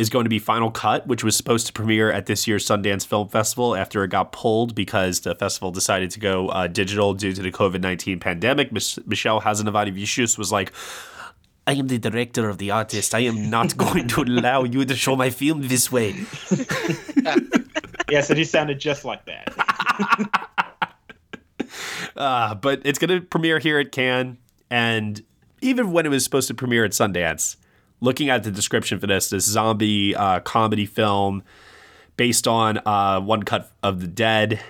is 0.00 0.08
going 0.08 0.24
to 0.24 0.30
be 0.30 0.38
Final 0.38 0.70
Cut, 0.70 1.06
which 1.06 1.22
was 1.22 1.36
supposed 1.36 1.66
to 1.66 1.72
premiere 1.74 2.10
at 2.10 2.24
this 2.24 2.46
year's 2.48 2.66
Sundance 2.66 3.06
Film 3.06 3.28
Festival 3.28 3.76
after 3.76 4.02
it 4.02 4.08
got 4.08 4.32
pulled 4.32 4.74
because 4.74 5.20
the 5.20 5.34
festival 5.34 5.70
decided 5.70 6.10
to 6.12 6.20
go 6.20 6.48
uh, 6.48 6.66
digital 6.66 7.12
due 7.12 7.34
to 7.34 7.42
the 7.42 7.52
COVID 7.52 7.82
19 7.82 8.18
pandemic. 8.18 8.72
Mich- 8.72 8.98
Michel 9.06 9.42
Hazanavicius 9.42 10.38
was 10.38 10.50
like, 10.50 10.72
I 11.66 11.74
am 11.74 11.88
the 11.88 11.98
director 11.98 12.48
of 12.48 12.56
the 12.56 12.70
artist. 12.70 13.14
I 13.14 13.20
am 13.20 13.50
not 13.50 13.76
going 13.84 14.08
to 14.08 14.22
allow 14.22 14.64
you 14.64 14.86
to 14.86 14.96
show 14.96 15.16
my 15.16 15.28
film 15.28 15.68
this 15.68 15.92
way. 15.92 16.12
yes, 18.10 18.30
and 18.30 18.38
he 18.38 18.44
sounded 18.44 18.80
just 18.80 19.04
like 19.04 19.24
that. 19.26 20.46
Uh, 22.16 22.54
but 22.56 22.82
it's 22.84 22.98
going 22.98 23.08
to 23.08 23.24
premiere 23.24 23.60
here 23.60 23.78
at 23.78 23.92
Cannes. 23.92 24.36
And 24.68 25.22
even 25.62 25.92
when 25.92 26.04
it 26.04 26.08
was 26.08 26.24
supposed 26.24 26.48
to 26.48 26.54
premiere 26.54 26.84
at 26.84 26.90
Sundance, 26.90 27.56
looking 28.00 28.30
at 28.30 28.42
the 28.42 28.50
description 28.50 28.98
for 28.98 29.06
this, 29.06 29.30
this 29.30 29.44
zombie 29.44 30.14
uh, 30.16 30.40
comedy 30.40 30.86
film 30.86 31.42
based 32.16 32.46
on 32.46 32.78
uh, 32.84 33.20
One 33.20 33.42
Cut 33.42 33.70
of 33.82 34.00
the 34.00 34.06
Dead. 34.06 34.60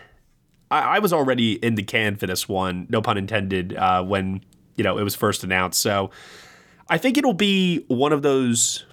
I, 0.70 0.96
I 0.96 0.98
was 0.98 1.12
already 1.12 1.54
in 1.54 1.74
the 1.74 1.82
can 1.82 2.16
for 2.16 2.26
this 2.26 2.48
one, 2.48 2.86
no 2.88 3.02
pun 3.02 3.18
intended, 3.18 3.74
uh, 3.76 4.04
when 4.04 4.44
you 4.76 4.84
know 4.84 4.98
it 4.98 5.02
was 5.02 5.14
first 5.14 5.42
announced. 5.42 5.80
So 5.80 6.10
I 6.88 6.98
think 6.98 7.18
it'll 7.18 7.34
be 7.34 7.84
one 7.88 8.12
of 8.12 8.22
those. 8.22 8.84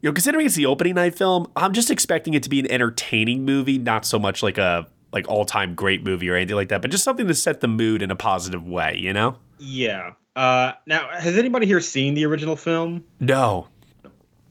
You 0.00 0.08
know, 0.08 0.12
considering 0.14 0.46
it's 0.46 0.56
the 0.56 0.66
opening 0.66 0.96
night 0.96 1.14
film, 1.16 1.46
I'm 1.54 1.72
just 1.72 1.90
expecting 1.90 2.34
it 2.34 2.42
to 2.42 2.50
be 2.50 2.58
an 2.58 2.68
entertaining 2.70 3.44
movie, 3.44 3.78
not 3.78 4.04
so 4.04 4.18
much 4.18 4.42
like 4.42 4.58
a 4.58 4.88
like 5.12 5.28
all 5.28 5.44
time 5.44 5.74
great 5.74 6.02
movie 6.02 6.28
or 6.28 6.34
anything 6.34 6.56
like 6.56 6.70
that, 6.70 6.82
but 6.82 6.90
just 6.90 7.04
something 7.04 7.28
to 7.28 7.34
set 7.34 7.60
the 7.60 7.68
mood 7.68 8.02
in 8.02 8.10
a 8.10 8.16
positive 8.16 8.66
way. 8.66 8.96
You 8.98 9.12
know? 9.12 9.36
Yeah. 9.58 10.14
Uh, 10.34 10.72
now, 10.86 11.08
has 11.12 11.36
anybody 11.36 11.66
here 11.66 11.80
seen 11.80 12.14
the 12.14 12.24
original 12.26 12.56
film? 12.56 13.04
No. 13.20 13.68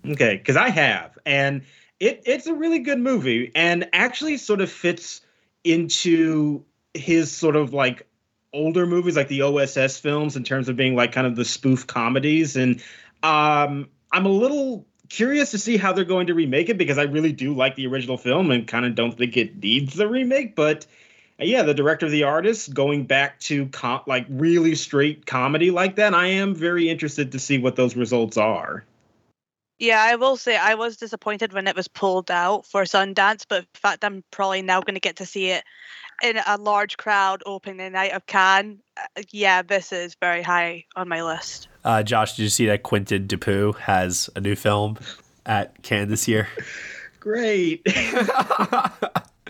Okay, 0.06 0.38
because 0.38 0.58
I 0.58 0.70
have, 0.70 1.18
and 1.26 1.62
it 2.00 2.24
it's 2.26 2.48
a 2.48 2.54
really 2.54 2.80
good 2.80 3.00
movie, 3.00 3.52
and 3.54 3.88
actually 3.94 4.38
sort 4.38 4.62
of 4.62 4.72
fits 4.72 5.22
into 5.64 6.64
his 6.94 7.32
sort 7.32 7.56
of 7.56 7.74
like 7.74 8.08
older 8.54 8.86
movies, 8.86 9.16
like 9.16 9.28
the 9.28 9.44
OSS 9.44 10.00
films, 10.00 10.36
in 10.36 10.44
terms 10.44 10.70
of 10.70 10.76
being 10.76 10.96
like 10.96 11.12
kind 11.12 11.28
of 11.28 11.36
the 11.36 11.46
spoof 11.46 11.88
comedies. 11.88 12.56
And 12.56 12.82
um, 13.24 13.90
I'm 14.12 14.26
a 14.26 14.30
little 14.30 14.88
curious 15.10 15.52
to 15.52 15.58
see 15.58 15.78
how 15.78 15.94
they're 15.94 16.06
going 16.06 16.28
to 16.28 16.34
remake 16.34 16.70
it 16.70 16.78
because 16.78 16.98
I 16.98 17.04
really 17.04 17.32
do 17.32 17.54
like 17.54 17.76
the 17.76 17.86
original 17.88 18.18
film 18.18 18.50
and 18.50 18.68
kind 18.68 18.86
of 18.86 18.96
don't 18.96 19.18
think 19.18 19.38
it 19.38 19.62
needs 19.62 20.00
a 20.00 20.08
remake, 20.08 20.56
but 20.56 20.86
yeah, 21.42 21.64
the 21.64 21.74
director 21.74 22.06
of 22.06 22.12
the 22.12 22.24
artist 22.24 22.74
going 22.74 23.06
back 23.06 23.40
to 23.42 23.66
com- 23.68 24.02
like 24.06 24.26
really 24.30 24.76
straight 24.76 25.26
comedy 25.26 25.72
like 25.72 25.96
that. 25.96 26.14
I 26.14 26.28
am 26.28 26.54
very 26.54 26.90
interested 26.90 27.32
to 27.32 27.40
see 27.40 27.58
what 27.58 27.76
those 27.76 27.96
results 27.96 28.38
are. 28.38 28.86
Yeah, 29.80 30.04
I 30.04 30.16
will 30.16 30.38
say 30.38 30.56
I 30.56 30.76
was 30.76 30.98
disappointed 30.98 31.54
when 31.54 31.68
it 31.68 31.76
was 31.76 31.88
pulled 31.88 32.30
out 32.30 32.68
for 32.68 32.84
Sundance, 32.84 33.46
but 33.50 33.62
in 33.62 33.68
fact, 33.74 34.06
I'm 34.06 34.24
probably 34.30 34.62
now 34.62 34.80
going 34.82 34.94
to 34.94 35.00
get 35.00 35.16
to 35.16 35.26
see 35.26 35.50
it 35.50 35.64
in 36.22 36.40
a 36.46 36.58
large 36.58 36.98
crowd 36.98 37.42
opening 37.48 37.92
night 37.94 38.12
of 38.12 38.26
Cannes. 38.28 38.80
Uh, 38.96 39.24
yeah, 39.32 39.64
this 39.64 39.92
is 39.92 40.16
very 40.22 40.44
high 40.44 40.86
on 40.96 41.10
my 41.10 41.24
list. 41.24 41.68
Uh, 41.84 42.04
Josh, 42.04 42.36
did 42.36 42.44
you 42.44 42.50
see 42.50 42.68
that 42.68 42.84
Quentin 42.84 43.28
Dupieux 43.28 43.76
has 43.80 44.30
a 44.36 44.40
new 44.40 44.56
film 44.56 45.00
at 45.48 45.82
Cannes 45.82 46.10
this 46.10 46.28
year? 46.28 46.48
Great. 47.20 47.82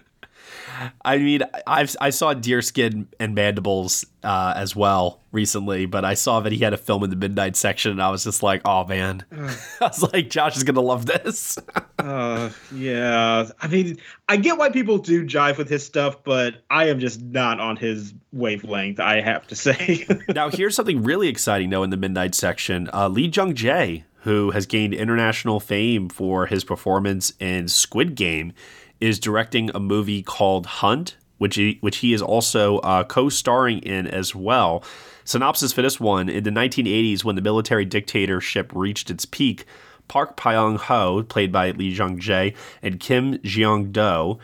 I 1.04 1.18
mean, 1.18 1.42
I've 1.68 1.96
I 2.00 2.10
saw 2.10 2.34
Deerskin 2.34 3.08
and 3.20 3.36
Mandibles 3.36 4.06
uh, 4.24 4.54
as 4.56 4.76
well 4.76 5.20
recently, 5.32 5.86
but 5.86 6.06
I 6.06 6.14
saw 6.14 6.40
that 6.42 6.52
he 6.52 6.60
had 6.60 6.74
a 6.74 6.78
film 6.78 7.04
in 7.04 7.10
the 7.10 7.16
midnight 7.16 7.56
section, 7.56 7.92
and 7.92 8.02
I 8.02 8.10
was 8.10 8.24
just 8.24 8.44
like, 8.44 8.62
"Oh 8.66 8.86
man!" 8.86 9.24
I 9.32 9.58
was 9.82 10.04
like, 10.14 10.30
"Josh 10.30 10.58
is 10.58 10.64
gonna 10.64 10.82
love 10.82 11.06
this." 11.06 11.58
uh, 12.00 12.50
yeah, 12.74 13.50
I 13.62 13.68
mean, 13.68 13.98
I 14.30 14.38
get 14.38 14.58
why 14.58 14.70
people 14.70 14.98
do 14.98 15.26
jive 15.26 15.58
with 15.58 15.70
his 15.70 15.86
stuff, 15.86 16.24
but 16.24 16.64
I 16.70 16.90
am 16.90 17.00
just 17.00 17.22
not 17.22 17.60
on 17.60 17.76
his 17.76 18.14
wavelength. 18.32 19.00
I 19.00 19.22
have 19.22 19.48
to 19.48 19.56
say. 19.56 20.06
now, 20.34 20.50
here's 20.50 20.76
something 20.76 21.04
really 21.04 21.28
exciting 21.28 21.70
though 21.70 21.84
in 21.84 21.90
the 21.90 21.98
midnight 21.98 22.36
section. 22.36 22.90
Uh, 22.94 23.08
Lee 23.08 23.32
Jung 23.34 23.54
Jae, 23.54 24.04
who 24.22 24.52
has 24.52 24.66
gained 24.66 24.94
international 24.94 25.60
fame 25.60 26.10
for 26.10 26.46
his 26.46 26.64
performance 26.64 27.34
in 27.40 27.68
Squid 27.68 28.16
Game, 28.16 28.54
is 29.02 29.20
directing 29.20 29.72
a 29.74 29.80
movie 29.80 30.24
called 30.24 30.66
Hunt, 30.66 31.18
which 31.38 31.56
he, 31.56 31.78
which 31.82 31.98
he 31.98 32.14
is 32.14 32.22
also 32.22 32.78
uh, 32.80 33.04
co-starring 33.04 33.80
in 33.80 34.08
as 34.08 34.34
well. 34.34 34.84
Synopsis 35.26 35.74
for 35.74 35.82
this 35.82 36.00
one: 36.00 36.30
In 36.30 36.44
the 36.44 36.52
1980s, 36.52 37.24
when 37.24 37.36
the 37.36 37.42
military 37.42 37.86
dictatorship 37.86 38.72
reached 38.74 39.10
its 39.10 39.26
peak, 39.26 39.66
Park 40.08 40.38
Pyong 40.38 40.78
Ho, 40.78 41.24
played 41.24 41.52
by 41.52 41.72
Lee 41.72 41.90
Jung 41.90 42.20
Jae, 42.20 42.56
and 42.82 43.00
Kim 43.00 43.38
Jeong 43.40 43.92
Do, 43.92 44.40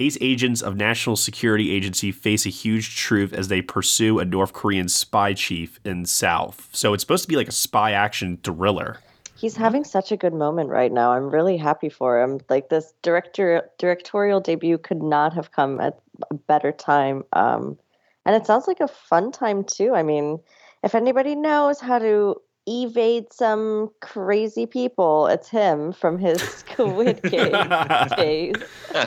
ace 0.00 0.16
agents 0.20 0.62
of 0.62 0.76
National 0.76 1.14
Security 1.14 1.70
Agency, 1.70 2.10
face 2.10 2.46
a 2.46 2.50
huge 2.50 2.96
truth 2.96 3.32
as 3.32 3.48
they 3.48 3.60
pursue 3.60 4.18
a 4.18 4.24
North 4.24 4.52
Korean 4.52 4.88
spy 4.88 5.34
chief 5.34 5.78
in 5.84 6.06
South. 6.06 6.70
So 6.72 6.94
it's 6.94 7.02
supposed 7.02 7.24
to 7.24 7.28
be 7.28 7.36
like 7.36 7.48
a 7.48 7.52
spy 7.52 7.92
action 7.92 8.38
thriller. 8.42 9.00
He's 9.40 9.56
having 9.56 9.84
such 9.84 10.12
a 10.12 10.18
good 10.18 10.34
moment 10.34 10.68
right 10.68 10.92
now. 10.92 11.12
I'm 11.12 11.30
really 11.30 11.56
happy 11.56 11.88
for 11.88 12.20
him. 12.20 12.40
Like 12.50 12.68
this 12.68 12.92
director 13.00 13.70
directorial 13.78 14.40
debut 14.40 14.76
could 14.76 15.02
not 15.02 15.32
have 15.32 15.50
come 15.50 15.80
at 15.80 15.98
a 16.30 16.34
better 16.34 16.72
time. 16.72 17.24
Um, 17.32 17.78
and 18.26 18.36
it 18.36 18.46
sounds 18.46 18.66
like 18.66 18.80
a 18.80 18.88
fun 18.88 19.32
time 19.32 19.64
too. 19.64 19.94
I 19.94 20.02
mean, 20.02 20.40
if 20.84 20.94
anybody 20.94 21.34
knows 21.34 21.80
how 21.80 21.98
to 21.98 22.36
evade 22.66 23.32
some 23.32 23.90
crazy 24.00 24.66
people, 24.66 25.26
it's 25.28 25.48
him 25.48 25.92
from 25.92 26.18
his 26.18 26.42
Squid 26.42 27.22
Game 27.22 27.72
days. 28.16 28.56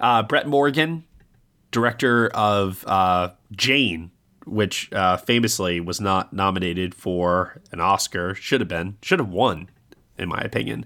Uh, 0.00 0.22
Brett 0.22 0.48
Morgen, 0.48 1.04
director 1.72 2.28
of 2.28 2.82
uh, 2.86 3.28
Jane, 3.52 4.10
which 4.50 4.92
uh, 4.92 5.16
famously 5.16 5.80
was 5.80 6.00
not 6.00 6.32
nominated 6.32 6.94
for 6.94 7.60
an 7.72 7.80
Oscar, 7.80 8.34
should 8.34 8.60
have 8.60 8.68
been, 8.68 8.96
should 9.02 9.18
have 9.18 9.28
won, 9.28 9.68
in 10.18 10.28
my 10.28 10.40
opinion. 10.40 10.84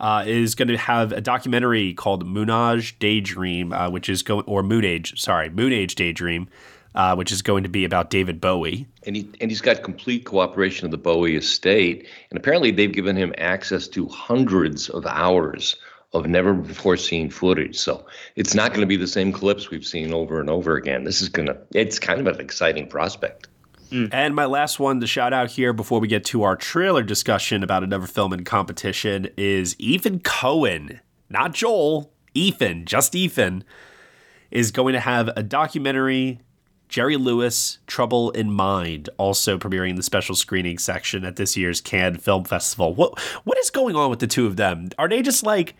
Uh, 0.00 0.22
is 0.26 0.54
going 0.54 0.68
to 0.68 0.76
have 0.76 1.10
a 1.10 1.20
documentary 1.20 1.92
called 1.92 2.24
Moonage 2.24 2.96
Daydream, 3.00 3.72
uh, 3.72 3.90
which 3.90 4.08
is 4.08 4.22
going 4.22 4.44
or 4.46 4.62
Moon 4.62 4.84
Age, 4.84 5.20
sorry, 5.20 5.50
Moon 5.50 5.72
Age 5.72 5.96
Daydream, 5.96 6.48
uh, 6.94 7.16
which 7.16 7.32
is 7.32 7.42
going 7.42 7.64
to 7.64 7.68
be 7.68 7.84
about 7.84 8.08
David 8.08 8.40
Bowie. 8.40 8.86
And 9.04 9.16
he 9.16 9.28
and 9.40 9.50
he's 9.50 9.60
got 9.60 9.82
complete 9.82 10.24
cooperation 10.24 10.84
of 10.84 10.92
the 10.92 10.98
Bowie 10.98 11.34
estate, 11.34 12.06
and 12.30 12.38
apparently 12.38 12.70
they've 12.70 12.92
given 12.92 13.16
him 13.16 13.34
access 13.38 13.88
to 13.88 14.06
hundreds 14.06 14.88
of 14.88 15.04
hours 15.06 15.74
of 16.12 16.26
never 16.26 16.54
before 16.54 16.96
seen 16.96 17.30
footage. 17.30 17.78
So 17.78 18.06
it's 18.36 18.54
not 18.54 18.70
going 18.70 18.80
to 18.80 18.86
be 18.86 18.96
the 18.96 19.06
same 19.06 19.32
clips 19.32 19.70
we've 19.70 19.86
seen 19.86 20.12
over 20.12 20.40
and 20.40 20.48
over 20.48 20.76
again. 20.76 21.04
This 21.04 21.20
is 21.20 21.28
going 21.28 21.46
to 21.46 21.58
it's 21.72 21.98
kind 21.98 22.20
of 22.20 22.26
an 22.26 22.40
exciting 22.40 22.88
prospect. 22.88 23.48
Mm. 23.90 24.08
And 24.12 24.34
my 24.34 24.44
last 24.44 24.78
one 24.78 25.00
to 25.00 25.06
shout 25.06 25.32
out 25.32 25.50
here 25.50 25.72
before 25.72 26.00
we 26.00 26.08
get 26.08 26.24
to 26.26 26.42
our 26.42 26.56
trailer 26.56 27.02
discussion 27.02 27.62
about 27.62 27.82
another 27.82 28.06
film 28.06 28.32
in 28.32 28.44
competition 28.44 29.28
is 29.36 29.76
Ethan 29.78 30.20
Coen, 30.20 31.00
not 31.30 31.54
Joel, 31.54 32.12
Ethan, 32.34 32.84
just 32.84 33.14
Ethan, 33.14 33.64
is 34.50 34.70
going 34.70 34.92
to 34.92 35.00
have 35.00 35.30
a 35.36 35.42
documentary 35.42 36.40
Jerry 36.88 37.16
Lewis, 37.16 37.78
Trouble 37.86 38.30
in 38.30 38.50
Mind, 38.50 39.10
also 39.18 39.58
premiering 39.58 39.90
in 39.90 39.96
the 39.96 40.02
special 40.02 40.34
screening 40.34 40.78
section 40.78 41.24
at 41.24 41.36
this 41.36 41.56
year's 41.56 41.80
Cannes 41.80 42.16
Film 42.18 42.44
Festival. 42.44 42.94
What 42.94 43.18
what 43.44 43.58
is 43.58 43.70
going 43.70 43.94
on 43.94 44.10
with 44.10 44.20
the 44.20 44.26
two 44.26 44.46
of 44.46 44.56
them? 44.56 44.88
Are 44.98 45.08
they 45.08 45.22
just 45.22 45.42
like, 45.42 45.74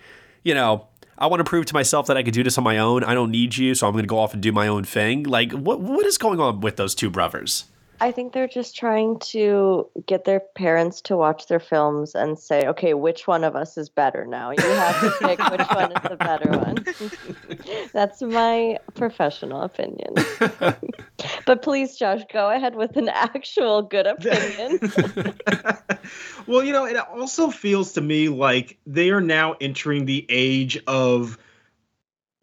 you 0.44 0.54
know, 0.54 0.86
I 1.16 1.26
want 1.26 1.40
to 1.40 1.44
prove 1.44 1.66
to 1.66 1.74
myself 1.74 2.06
that 2.06 2.16
I 2.16 2.22
can 2.22 2.32
do 2.32 2.42
this 2.42 2.58
on 2.58 2.64
my 2.64 2.78
own. 2.78 3.02
I 3.02 3.14
don't 3.14 3.30
need 3.30 3.56
you, 3.56 3.74
so 3.74 3.86
I'm 3.86 3.92
going 3.92 4.04
to 4.04 4.08
go 4.08 4.18
off 4.18 4.34
and 4.34 4.42
do 4.42 4.52
my 4.52 4.68
own 4.68 4.84
thing. 4.84 5.24
Like, 5.24 5.52
what 5.52 5.80
what 5.80 6.06
is 6.06 6.18
going 6.18 6.40
on 6.40 6.60
with 6.60 6.76
those 6.76 6.94
two 6.94 7.10
brothers? 7.10 7.64
I 8.00 8.12
think 8.12 8.32
they're 8.32 8.48
just 8.48 8.76
trying 8.76 9.18
to 9.30 9.88
get 10.06 10.24
their 10.24 10.40
parents 10.40 11.00
to 11.02 11.16
watch 11.16 11.46
their 11.48 11.60
films 11.60 12.14
and 12.14 12.38
say, 12.38 12.66
okay, 12.68 12.94
which 12.94 13.26
one 13.26 13.42
of 13.42 13.56
us 13.56 13.76
is 13.76 13.88
better 13.88 14.24
now? 14.24 14.50
You 14.50 14.62
have 14.62 15.00
to 15.00 15.26
pick 15.26 15.38
which 15.50 15.68
one 15.68 15.92
is 15.92 16.02
the 16.08 16.16
better 16.16 16.50
one. 16.58 17.88
That's 17.92 18.22
my 18.22 18.78
professional 18.94 19.62
opinion. 19.62 20.14
but 21.46 21.62
please, 21.62 21.96
Josh, 21.96 22.22
go 22.32 22.50
ahead 22.50 22.76
with 22.76 22.96
an 22.96 23.08
actual 23.08 23.82
good 23.82 24.06
opinion. 24.06 24.78
well, 26.46 26.62
you 26.62 26.72
know, 26.72 26.84
it 26.84 26.96
also 26.96 27.50
feels 27.50 27.94
to 27.94 28.00
me 28.00 28.28
like 28.28 28.78
they 28.86 29.10
are 29.10 29.20
now 29.20 29.56
entering 29.60 30.04
the 30.04 30.24
age 30.28 30.80
of 30.86 31.36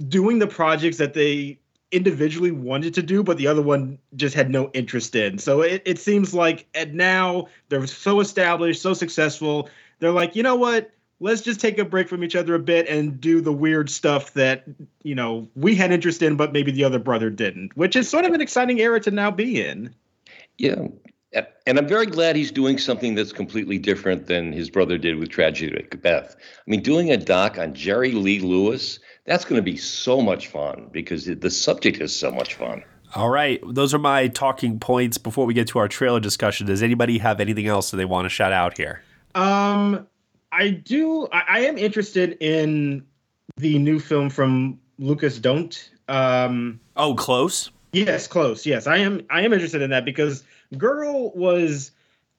doing 0.06 0.40
the 0.40 0.48
projects 0.48 0.98
that 0.98 1.14
they 1.14 1.60
individually 1.96 2.52
wanted 2.52 2.94
to 2.96 3.02
do, 3.02 3.24
but 3.24 3.38
the 3.38 3.48
other 3.48 3.62
one 3.62 3.98
just 4.16 4.36
had 4.36 4.50
no 4.50 4.70
interest 4.74 5.16
in. 5.16 5.38
So 5.38 5.62
it, 5.62 5.82
it 5.86 5.98
seems 5.98 6.34
like 6.34 6.68
and 6.76 6.94
now 6.94 7.48
they're 7.70 7.88
so 7.88 8.20
established, 8.20 8.82
so 8.82 8.94
successful. 8.94 9.70
They're 10.00 10.12
like, 10.12 10.36
you 10.36 10.44
know 10.44 10.56
what? 10.56 10.92
Let's 11.22 11.42
just 11.42 11.62
take 11.62 11.80
a 11.80 11.86
break 11.86 12.10
from 12.10 12.26
each 12.26 12.36
other 12.36 12.54
a 12.56 12.60
bit 12.60 12.90
and 12.90 13.22
do 13.22 13.40
the 13.40 13.54
weird 13.54 13.90
stuff 13.90 14.34
that, 14.34 14.66
you 15.04 15.16
know, 15.16 15.48
we 15.56 15.74
had 15.74 15.94
interest 15.94 16.22
in, 16.22 16.36
but 16.36 16.52
maybe 16.52 16.72
the 16.72 16.84
other 16.84 17.00
brother 17.00 17.30
didn't, 17.30 17.76
which 17.78 17.96
is 17.96 18.10
sort 18.10 18.26
of 18.26 18.34
an 18.34 18.42
exciting 18.42 18.82
era 18.82 19.00
to 19.00 19.12
now 19.12 19.32
be 19.32 19.66
in. 19.66 19.96
Yeah. 20.58 20.88
And 21.66 21.78
I'm 21.78 21.88
very 21.88 22.06
glad 22.06 22.36
he's 22.36 22.52
doing 22.52 22.78
something 22.78 23.16
that's 23.16 23.34
completely 23.34 23.78
different 23.78 24.28
than 24.28 24.54
his 24.54 24.70
brother 24.70 24.98
did 24.98 25.18
with 25.18 25.30
Tragedy 25.30 25.76
of 25.76 25.84
Macbeth. 25.92 26.36
I 26.38 26.70
mean, 26.70 26.82
doing 26.82 27.12
a 27.12 27.18
doc 27.18 27.58
on 27.58 27.74
Jerry 27.74 28.12
Lee 28.12 28.40
Lewis, 28.40 29.00
that's 29.26 29.44
going 29.44 29.58
to 29.58 29.64
be 29.64 29.78
so 29.78 30.22
much 30.22 30.48
fun 30.48 30.90
because 30.92 31.26
the 31.26 31.50
subject 31.50 32.00
is 32.00 32.16
so 32.16 32.32
much 32.32 32.54
fun. 32.56 32.84
All 33.16 33.30
right, 33.30 33.62
those 33.66 33.94
are 33.94 34.00
my 34.00 34.28
talking 34.28 34.80
points 34.80 35.18
before 35.18 35.46
we 35.46 35.54
get 35.54 35.68
to 35.70 35.80
our 35.80 35.88
trailer 35.88 36.20
discussion. 36.20 36.68
Does 36.68 36.84
anybody 36.84 37.18
have 37.20 37.40
anything 37.40 37.68
else 37.68 37.92
that 37.92 37.98
they 37.98 38.06
want 38.06 38.26
to 38.26 38.30
shout 38.30 38.52
out 38.52 38.78
here? 38.78 39.02
Um, 39.36 40.08
I 40.52 40.70
do. 40.70 41.28
I, 41.32 41.44
I 41.48 41.60
am 41.62 41.78
interested 41.78 42.38
in 42.40 43.06
the 43.58 43.78
new 43.80 44.00
film 44.00 44.30
from 44.30 44.80
Lukas 45.00 45.40
Dhont. 45.40 45.90
Um, 46.08 46.80
oh, 46.98 47.16
close. 47.16 47.72
Yes, 47.94 48.28
close. 48.28 48.66
Yes, 48.66 48.88
I 48.88 48.98
am. 48.98 49.22
I 49.30 49.42
am 49.42 49.54
interested 49.54 49.82
in 49.82 49.92
that 49.92 50.04
because 50.04 50.44
Girl 50.78 51.32
was 51.32 51.92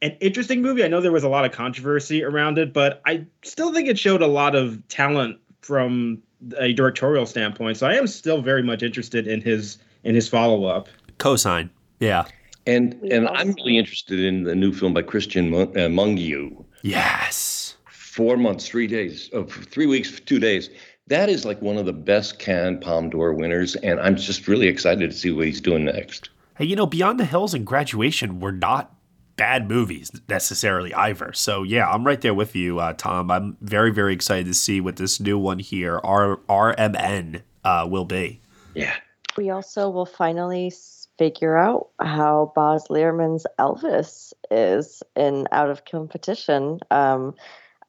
an 0.02 0.16
interesting 0.20 0.60
movie. 0.60 0.84
I 0.84 0.88
know 0.88 1.00
there 1.00 1.12
was 1.12 1.24
a 1.24 1.28
lot 1.28 1.46
of 1.46 1.52
controversy 1.52 2.22
around 2.22 2.58
it, 2.58 2.74
but 2.74 3.00
I 3.06 3.26
still 3.42 3.72
think 3.72 3.88
it 3.88 3.98
showed 3.98 4.20
a 4.20 4.26
lot 4.26 4.54
of 4.54 4.86
talent 4.88 5.38
from 5.62 6.22
a 6.58 6.72
directorial 6.72 7.26
standpoint. 7.26 7.76
So 7.76 7.86
I 7.86 7.94
am 7.94 8.06
still 8.06 8.42
very 8.42 8.62
much 8.62 8.82
interested 8.82 9.26
in 9.26 9.40
his 9.40 9.78
in 10.04 10.14
his 10.14 10.28
follow 10.28 10.64
up. 10.64 10.88
Cosign, 11.18 11.70
yeah. 12.00 12.26
And 12.66 12.94
and 13.10 13.28
I'm 13.28 13.52
really 13.54 13.78
interested 13.78 14.20
in 14.20 14.44
the 14.44 14.54
new 14.54 14.72
film 14.72 14.94
by 14.94 15.02
Cristian 15.02 15.52
uh, 15.54 15.88
Mungiu. 15.88 16.64
Yes. 16.82 17.76
Four 17.90 18.36
months, 18.36 18.68
three 18.68 18.86
days, 18.86 19.28
of 19.32 19.46
oh, 19.46 19.62
three 19.62 19.86
weeks, 19.86 20.20
two 20.20 20.38
days. 20.38 20.70
That 21.08 21.28
is 21.28 21.44
like 21.44 21.62
one 21.62 21.76
of 21.76 21.86
the 21.86 21.92
best 21.92 22.38
Cannes 22.38 22.80
Palme 22.80 23.10
d'Or 23.10 23.32
winners, 23.32 23.76
and 23.76 24.00
I'm 24.00 24.16
just 24.16 24.48
really 24.48 24.66
excited 24.66 25.10
to 25.10 25.16
see 25.16 25.30
what 25.30 25.46
he's 25.46 25.60
doing 25.60 25.84
next. 25.84 26.30
Hey, 26.56 26.64
you 26.64 26.74
know, 26.74 26.86
Beyond 26.86 27.20
the 27.20 27.24
Hills 27.24 27.54
and 27.54 27.66
Graduation 27.66 28.40
were 28.40 28.50
not 28.50 28.95
bad 29.36 29.68
movies 29.68 30.10
necessarily 30.28 30.92
either. 30.94 31.32
So 31.32 31.62
yeah, 31.62 31.88
I'm 31.88 32.04
right 32.04 32.20
there 32.20 32.34
with 32.34 32.56
you, 32.56 32.78
uh, 32.78 32.94
Tom. 32.94 33.30
I'm 33.30 33.56
very 33.60 33.92
very 33.92 34.14
excited 34.14 34.46
to 34.46 34.54
see 34.54 34.80
what 34.80 34.96
this 34.96 35.20
new 35.20 35.38
one 35.38 35.58
here, 35.58 36.00
R 36.02 36.38
RMN, 36.48 37.42
uh, 37.64 37.86
will 37.88 38.04
be. 38.04 38.40
Yeah. 38.74 38.94
We 39.36 39.50
also 39.50 39.90
will 39.90 40.06
finally 40.06 40.72
figure 41.18 41.56
out 41.56 41.88
how 42.00 42.52
Baz 42.54 42.86
Luhrmann's 42.88 43.46
Elvis 43.58 44.32
is 44.50 45.02
in 45.14 45.46
out 45.52 45.70
of 45.70 45.84
competition. 45.84 46.80
Um, 46.90 47.34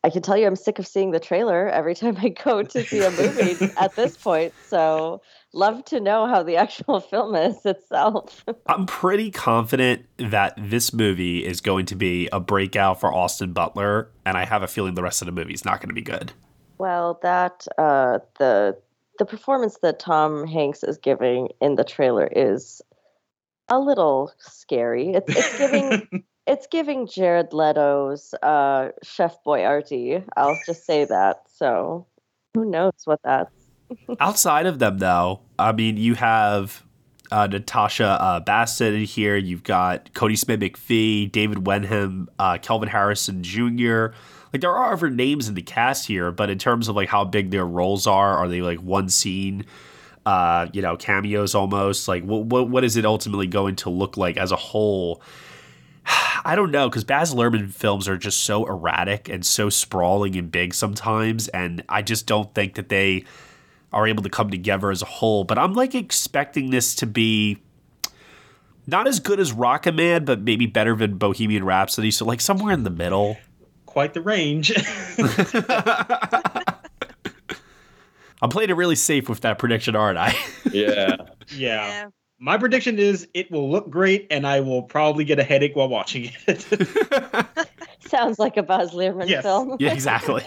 I 0.04 0.10
can 0.10 0.22
tell 0.22 0.38
you, 0.38 0.48
I'm 0.48 0.56
sick 0.56 0.80
of 0.80 0.88
seeing 0.88 1.12
the 1.12 1.20
trailer 1.20 1.68
every 1.70 1.95
time 2.02 2.18
I 2.18 2.30
go 2.30 2.64
to 2.64 2.86
see 2.86 3.04
a 3.04 3.12
movie 3.12 3.72
at 3.78 3.95
this 3.95 4.18
point. 4.18 4.54
So 4.68 5.22
love 5.54 5.84
to 5.86 6.00
know 6.00 6.28
how 6.28 6.43
the 6.43 6.56
actual 6.58 7.00
film 7.00 7.36
is 7.36 7.66
itself. 7.66 8.45
I'm 8.68 8.86
pretty 8.86 9.32
confident 9.32 10.06
that 10.18 10.54
this 10.58 10.93
movie 10.93 11.45
is 11.45 11.62
going 11.62 11.86
to 11.88 11.95
be 11.95 12.30
a 12.32 12.39
breakout 12.39 13.00
for 13.00 13.14
Austin 13.14 13.54
Butler, 13.54 14.10
and 14.26 14.38
I 14.38 14.45
have 14.45 14.64
a 14.64 14.68
feeling 14.68 14.95
the 14.95 15.04
rest 15.04 15.22
of 15.22 15.26
the 15.26 15.32
movie 15.32 15.54
is 15.54 15.66
not 15.66 15.80
going 15.80 15.89
to 15.89 15.95
be 15.95 16.02
good. 16.02 16.34
Well, 16.78 17.20
that 17.24 17.68
uh, 17.78 18.20
the 18.38 18.78
the 19.18 19.26
performance 19.26 19.80
that 19.82 20.00
Tom 20.00 20.45
Hanks 20.45 20.84
is 20.84 21.00
giving 21.00 21.50
in 21.60 21.76
the 21.76 21.84
trailer 21.84 22.28
is 22.28 22.82
a 23.70 23.80
little 23.80 24.32
scary. 24.39 25.14
It's, 25.14 25.36
it's 25.36 25.58
giving 25.58 26.24
it's 26.48 26.68
giving 26.68 27.08
Jared 27.08 27.52
Leto's 27.52 28.34
uh, 28.43 28.89
Chef 29.04 29.38
Boyardee. 29.45 30.24
I'll 30.36 30.58
just 30.66 30.86
say 30.86 31.06
that. 31.06 31.43
So 31.54 32.06
who 32.54 32.66
knows 32.66 32.93
what 33.06 33.20
that's 33.24 33.57
Outside 34.19 34.65
of 34.65 34.79
them, 34.79 34.99
though, 34.99 35.41
I 35.57 35.71
mean, 35.71 35.97
you 35.97 36.15
have 36.15 36.83
uh, 37.31 37.47
Natasha 37.47 38.05
uh, 38.05 38.39
Bassett 38.39 38.93
in 38.93 39.03
here. 39.03 39.35
You've 39.35 39.63
got 39.63 40.13
Kodi 40.13 40.38
Smit-McPhee, 40.38 41.31
David 41.31 41.65
Wenham, 41.65 42.29
uh, 42.39 42.57
Kelvin 42.57 42.89
Harrison 42.89 43.43
Jr. 43.43 44.07
Like 44.53 44.61
there 44.61 44.71
are 44.71 44.93
other 44.93 45.09
names 45.09 45.47
in 45.47 45.55
the 45.55 45.61
cast 45.61 46.07
here, 46.07 46.31
but 46.31 46.49
in 46.49 46.57
terms 46.57 46.88
of 46.88 46.95
like 46.95 47.09
how 47.09 47.25
big 47.25 47.51
their 47.51 47.65
roles 47.65 48.07
are, 48.07 48.38
are 48.38 48.47
they 48.47 48.61
like 48.61 48.79
one 48.79 49.09
scene? 49.09 49.65
Uh, 50.25 50.67
you 50.73 50.81
know, 50.81 50.97
cameos 50.97 51.55
almost. 51.55 52.07
Like, 52.07 52.23
what, 52.23 52.45
what 52.45 52.69
what 52.69 52.83
is 52.83 52.97
it 52.97 53.05
ultimately 53.05 53.47
going 53.47 53.75
to 53.77 53.89
look 53.89 54.17
like 54.17 54.38
as 54.38 54.51
a 54.51 54.57
whole? 54.57 55.21
I 56.45 56.55
don't 56.55 56.71
know 56.71 56.89
because 56.89 57.03
Baz 57.03 57.33
Luhrmann 57.33 57.71
films 57.71 58.07
are 58.07 58.17
just 58.17 58.43
so 58.43 58.65
erratic 58.65 59.27
and 59.29 59.45
so 59.45 59.69
sprawling 59.69 60.35
and 60.38 60.51
big 60.51 60.73
sometimes, 60.73 61.49
and 61.49 61.83
I 61.89 62.01
just 62.01 62.25
don't 62.25 62.53
think 62.53 62.75
that 62.75 62.89
they 62.89 63.25
are 63.93 64.07
able 64.07 64.23
to 64.23 64.29
come 64.29 64.49
together 64.49 64.91
as 64.91 65.01
a 65.01 65.05
whole. 65.05 65.43
But 65.43 65.57
I'm 65.57 65.73
like 65.73 65.95
expecting 65.95 66.69
this 66.71 66.93
to 66.95 67.05
be 67.05 67.57
not 68.85 69.07
as 69.07 69.19
good 69.19 69.39
as 69.39 69.51
Rocketman, 69.53 70.25
but 70.25 70.41
maybe 70.41 70.65
better 70.65 70.95
than 70.95 71.17
Bohemian 71.17 71.63
Rhapsody. 71.65 72.11
So 72.11 72.25
like 72.25 72.41
somewhere 72.41 72.73
in 72.73 72.83
the 72.83 72.89
middle. 72.89 73.38
Quite 73.85 74.13
the 74.13 74.21
range. 74.21 74.71
I'm 78.41 78.49
playing 78.49 78.69
it 78.69 78.75
really 78.75 78.95
safe 78.95 79.27
with 79.29 79.41
that 79.41 79.57
prediction, 79.57 79.95
aren't 79.95 80.17
I? 80.17 80.35
Yeah. 80.71 81.15
yeah. 81.55 82.07
My 82.39 82.57
prediction 82.57 82.99
is 82.99 83.27
it 83.33 83.49
will 83.49 83.71
look 83.71 83.89
great, 83.89 84.27
and 84.29 84.45
I 84.45 84.59
will 84.59 84.83
probably 84.83 85.23
get 85.23 85.39
a 85.39 85.43
headache 85.43 85.75
while 85.75 85.88
watching 85.89 86.29
it. 86.45 86.61
Sounds 88.07 88.38
like 88.38 88.57
a 88.57 88.63
Baz 88.63 88.91
Luhrmann 88.91 89.27
Yes. 89.27 89.43
film. 89.43 89.75
yeah, 89.79 89.91
exactly. 89.93 90.43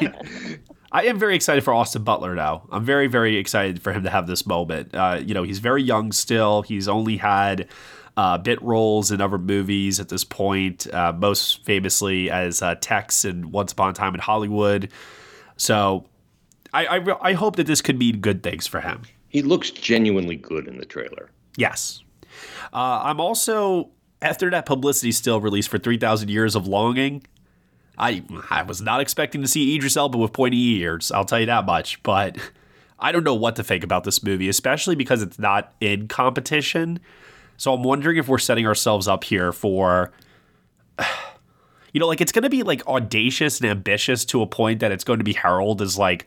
I 0.93 1.05
am 1.05 1.19
very 1.19 1.37
excited 1.37 1.63
for 1.63 1.73
Austin 1.73 2.03
Butler 2.03 2.35
now. 2.35 2.63
I'm 2.71 2.85
very, 2.85 3.07
very 3.07 3.37
excited 3.37 3.81
for 3.81 3.93
him 3.93 4.03
to 4.03 4.11
have 4.11 4.27
this 4.27 4.45
moment. 4.45 4.95
Uh, 4.95 5.21
you 5.25 5.35
know, 5.35 5.45
he's 5.45 5.61
very 5.61 5.83
young 5.83 6.11
still. 6.11 6.63
He's 6.63 6.89
only 6.89 7.17
had 7.17 7.69
uh, 8.17 8.39
bit 8.39 8.61
roles 8.61 9.13
in 9.13 9.21
other 9.21 9.39
movies 9.39 10.01
at 10.01 10.09
this 10.09 10.25
point, 10.25 10.93
uh, 10.93 11.13
most 11.13 11.65
famously 11.65 12.29
as 12.31 12.61
uh, 12.61 12.75
Tex 12.81 13.25
in 13.25 13.53
Once 13.53 13.73
Upon 13.73 13.91
a 13.91 13.93
Time 13.93 14.15
in 14.15 14.21
Hollywood. 14.21 14.91
So 15.57 16.07
I, 16.73 16.99
I, 16.99 17.31
I 17.31 17.33
hope 17.35 17.57
that 17.57 17.67
this 17.67 17.81
could 17.81 17.99
mean 17.99 18.21
good 18.21 18.43
things 18.43 18.67
for 18.67 18.81
him. 18.81 19.03
He 19.29 19.43
looks 19.43 19.71
genuinely 19.71 20.37
good 20.37 20.67
in 20.67 20.79
the 20.79 20.85
trailer. 20.85 21.31
Yes. 21.57 22.03
Uh, 22.73 23.01
I'm 23.05 23.21
also, 23.21 23.91
after 24.21 24.51
that 24.51 24.67
publicity 24.67 25.13
still 25.13 25.41
released 25.41 25.69
for 25.69 25.79
3,000 25.79 26.29
Years 26.29 26.57
of 26.57 26.67
Longing, 26.67 27.23
I, 28.01 28.23
I 28.49 28.63
was 28.63 28.81
not 28.81 29.01
expecting 29.01 29.43
to 29.43 29.49
see 29.49 29.77
Idris 29.77 29.97
Elba 29.97 30.19
with 30.19 30.33
pointy 30.33 30.79
ears, 30.79 31.13
I'll 31.13 31.25
tell 31.25 31.39
you 31.39 31.47
that 31.47 31.67
much. 31.67 32.03
But 32.03 32.39
I 32.99 33.13
don't 33.13 33.25
know 33.25 33.35
what 33.35 33.57
to 33.57 33.63
think 33.63 33.85
about 33.85 34.05
this 34.05 34.23
movie, 34.23 34.49
especially 34.49 34.97
because 34.97 35.23
it's 35.23 35.39
not 35.39 35.73
in 35.81 36.09
competition. 36.09 36.99
So 37.57 37.75
I'm 37.75 37.83
wondering 37.83 38.17
if 38.17 38.27
we're 38.27 38.39
setting 38.39 38.67
ourselves 38.67 39.07
up 39.07 39.25
here 39.25 39.53
for. 39.53 40.13
You 41.93 41.99
know, 41.99 42.07
like 42.07 42.21
it's 42.21 42.31
going 42.31 42.45
to 42.45 42.51
be 42.51 42.63
like 42.63 42.87
audacious 42.87 43.61
and 43.61 43.69
ambitious 43.69 44.25
to 44.27 44.43
a 44.43 44.47
point 44.47 44.79
that 44.79 44.93
it's 44.93 45.03
going 45.03 45.19
to 45.19 45.25
be 45.25 45.33
heralded 45.33 45.85
as 45.85 45.99
like 45.99 46.27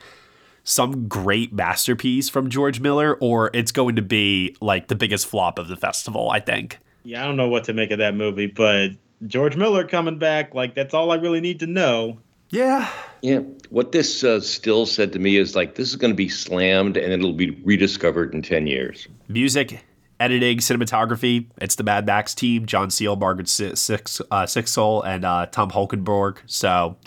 some 0.66 1.08
great 1.08 1.54
masterpiece 1.54 2.28
from 2.28 2.50
George 2.50 2.82
Miller, 2.82 3.16
or 3.22 3.50
it's 3.54 3.72
going 3.72 3.96
to 3.96 4.02
be 4.02 4.58
like 4.60 4.90
the 4.90 4.96
biggest 4.96 5.26
flop 5.26 5.58
of 5.58 5.70
the 5.70 5.78
festival, 5.78 6.30
I 6.30 6.42
think. 6.42 6.80
yeah, 7.06 7.24
I 7.24 7.26
don't 7.26 7.38
know 7.38 7.48
what 7.48 7.64
to 7.64 7.74
make 7.74 7.92
of 7.92 8.00
that 8.00 8.14
movie, 8.14 8.48
but 8.48 8.92
George 9.28 9.56
Miller 9.56 9.88
coming 9.88 10.18
back, 10.18 10.54
like 10.54 10.76
that's 10.76 10.94
all 10.94 11.12
I 11.12 11.16
really 11.16 11.42
need 11.42 11.60
to 11.62 11.68
know. 11.68 12.20
Yeah. 12.50 12.90
Yeah. 13.22 13.40
What 13.70 13.94
this 13.94 14.24
uh, 14.24 14.40
still 14.40 14.86
said 14.86 15.12
to 15.14 15.20
me 15.20 15.38
is 15.38 15.56
like, 15.56 15.76
this 15.76 15.90
is 15.90 15.96
going 15.96 16.12
to 16.12 16.16
be 16.16 16.30
slammed 16.30 16.98
and 16.98 17.12
it'll 17.12 17.34
be 17.34 17.52
rediscovered 17.64 18.34
in 18.34 18.44
10 18.44 18.68
years. 18.68 19.08
Music, 19.28 19.84
editing, 20.20 20.60
cinematography, 20.60 21.48
it's 21.60 21.76
the 21.76 21.84
Mad 21.84 22.06
Max 22.06 22.36
team 22.36 22.68
John 22.68 22.92
Seale, 22.92 23.16
Margaret 23.16 23.50
Si- 23.50 23.76
Six, 23.76 24.22
uh, 24.30 24.44
Sixel, 24.44 25.04
and 25.04 25.26
uh, 25.26 25.48
Tom 25.48 25.72
Holkenborg. 25.72 26.38
So 26.46 26.98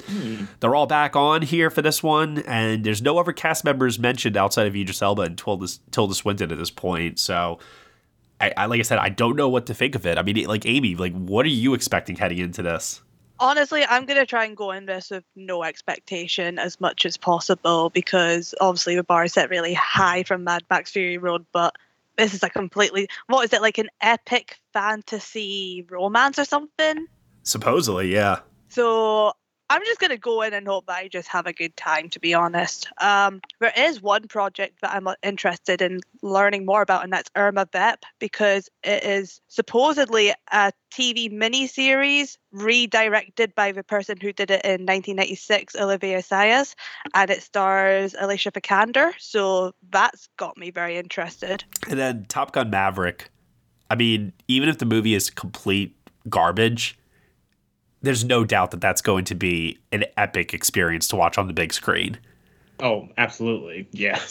they're 0.58 0.74
all 0.74 0.86
back 0.86 1.14
on 1.14 1.42
here 1.42 1.70
for 1.70 1.80
this 1.82 2.02
one, 2.02 2.38
and 2.38 2.82
there's 2.82 3.00
no 3.02 3.16
other 3.18 3.32
cast 3.32 3.64
members 3.64 3.98
mentioned 3.98 4.36
outside 4.36 4.66
of 4.66 4.74
Idris 4.74 5.00
Elba 5.00 5.22
and 5.22 5.38
Tilda, 5.38 5.68
Tilda 5.92 6.14
Swinton 6.14 6.50
at 6.50 6.58
this 6.58 6.70
point. 6.70 7.18
So. 7.18 7.58
I, 8.40 8.52
I 8.56 8.66
like 8.66 8.80
I 8.80 8.82
said, 8.82 8.98
I 8.98 9.08
don't 9.08 9.36
know 9.36 9.48
what 9.48 9.66
to 9.66 9.74
think 9.74 9.94
of 9.94 10.06
it. 10.06 10.18
I 10.18 10.22
mean, 10.22 10.44
like 10.46 10.66
Amy, 10.66 10.94
like 10.94 11.14
what 11.14 11.46
are 11.46 11.50
you 11.50 11.74
expecting 11.74 12.16
heading 12.16 12.38
into 12.38 12.62
this? 12.62 13.02
Honestly, 13.38 13.84
I'm 13.84 14.06
going 14.06 14.18
to 14.18 14.24
try 14.24 14.46
and 14.46 14.56
go 14.56 14.70
in 14.70 14.86
this 14.86 15.10
with 15.10 15.24
no 15.34 15.62
expectation 15.62 16.58
as 16.58 16.80
much 16.80 17.04
as 17.04 17.18
possible 17.18 17.90
because 17.90 18.54
obviously 18.60 18.96
the 18.96 19.04
bar 19.04 19.24
is 19.24 19.34
set 19.34 19.50
really 19.50 19.74
high 19.74 20.22
from 20.22 20.44
Mad 20.44 20.64
Max 20.70 20.90
Fury 20.90 21.18
Road, 21.18 21.44
but 21.52 21.74
this 22.16 22.32
is 22.32 22.42
a 22.42 22.48
completely 22.48 23.08
what 23.26 23.44
is 23.44 23.52
it 23.52 23.60
like 23.60 23.76
an 23.76 23.90
epic 24.00 24.58
fantasy 24.72 25.86
romance 25.90 26.38
or 26.38 26.44
something? 26.44 27.06
Supposedly, 27.42 28.12
yeah. 28.12 28.40
So 28.68 29.32
I'm 29.68 29.82
just 29.84 29.98
gonna 30.00 30.16
go 30.16 30.42
in 30.42 30.54
and 30.54 30.66
hope 30.66 30.86
that 30.86 30.96
I 30.96 31.08
just 31.08 31.28
have 31.28 31.46
a 31.46 31.52
good 31.52 31.76
time. 31.76 32.08
To 32.10 32.20
be 32.20 32.34
honest, 32.34 32.88
um, 32.98 33.40
there 33.60 33.72
is 33.76 34.00
one 34.00 34.28
project 34.28 34.80
that 34.82 34.92
I'm 34.92 35.08
uh, 35.08 35.14
interested 35.22 35.82
in 35.82 36.00
learning 36.22 36.64
more 36.64 36.82
about, 36.82 37.02
and 37.02 37.12
that's 37.12 37.30
Irma 37.34 37.68
Vep 37.72 38.04
because 38.18 38.68
it 38.84 39.02
is 39.02 39.40
supposedly 39.48 40.32
a 40.52 40.72
TV 40.92 41.30
miniseries 41.30 42.38
redirected 42.52 43.54
by 43.54 43.72
the 43.72 43.82
person 43.82 44.16
who 44.20 44.32
did 44.32 44.50
it 44.50 44.64
in 44.64 44.86
1996, 44.86 45.76
Olivier 45.76 46.18
Assayas, 46.18 46.74
and 47.14 47.30
it 47.30 47.42
stars 47.42 48.14
Alicia 48.18 48.52
Vikander. 48.52 49.12
So 49.18 49.72
that's 49.90 50.28
got 50.36 50.56
me 50.56 50.70
very 50.70 50.96
interested. 50.96 51.64
And 51.88 51.98
then 51.98 52.24
Top 52.28 52.52
Gun 52.52 52.70
Maverick. 52.70 53.30
I 53.90 53.94
mean, 53.94 54.32
even 54.48 54.68
if 54.68 54.78
the 54.78 54.86
movie 54.86 55.14
is 55.14 55.30
complete 55.30 55.94
garbage, 56.28 56.98
there's 58.06 58.24
no 58.24 58.44
doubt 58.44 58.70
that 58.70 58.80
that's 58.80 59.02
going 59.02 59.24
to 59.26 59.34
be 59.34 59.78
an 59.92 60.04
epic 60.16 60.54
experience 60.54 61.08
to 61.08 61.16
watch 61.16 61.38
on 61.38 61.46
the 61.46 61.52
big 61.52 61.72
screen. 61.72 62.18
Oh, 62.80 63.08
absolutely. 63.16 63.88
Yeah. 63.92 64.20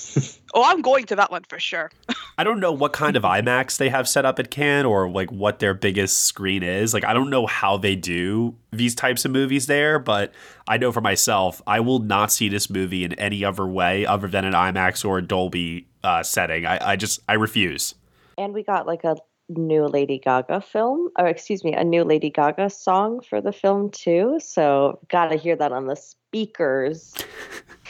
Oh, 0.58 0.64
I'm 0.64 0.82
going 0.82 1.04
to 1.08 1.18
that 1.18 1.32
one 1.32 1.44
for 1.50 1.60
sure. 1.60 1.92
I 2.38 2.46
don't 2.46 2.62
know 2.62 2.72
what 2.72 2.94
kind 2.94 3.18
of 3.18 3.24
IMAX 3.24 3.76
they 3.78 3.90
have 3.90 4.08
set 4.08 4.24
up 4.24 4.40
at 4.40 4.52
Cannes 4.52 4.86
or 4.86 5.10
like 5.10 5.30
what 5.30 5.60
their 5.60 5.74
biggest 5.74 6.22
screen 6.24 6.64
is. 6.64 6.94
Like 6.94 7.04
I 7.04 7.14
don't 7.14 7.30
know 7.30 7.46
how 7.46 7.76
they 7.76 7.98
do 7.98 8.56
these 8.72 8.96
types 8.96 9.26
of 9.26 9.32
movies 9.32 9.68
there, 9.68 10.00
but 10.00 10.34
I 10.66 10.78
know 10.78 10.94
for 10.94 11.02
myself, 11.02 11.62
I 11.68 11.82
will 11.82 12.00
not 12.00 12.32
see 12.32 12.48
this 12.48 12.70
movie 12.70 13.04
in 13.04 13.12
any 13.16 13.44
other 13.44 13.68
way 13.68 14.06
other 14.06 14.30
than 14.30 14.46
an 14.46 14.54
IMAX 14.54 15.04
or 15.04 15.18
a 15.18 15.22
Dolby 15.22 15.88
uh, 16.06 16.24
setting. 16.24 16.66
I, 16.66 16.92
I 16.92 16.96
just 16.96 17.20
I 17.28 17.34
refuse. 17.34 17.94
And 18.38 18.54
we 18.54 18.64
got 18.64 18.88
like 18.88 19.04
a 19.04 19.18
new 19.50 19.86
Lady 19.86 20.20
Gaga 20.20 20.62
film, 20.62 21.10
or 21.18 21.28
excuse 21.28 21.64
me, 21.64 21.74
a 21.74 21.84
new 21.84 22.04
Lady 22.04 22.30
Gaga 22.30 22.70
song 22.70 23.22
for 23.22 23.42
the 23.42 23.52
film 23.52 23.90
too. 23.92 24.40
So 24.40 25.00
gotta 25.10 25.36
hear 25.36 25.56
that 25.56 25.72
on 25.72 25.88
the 25.88 25.96
speakers. 25.96 27.14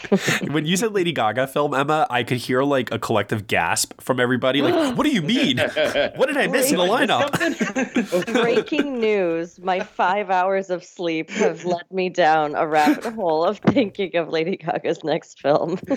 when 0.52 0.66
you 0.66 0.78
said 0.78 0.94
Lady 0.94 1.12
Gaga 1.12 1.48
film, 1.48 1.74
Ema, 1.74 2.06
I 2.10 2.24
could 2.24 2.38
hear 2.38 2.64
like 2.64 2.92
a 2.92 3.00
collective 3.00 3.48
gasp 3.48 4.00
from 4.02 4.20
everybody. 4.20 4.62
Like, 4.62 4.96
what 4.98 5.04
do 5.04 5.12
you 5.12 5.22
mean? 5.22 5.58
What 5.58 6.28
did 6.28 6.38
I 6.38 6.48
miss 6.48 6.72
in 6.72 6.78
the 6.78 6.84
lineup? 6.84 8.34
Breaking 8.34 9.00
news: 9.00 9.60
My 9.60 9.80
five 9.80 10.30
hours 10.30 10.70
of 10.70 10.84
sleep 10.84 11.30
have 11.32 11.66
led 11.66 11.90
me 11.92 12.10
down 12.10 12.56
a 12.56 12.68
rabbit 12.68 13.14
hole 13.14 13.44
of 13.44 13.60
thinking 13.60 14.16
of 14.16 14.30
Lady 14.30 14.58
Gaga's 14.58 15.04
next 15.04 15.40
film. 15.40 15.80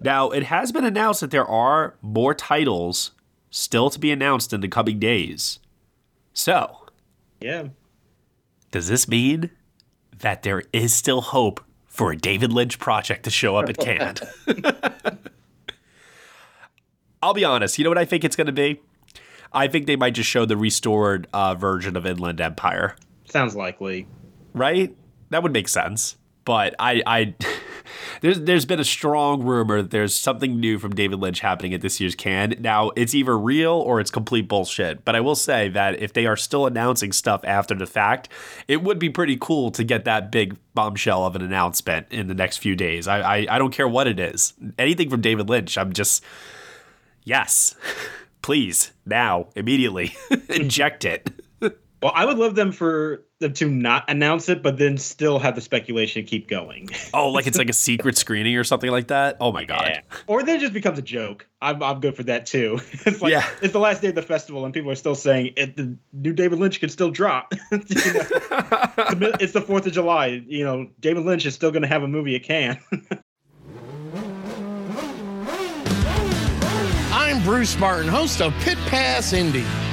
Now, 0.00 0.28
it 0.28 0.42
has 0.42 0.72
been 0.72 0.84
announced 0.84 1.22
that 1.22 1.30
there 1.30 1.46
are 1.46 1.94
more 2.02 2.34
titles 2.34 3.12
still 3.56 3.88
to 3.88 3.98
be 3.98 4.12
announced 4.12 4.52
in 4.52 4.60
the 4.60 4.68
coming 4.68 4.98
days. 4.98 5.58
So, 6.34 6.86
yeah. 7.40 7.68
does 8.70 8.88
this 8.88 9.08
mean 9.08 9.50
that 10.18 10.42
there 10.42 10.62
is 10.72 10.92
still 10.94 11.22
hope 11.22 11.64
for 11.86 12.12
a 12.12 12.16
David 12.16 12.52
Lynch 12.52 12.78
project 12.78 13.24
to 13.24 13.30
show 13.30 13.56
up 13.56 13.68
at 13.68 13.78
Cannes? 13.78 14.20
I'll 17.22 17.32
be 17.32 17.44
honest. 17.44 17.78
You 17.78 17.84
know 17.84 17.90
what 17.90 17.98
I 17.98 18.04
think 18.04 18.24
it's 18.24 18.36
going 18.36 18.46
to 18.46 18.52
be? 18.52 18.80
I 19.52 19.68
think 19.68 19.86
they 19.86 19.96
might 19.96 20.14
just 20.14 20.28
show 20.28 20.44
the 20.44 20.56
restored 20.56 21.26
uh, 21.32 21.54
version 21.54 21.96
of 21.96 22.04
Inland 22.04 22.42
Empire. 22.42 22.94
Sounds 23.24 23.56
likely. 23.56 24.06
Right? 24.52 24.94
That 25.30 25.42
would 25.42 25.52
make 25.52 25.68
sense. 25.68 26.16
But 26.44 26.74
I, 26.78 27.02
I 27.06 27.34
there's 28.20 28.40
there's 28.40 28.64
been 28.64 28.80
a 28.80 28.84
strong 28.84 29.42
rumor 29.42 29.82
that 29.82 29.90
there's 29.90 30.14
something 30.14 30.58
new 30.58 30.78
from 30.78 30.94
David 30.94 31.18
Lynch 31.20 31.40
happening 31.40 31.74
at 31.74 31.80
this 31.80 32.00
year's 32.00 32.14
Cannes. 32.14 32.56
Now 32.60 32.90
it's 32.96 33.14
either 33.14 33.38
real 33.38 33.72
or 33.72 34.00
it's 34.00 34.10
complete 34.10 34.48
bullshit. 34.48 35.04
But 35.04 35.16
I 35.16 35.20
will 35.20 35.34
say 35.34 35.68
that 35.70 36.00
if 36.00 36.12
they 36.12 36.26
are 36.26 36.36
still 36.36 36.66
announcing 36.66 37.12
stuff 37.12 37.40
after 37.44 37.74
the 37.74 37.86
fact, 37.86 38.28
it 38.68 38.82
would 38.82 38.98
be 38.98 39.10
pretty 39.10 39.36
cool 39.40 39.70
to 39.72 39.84
get 39.84 40.04
that 40.04 40.30
big 40.30 40.56
bombshell 40.74 41.24
of 41.24 41.36
an 41.36 41.42
announcement 41.42 42.06
in 42.10 42.28
the 42.28 42.34
next 42.34 42.58
few 42.58 42.76
days. 42.76 43.06
I 43.08 43.20
I, 43.20 43.46
I 43.50 43.58
don't 43.58 43.72
care 43.72 43.88
what 43.88 44.06
it 44.06 44.18
is. 44.18 44.54
Anything 44.78 45.10
from 45.10 45.20
David 45.20 45.48
Lynch, 45.48 45.76
I'm 45.78 45.92
just 45.92 46.24
yes, 47.24 47.74
please 48.42 48.92
now 49.04 49.48
immediately 49.54 50.14
inject 50.48 51.04
it. 51.04 51.45
Well, 52.02 52.12
I 52.14 52.26
would 52.26 52.36
love 52.36 52.54
them 52.54 52.72
for 52.72 53.24
them 53.40 53.54
to 53.54 53.70
not 53.70 54.04
announce 54.10 54.50
it, 54.50 54.62
but 54.62 54.76
then 54.76 54.98
still 54.98 55.38
have 55.38 55.54
the 55.54 55.62
speculation 55.62 56.24
keep 56.26 56.46
going. 56.46 56.90
Oh, 57.14 57.30
like 57.30 57.46
it's 57.46 57.56
like 57.56 57.70
a 57.70 57.74
secret 57.74 58.18
screening 58.18 58.54
or 58.56 58.64
something 58.64 58.90
like 58.90 59.08
that. 59.08 59.38
Oh 59.40 59.50
my 59.50 59.64
god! 59.64 59.86
Yeah. 59.88 60.00
Or 60.26 60.42
then 60.42 60.56
it 60.56 60.60
just 60.60 60.74
becomes 60.74 60.98
a 60.98 61.02
joke. 61.02 61.48
I'm 61.62 61.82
I'm 61.82 62.00
good 62.00 62.14
for 62.14 62.22
that 62.24 62.44
too. 62.46 62.78
It's 63.06 63.22
like 63.22 63.32
Yeah. 63.32 63.48
it's 63.62 63.72
the 63.72 63.78
last 63.78 64.02
day 64.02 64.08
of 64.08 64.14
the 64.14 64.20
festival, 64.22 64.64
and 64.66 64.74
people 64.74 64.90
are 64.90 64.94
still 64.96 65.14
saying 65.14 65.54
it, 65.56 65.76
the 65.76 65.96
new 66.12 66.34
David 66.34 66.58
Lynch 66.58 66.80
can 66.80 66.90
still 66.90 67.10
drop. 67.10 67.54
You 67.72 67.78
know? 67.78 67.84
it's, 67.88 67.94
the, 67.94 69.36
it's 69.40 69.52
the 69.54 69.60
Fourth 69.62 69.86
of 69.86 69.92
July. 69.92 70.42
You 70.46 70.64
know, 70.64 70.88
David 71.00 71.24
Lynch 71.24 71.46
is 71.46 71.54
still 71.54 71.70
going 71.70 71.82
to 71.82 71.88
have 71.88 72.02
a 72.02 72.08
movie 72.08 72.36
at 72.36 72.42
Cannes. 72.42 72.78
I'm 77.12 77.42
Bruce 77.42 77.78
Martin, 77.78 78.08
host 78.08 78.40
of 78.42 78.52
Pit 78.60 78.78
Pass 78.86 79.32
Indy. 79.32 79.64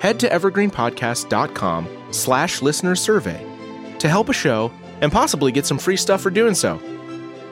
Head 0.00 0.20
to 0.20 0.28
evergreenpodcast.com 0.28 1.88
slash 2.10 2.62
listener 2.62 2.94
survey 2.94 3.44
to 3.98 4.08
help 4.08 4.28
a 4.28 4.32
show 4.32 4.72
and 5.00 5.10
possibly 5.10 5.52
get 5.52 5.66
some 5.66 5.78
free 5.78 5.96
stuff 5.96 6.20
for 6.20 6.30
doing 6.30 6.54
so. 6.54 6.80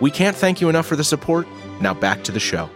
We 0.00 0.10
can't 0.10 0.36
thank 0.36 0.60
you 0.60 0.68
enough 0.68 0.86
for 0.86 0.96
the 0.96 1.04
support. 1.04 1.46
Now 1.80 1.94
back 1.94 2.24
to 2.24 2.32
the 2.32 2.40
show. 2.40 2.70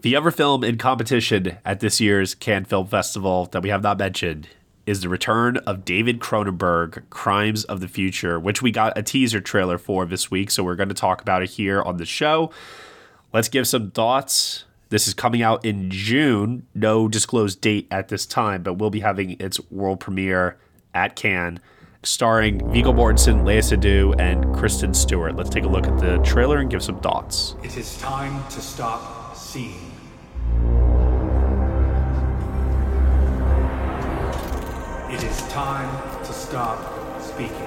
The 0.00 0.16
other 0.16 0.30
film 0.30 0.64
in 0.64 0.78
competition 0.78 1.58
at 1.64 1.80
this 1.80 2.00
year's 2.00 2.34
Cannes 2.34 2.64
Film 2.64 2.86
Festival 2.86 3.46
that 3.46 3.62
we 3.62 3.68
have 3.68 3.82
not 3.82 3.98
mentioned 3.98 4.48
is 4.86 5.00
the 5.00 5.08
return 5.08 5.58
of 5.58 5.84
David 5.84 6.20
Cronenberg, 6.20 7.08
Crimes 7.10 7.64
of 7.64 7.80
the 7.80 7.88
Future, 7.88 8.38
which 8.38 8.62
we 8.62 8.70
got 8.70 8.96
a 8.96 9.02
teaser 9.02 9.40
trailer 9.40 9.78
for 9.78 10.04
this 10.06 10.30
week. 10.30 10.50
So 10.50 10.62
we're 10.62 10.76
going 10.76 10.88
to 10.88 10.94
talk 10.94 11.20
about 11.20 11.42
it 11.42 11.50
here 11.50 11.82
on 11.82 11.96
the 11.96 12.06
show. 12.06 12.50
Let's 13.32 13.48
give 13.48 13.66
some 13.66 13.90
thoughts. 13.90 14.64
This 14.94 15.08
is 15.08 15.14
coming 15.14 15.42
out 15.42 15.64
in 15.64 15.90
June. 15.90 16.68
No 16.72 17.08
disclosed 17.08 17.60
date 17.60 17.88
at 17.90 18.06
this 18.06 18.24
time, 18.24 18.62
but 18.62 18.74
we'll 18.74 18.90
be 18.90 19.00
having 19.00 19.32
its 19.40 19.58
world 19.68 19.98
premiere 19.98 20.56
at 20.94 21.16
Cannes, 21.16 21.58
starring 22.04 22.60
Viggo 22.70 22.92
Mortensen, 22.92 23.44
Lea 23.44 23.58
Seydoux, 23.58 24.14
and 24.20 24.54
Kristen 24.54 24.94
Stewart. 24.94 25.34
Let's 25.34 25.50
take 25.50 25.64
a 25.64 25.68
look 25.68 25.88
at 25.88 25.98
the 25.98 26.18
trailer 26.18 26.58
and 26.58 26.70
give 26.70 26.80
some 26.80 27.00
thoughts. 27.00 27.56
It 27.64 27.76
is 27.76 27.98
time 27.98 28.48
to 28.50 28.60
stop 28.60 29.36
seeing. 29.36 29.90
It 35.10 35.24
is 35.24 35.42
time 35.48 36.22
to 36.24 36.32
stop 36.32 37.20
speaking. 37.20 37.63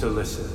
To 0.00 0.06
listen. 0.06 0.46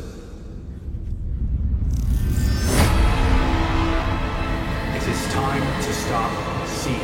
It 4.96 5.08
is 5.08 5.34
time 5.34 5.62
to 5.84 5.93
stop 5.93 6.68
seeing. 6.68 6.98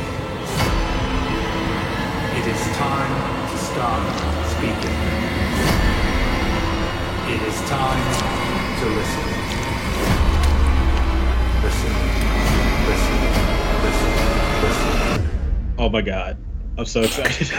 It 2.34 2.46
is 2.48 2.62
time 2.74 3.48
to 3.48 3.58
stop 3.58 4.02
speaking. 4.50 4.98
It 7.30 7.42
is 7.46 7.60
time 7.70 8.02
to 8.80 8.86
listen. 8.90 9.26
Listen, 11.62 11.92
listen, 12.88 13.18
listen, 13.84 14.12
listen. 14.64 15.30
Oh 15.78 15.88
my 15.88 16.02
god. 16.02 16.36
I'm 16.76 16.86
so 16.86 17.02
excited. 17.02 17.52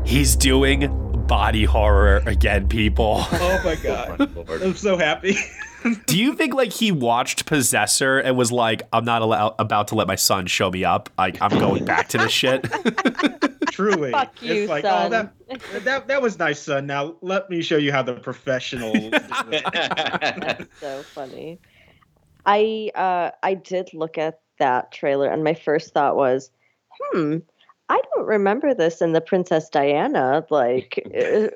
He's 0.06 0.36
doing 0.36 1.09
body 1.30 1.62
horror 1.62 2.24
again, 2.26 2.66
people. 2.68 3.18
oh 3.32 3.62
my 3.64 3.76
god. 3.76 4.20
I'm 4.62 4.74
so 4.74 4.96
happy. 4.98 5.36
Do 6.06 6.18
you 6.18 6.34
think 6.34 6.54
like 6.54 6.72
he 6.72 6.90
watched 6.90 7.46
Possessor 7.46 8.18
and 8.18 8.36
was 8.36 8.50
like, 8.50 8.82
"I'm 8.92 9.04
not 9.04 9.22
allow- 9.22 9.54
about 9.58 9.88
to 9.88 9.94
let 9.94 10.08
my 10.08 10.16
son 10.16 10.46
show 10.46 10.70
me 10.72 10.84
up. 10.84 11.08
Like 11.16 11.40
I'm 11.40 11.56
going 11.58 11.84
back 11.84 12.08
to 12.08 12.18
this 12.18 12.32
shit." 12.32 12.66
Truly, 13.70 14.10
Fuck 14.10 14.42
you, 14.42 14.54
it's 14.54 14.68
like, 14.68 14.82
son. 14.82 15.06
oh, 15.06 15.08
that, 15.08 15.84
that 15.84 16.08
that 16.08 16.20
was 16.20 16.36
nice, 16.38 16.58
son. 16.58 16.86
Now 16.86 17.14
let 17.22 17.48
me 17.48 17.62
show 17.62 17.76
you 17.76 17.92
how 17.92 18.02
the 18.02 18.14
professional. 18.14 18.92
so 20.80 21.02
funny. 21.04 21.60
I 22.44 22.90
uh 22.96 23.30
I 23.42 23.54
did 23.54 23.90
look 23.94 24.18
at 24.18 24.40
that 24.58 24.90
trailer 24.90 25.30
and 25.30 25.44
my 25.44 25.54
first 25.54 25.94
thought 25.94 26.16
was, 26.16 26.50
hmm, 26.98 27.36
I 27.90 28.00
don't 28.14 28.26
remember 28.26 28.72
this 28.72 29.02
in 29.02 29.14
the 29.14 29.20
Princess 29.20 29.68
Diana 29.68 30.46
like 30.48 31.02
uh, 31.06 31.48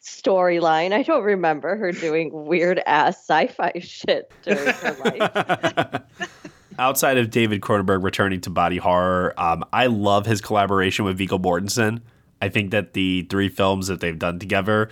storyline. 0.00 0.92
I 0.92 1.02
don't 1.02 1.24
remember 1.24 1.74
her 1.76 1.90
doing 1.90 2.30
weird 2.32 2.80
ass 2.86 3.16
sci-fi 3.16 3.72
shit 3.80 4.32
during 4.42 4.72
her 4.72 4.96
life. 5.04 6.02
Outside 6.78 7.18
of 7.18 7.30
David 7.30 7.60
Cronenberg 7.60 8.04
returning 8.04 8.40
to 8.42 8.50
body 8.50 8.76
horror, 8.76 9.34
um, 9.36 9.64
I 9.72 9.86
love 9.86 10.26
his 10.26 10.40
collaboration 10.40 11.04
with 11.04 11.18
Viggo 11.18 11.38
Mortensen. 11.38 12.02
I 12.40 12.48
think 12.50 12.70
that 12.70 12.92
the 12.92 13.22
three 13.22 13.48
films 13.48 13.88
that 13.88 14.00
they've 14.00 14.18
done 14.18 14.38
together, 14.38 14.90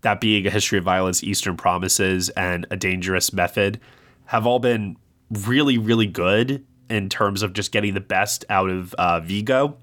that 0.00 0.20
being 0.20 0.46
A 0.46 0.50
History 0.50 0.78
of 0.78 0.84
Violence, 0.84 1.22
Eastern 1.22 1.58
Promises, 1.58 2.30
and 2.30 2.66
A 2.70 2.76
Dangerous 2.76 3.34
Method, 3.34 3.80
have 4.26 4.46
all 4.46 4.60
been 4.60 4.96
really, 5.30 5.76
really 5.76 6.06
good 6.06 6.64
in 6.88 7.08
terms 7.08 7.42
of 7.42 7.52
just 7.52 7.72
getting 7.72 7.92
the 7.92 8.00
best 8.00 8.46
out 8.48 8.70
of 8.70 8.94
uh, 8.94 9.20
Viggo. 9.20 9.78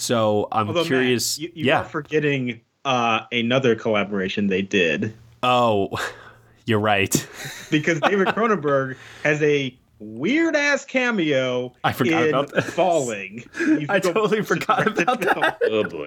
So 0.00 0.48
I'm 0.50 0.68
Although, 0.68 0.80
Matt, 0.80 0.86
curious. 0.86 1.38
you, 1.38 1.52
you 1.54 1.66
yeah. 1.66 1.80
are 1.80 1.84
forgetting 1.84 2.62
uh, 2.86 3.20
another 3.30 3.76
collaboration 3.76 4.46
they 4.46 4.62
did. 4.62 5.14
Oh, 5.42 5.90
you're 6.66 6.80
right. 6.80 7.14
because 7.70 8.00
David 8.00 8.28
Cronenberg 8.28 8.96
has 9.24 9.42
a 9.42 9.76
weird 9.98 10.56
ass 10.56 10.86
cameo. 10.86 11.74
I 11.84 11.92
forgot 11.92 12.22
in 12.22 12.28
about 12.30 12.52
that. 12.54 12.64
Falling. 12.64 13.44
I 13.90 14.00
totally 14.00 14.42
forgot 14.42 14.86
about 14.86 15.20
that. 15.20 15.58
Oh 15.64 15.84
boy. 15.84 16.06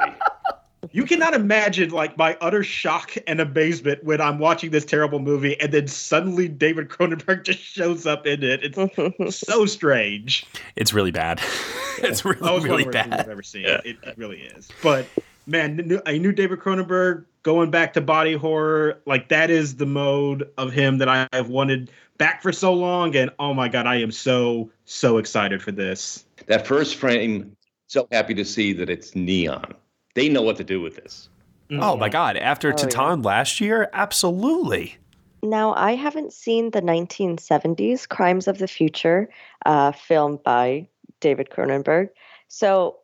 You 0.93 1.05
cannot 1.05 1.33
imagine 1.33 1.89
like 1.89 2.19
my 2.19 2.37
utter 2.39 2.63
shock 2.63 3.15
and 3.25 3.39
amazement 3.39 4.03
when 4.03 4.21
I'm 4.21 4.37
watching 4.37 4.69
this 4.69 4.85
terrible 4.85 5.17
movie 5.17 5.59
and 5.59 5.71
then 5.71 5.87
suddenly 5.87 6.47
David 6.47 6.87
Cronenberg 6.89 7.43
just 7.43 7.59
shows 7.59 8.05
up 8.05 8.27
in 8.27 8.43
it. 8.43 8.59
It's 8.63 9.37
so 9.47 9.65
strange. 9.65 10.45
It's 10.75 10.93
really 10.93 11.09
bad. 11.09 11.41
it's 11.97 12.23
really, 12.23 12.37
Oh, 12.43 12.57
it's 12.57 12.67
one 12.67 12.77
really 12.77 12.85
of 12.85 12.91
the 12.91 12.97
worst 12.99 13.09
bad. 13.09 13.19
I've 13.21 13.29
ever 13.29 13.41
seen. 13.41 13.65
It, 13.65 13.97
it 14.03 14.17
really 14.17 14.41
is. 14.41 14.69
But 14.83 15.07
man, 15.47 15.79
n- 15.79 16.01
I 16.05 16.19
knew 16.19 16.31
David 16.31 16.59
Cronenberg 16.59 17.25
going 17.41 17.71
back 17.71 17.93
to 17.93 18.01
body 18.01 18.35
horror. 18.35 18.99
Like 19.07 19.29
that 19.29 19.49
is 19.49 19.77
the 19.77 19.87
mode 19.87 20.47
of 20.59 20.71
him 20.71 20.99
that 20.99 21.09
I 21.09 21.27
have 21.33 21.49
wanted 21.49 21.89
back 22.19 22.43
for 22.43 22.51
so 22.51 22.71
long. 22.71 23.15
And 23.15 23.31
oh 23.39 23.55
my 23.55 23.67
god, 23.67 23.87
I 23.87 23.95
am 23.95 24.11
so 24.11 24.69
so 24.85 25.17
excited 25.17 25.59
for 25.59 25.71
this. 25.71 26.23
That 26.45 26.67
first 26.67 26.97
frame, 26.97 27.57
so 27.87 28.07
happy 28.11 28.35
to 28.35 28.45
see 28.45 28.73
that 28.73 28.91
it's 28.91 29.15
neon. 29.15 29.73
They 30.15 30.29
know 30.29 30.41
what 30.41 30.57
to 30.57 30.63
do 30.63 30.81
with 30.81 30.95
this. 30.95 31.29
Oh 31.71 31.97
my 31.97 32.09
god! 32.09 32.37
After 32.37 32.69
Oh, 32.69 32.75
yeah. 32.77 32.85
Titane 32.85 33.25
last 33.25 33.59
year, 33.59 33.89
absolutely. 33.93 34.97
Now, 35.41 35.73
I 35.73 35.95
haven't 35.95 36.31
seen 36.31 36.71
the 36.71 36.81
1970s 36.81 38.07
Crimes 38.07 38.47
of 38.47 38.59
the 38.59 38.67
Future 38.67 39.29
uh, 39.65 39.91
film 39.91 40.39
by 40.43 40.87
David 41.19 41.49
Cronenberg. 41.49 42.09
So, 42.47 42.99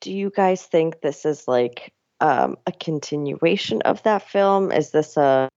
do 0.00 0.12
you 0.12 0.30
guys 0.34 0.64
think 0.64 1.00
this 1.00 1.24
is 1.24 1.46
like 1.46 1.92
um, 2.20 2.56
a 2.66 2.72
continuation 2.72 3.82
of 3.82 4.02
that 4.02 4.28
film? 4.28 4.72
Is 4.72 4.90
this 4.90 5.16
a 5.16 5.48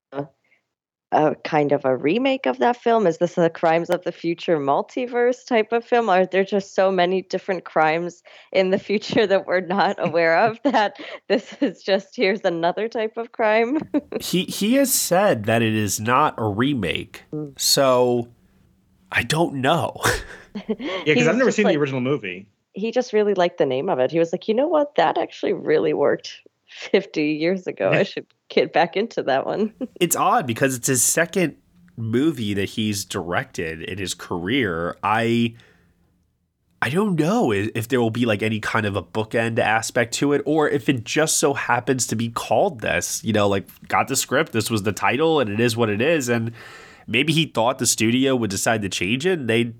a 1.11 1.35
kind 1.43 1.71
of 1.71 1.85
a 1.85 1.95
remake 1.95 2.45
of 2.45 2.59
that 2.59 2.77
film? 2.77 3.07
Is 3.07 3.17
this 3.17 3.37
a 3.37 3.49
Crimes 3.49 3.89
of 3.89 4.03
the 4.03 4.11
Future 4.11 4.57
multiverse 4.57 5.45
type 5.45 5.71
of 5.71 5.83
film? 5.83 6.09
Are 6.09 6.25
there 6.25 6.43
just 6.43 6.75
so 6.75 6.91
many 6.91 7.21
different 7.23 7.65
crimes 7.65 8.21
in 8.51 8.69
the 8.69 8.79
future 8.89 9.25
that 9.25 9.47
we're 9.47 9.61
not 9.61 9.95
aware 9.99 10.37
of 10.37 10.59
that 10.63 10.97
this 11.27 11.53
is 11.61 11.81
just 11.81 12.15
here's 12.15 12.41
another 12.43 12.87
type 12.87 13.17
of 13.17 13.31
crime? 13.31 13.79
he 14.21 14.43
he 14.45 14.75
has 14.75 14.93
said 14.93 15.45
that 15.45 15.61
it 15.61 15.73
is 15.73 15.99
not 15.99 16.35
a 16.37 16.47
remake. 16.47 17.23
Mm. 17.33 17.59
So 17.59 18.29
I 19.11 19.23
don't 19.23 19.55
know. 19.55 20.01
Yeah, 20.67 21.03
because 21.05 21.27
I've 21.27 21.37
never 21.37 21.51
seen 21.51 21.65
like, 21.65 21.73
the 21.73 21.79
original 21.79 22.01
movie. 22.01 22.47
He 22.73 22.91
just 22.91 23.13
really 23.13 23.33
liked 23.33 23.57
the 23.57 23.65
name 23.65 23.89
of 23.89 23.99
it. 23.99 24.11
He 24.11 24.19
was 24.19 24.31
like, 24.31 24.47
you 24.47 24.53
know 24.53 24.67
what? 24.67 24.95
That 24.95 25.17
actually 25.17 25.53
really 25.53 25.93
worked 25.93 26.41
50 26.69 27.23
years 27.23 27.67
ago. 27.67 27.89
I 27.89 28.03
should 28.03 28.27
get 28.49 28.73
back 28.73 28.97
into 28.97 29.23
that 29.23 29.45
one. 29.45 29.73
it's 29.99 30.15
odd 30.15 30.45
because 30.45 30.75
it's 30.75 30.87
his 30.87 31.03
second 31.03 31.55
movie 31.95 32.53
that 32.53 32.69
he's 32.69 33.05
directed 33.05 33.81
in 33.81 33.97
his 33.97 34.13
career. 34.13 34.97
I 35.03 35.55
I 36.81 36.89
don't 36.89 37.19
know 37.19 37.51
if 37.51 37.89
there 37.89 37.99
will 37.99 38.09
be 38.09 38.25
like 38.25 38.41
any 38.41 38.61
kind 38.61 38.85
of 38.85 38.95
a 38.95 39.03
bookend 39.03 39.59
aspect 39.59 40.13
to 40.15 40.31
it 40.31 40.41
or 40.45 40.69
if 40.69 40.87
it 40.87 41.03
just 41.03 41.37
so 41.37 41.53
happens 41.53 42.07
to 42.07 42.15
be 42.15 42.29
called 42.29 42.81
this. 42.81 43.23
You 43.23 43.33
know, 43.33 43.47
like 43.47 43.67
got 43.87 44.07
the 44.07 44.15
script, 44.15 44.53
this 44.53 44.69
was 44.69 44.83
the 44.83 44.93
title 44.93 45.39
and 45.39 45.49
it 45.49 45.59
is 45.59 45.75
what 45.75 45.89
it 45.89 46.01
is 46.01 46.29
and 46.29 46.51
maybe 47.05 47.33
he 47.33 47.45
thought 47.45 47.79
the 47.79 47.87
studio 47.87 48.35
would 48.35 48.49
decide 48.49 48.81
to 48.83 48.89
change 48.89 49.25
it 49.25 49.39
and 49.39 49.49
they 49.49 49.73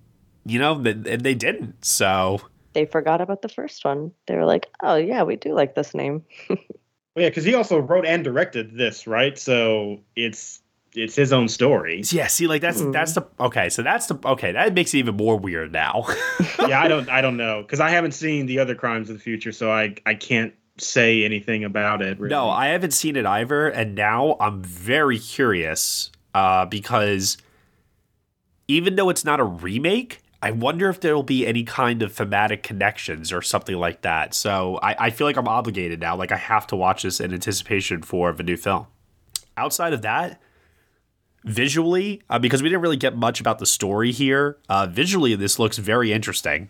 you 0.45 0.59
know, 0.59 0.75
and 0.75 1.05
they 1.05 1.35
didn't. 1.35 1.85
So 1.85 2.41
they 2.73 2.85
forgot 2.85 3.21
about 3.21 3.41
the 3.41 3.49
first 3.49 3.85
one. 3.85 4.11
They 4.27 4.35
were 4.35 4.45
like, 4.45 4.67
"Oh 4.81 4.95
yeah, 4.95 5.23
we 5.23 5.35
do 5.35 5.53
like 5.53 5.75
this 5.75 5.93
name." 5.93 6.23
well, 7.15 7.23
yeah, 7.23 7.29
because 7.29 7.43
he 7.43 7.55
also 7.55 7.79
wrote 7.79 8.05
and 8.05 8.23
directed 8.23 8.77
this, 8.77 9.07
right? 9.07 9.37
So 9.37 9.99
it's 10.15 10.61
it's 10.93 11.15
his 11.15 11.31
own 11.31 11.47
story. 11.47 12.01
Yeah, 12.05 12.27
see, 12.27 12.47
like 12.47 12.61
that's 12.61 12.81
mm. 12.81 12.91
that's 12.91 13.13
the 13.13 13.25
okay. 13.39 13.69
So 13.69 13.81
that's 13.81 14.07
the 14.07 14.19
okay. 14.25 14.51
That 14.51 14.73
makes 14.73 14.93
it 14.93 14.99
even 14.99 15.15
more 15.15 15.37
weird 15.37 15.71
now. 15.71 16.05
yeah, 16.67 16.81
I 16.81 16.87
don't 16.87 17.09
I 17.09 17.21
don't 17.21 17.37
know 17.37 17.61
because 17.61 17.79
I 17.79 17.89
haven't 17.89 18.13
seen 18.13 18.45
the 18.45 18.59
other 18.59 18.75
Crimes 18.75 19.09
of 19.09 19.17
the 19.17 19.21
Future, 19.21 19.51
so 19.51 19.71
I 19.71 19.95
I 20.05 20.13
can't 20.15 20.53
say 20.77 21.23
anything 21.25 21.63
about 21.63 22.01
it. 22.01 22.19
Really. 22.19 22.29
No, 22.29 22.49
I 22.49 22.67
haven't 22.67 22.91
seen 22.91 23.15
it 23.15 23.25
either, 23.25 23.67
and 23.67 23.95
now 23.95 24.37
I'm 24.39 24.63
very 24.63 25.19
curious 25.19 26.11
uh, 26.33 26.65
because 26.65 27.37
even 28.67 28.95
though 28.95 29.09
it's 29.09 29.25
not 29.25 29.39
a 29.39 29.43
remake, 29.43 30.21
I 30.41 30.51
wonder 30.51 30.89
if 30.89 31.01
there 31.01 31.15
will 31.15 31.23
be 31.23 31.45
any 31.45 31.63
kind 31.63 32.01
of 32.01 32.13
thematic 32.13 32.63
connections 32.63 33.33
or 33.33 33.41
something 33.41 33.75
like 33.75 34.01
that. 34.01 34.33
So 34.33 34.79
I, 34.81 35.07
I 35.07 35.09
feel 35.09 35.27
like 35.27 35.35
I'm 35.35 35.47
obligated 35.47 35.99
now. 35.99 36.15
Like 36.15 36.31
I 36.31 36.37
have 36.37 36.65
to 36.67 36.75
watch 36.75 37.03
this 37.03 37.19
in 37.19 37.33
anticipation 37.33 38.01
for 38.01 38.31
the 38.31 38.43
new 38.43 38.55
film. 38.55 38.87
Outside 39.57 39.91
of 39.91 40.01
that, 40.03 40.41
visually, 41.43 42.21
uh, 42.29 42.39
because 42.39 42.63
we 42.63 42.69
didn't 42.69 42.81
really 42.81 42.97
get 42.97 43.17
much 43.17 43.41
about 43.41 43.59
the 43.59 43.65
story 43.65 44.13
here, 44.13 44.57
uh, 44.69 44.87
visually, 44.87 45.35
this 45.35 45.59
looks 45.59 45.77
very 45.77 46.13
interesting. 46.13 46.69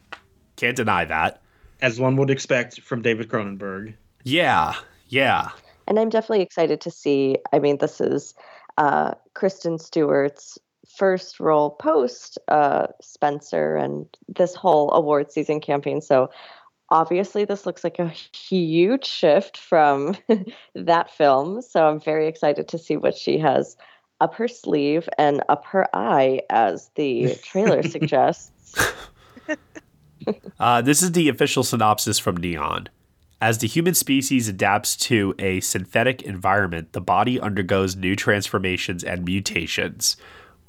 Can't 0.55 0.76
deny 0.76 1.05
that. 1.05 1.41
As 1.82 1.99
one 1.99 2.15
would 2.17 2.32
expect 2.32 2.82
from 2.82 3.03
David 3.03 3.30
Cronenberg. 3.30 3.93
Yeah, 4.24 4.76
yeah. 5.07 5.51
And 5.88 5.99
I'm 5.99 6.09
definitely 6.09 6.41
excited 6.41 6.82
to 6.82 6.91
see. 6.91 7.38
I 7.53 7.59
mean, 7.59 7.78
this 7.78 8.01
is 8.01 8.34
uh, 8.78 9.13
Kristen 9.34 9.78
Stewart's 9.78 10.57
first 11.00 11.39
role 11.39 11.72
post 11.72 12.38
uh, 12.50 12.88
Spencer 13.02 13.78
and 13.78 14.06
this 14.28 14.54
whole 14.54 14.91
award 14.93 15.32
season 15.32 15.62
campaign. 15.62 16.02
So 16.02 16.30
obviously, 16.89 17.45
this 17.45 17.66
looks 17.66 17.86
like 17.86 18.00
a 18.00 18.10
huge 18.10 19.06
shift 19.06 19.58
from 19.58 20.18
that 20.76 21.10
film. 21.10 21.62
So 21.62 21.88
I'm 21.88 22.02
very 22.02 22.28
excited 22.28 22.68
to 22.68 22.78
see 22.78 22.97
what 22.97 23.16
she 23.16 23.39
has 23.39 23.78
up 24.20 24.36
her 24.36 24.50
sleeve 24.50 25.08
and 25.18 25.41
up 25.47 25.66
her 25.68 25.88
eye, 25.95 26.41
as 26.50 26.91
the 26.95 27.36
trailer 27.41 27.82
suggests. 27.95 28.78
uh, 30.60 30.82
this 30.82 31.02
is 31.02 31.14
the 31.14 31.30
official 31.30 31.64
synopsis 31.64 32.20
from 32.20 32.36
Neon. 32.36 32.89
As 33.41 33.60
the 33.60 33.68
human 33.68 33.93
species 33.93 34.50
adapts 34.50 34.97
to 34.97 35.34
a 35.39 35.62
synthetic 35.62 36.22
environment, 36.24 36.91
the 36.91 37.00
body 37.00 37.39
undergoes 37.39 37.95
new 37.95 38.18
transformations 38.18 39.02
and 39.02 39.24
mutations. 39.24 40.18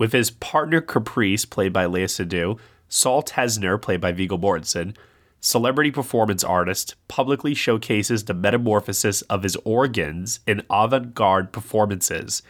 With 0.00 0.14
his 0.14 0.30
partner 0.30 0.80
Caprice, 0.80 1.44
played 1.44 1.74
by 1.74 1.84
Léa 1.84 2.06
Seydoux, 2.06 2.58
Saul 2.88 3.20
Tenser, 3.20 3.76
played 3.76 4.00
by 4.00 4.12
Viggo 4.12 4.38
Mortensen, 4.38 4.96
celebrity 5.40 5.90
performance 5.90 6.42
artist, 6.42 6.94
publicly 7.06 7.52
showcases 7.52 8.24
the 8.24 8.32
metamorphosis 8.32 9.20
of 9.22 9.42
his 9.42 9.56
organs 9.56 10.40
in 10.46 10.62
avant 10.70 11.14
garde 11.14 11.52
performances. 11.52 12.42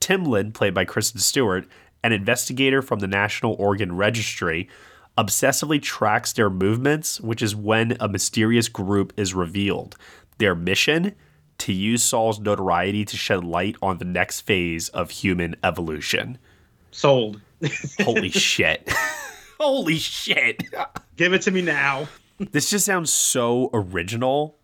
Timlin, 0.00 0.52
played 0.52 0.74
by 0.74 0.84
Kristen 0.84 1.20
Stewart, 1.20 1.68
an 2.02 2.10
investigator 2.10 2.82
from 2.82 2.98
the 2.98 3.06
National 3.06 3.54
Organ 3.56 3.96
Registry, 3.96 4.68
obsessively 5.16 5.80
tracks 5.80 6.32
their 6.32 6.50
movements, 6.50 7.20
which 7.20 7.40
is 7.40 7.54
when 7.54 7.96
a 8.00 8.08
mysterious 8.08 8.68
group 8.68 9.12
is 9.16 9.32
revealed. 9.32 9.96
Their 10.38 10.56
mission? 10.56 11.14
To 11.58 11.72
use 11.72 12.02
Saul's 12.02 12.40
notoriety 12.40 13.04
to 13.04 13.16
shed 13.16 13.44
light 13.44 13.76
on 13.80 13.98
the 13.98 14.04
next 14.04 14.40
phase 14.40 14.88
of 14.88 15.10
human 15.10 15.54
evolution. 15.62 16.38
Sold. 16.96 17.42
Holy 18.00 18.30
shit. 18.30 18.90
Holy 19.60 19.98
shit. 19.98 20.62
Give 21.16 21.34
it 21.34 21.42
to 21.42 21.50
me 21.50 21.60
now. 21.60 22.08
this 22.38 22.70
just 22.70 22.86
sounds 22.86 23.12
so 23.12 23.68
original. 23.74 24.56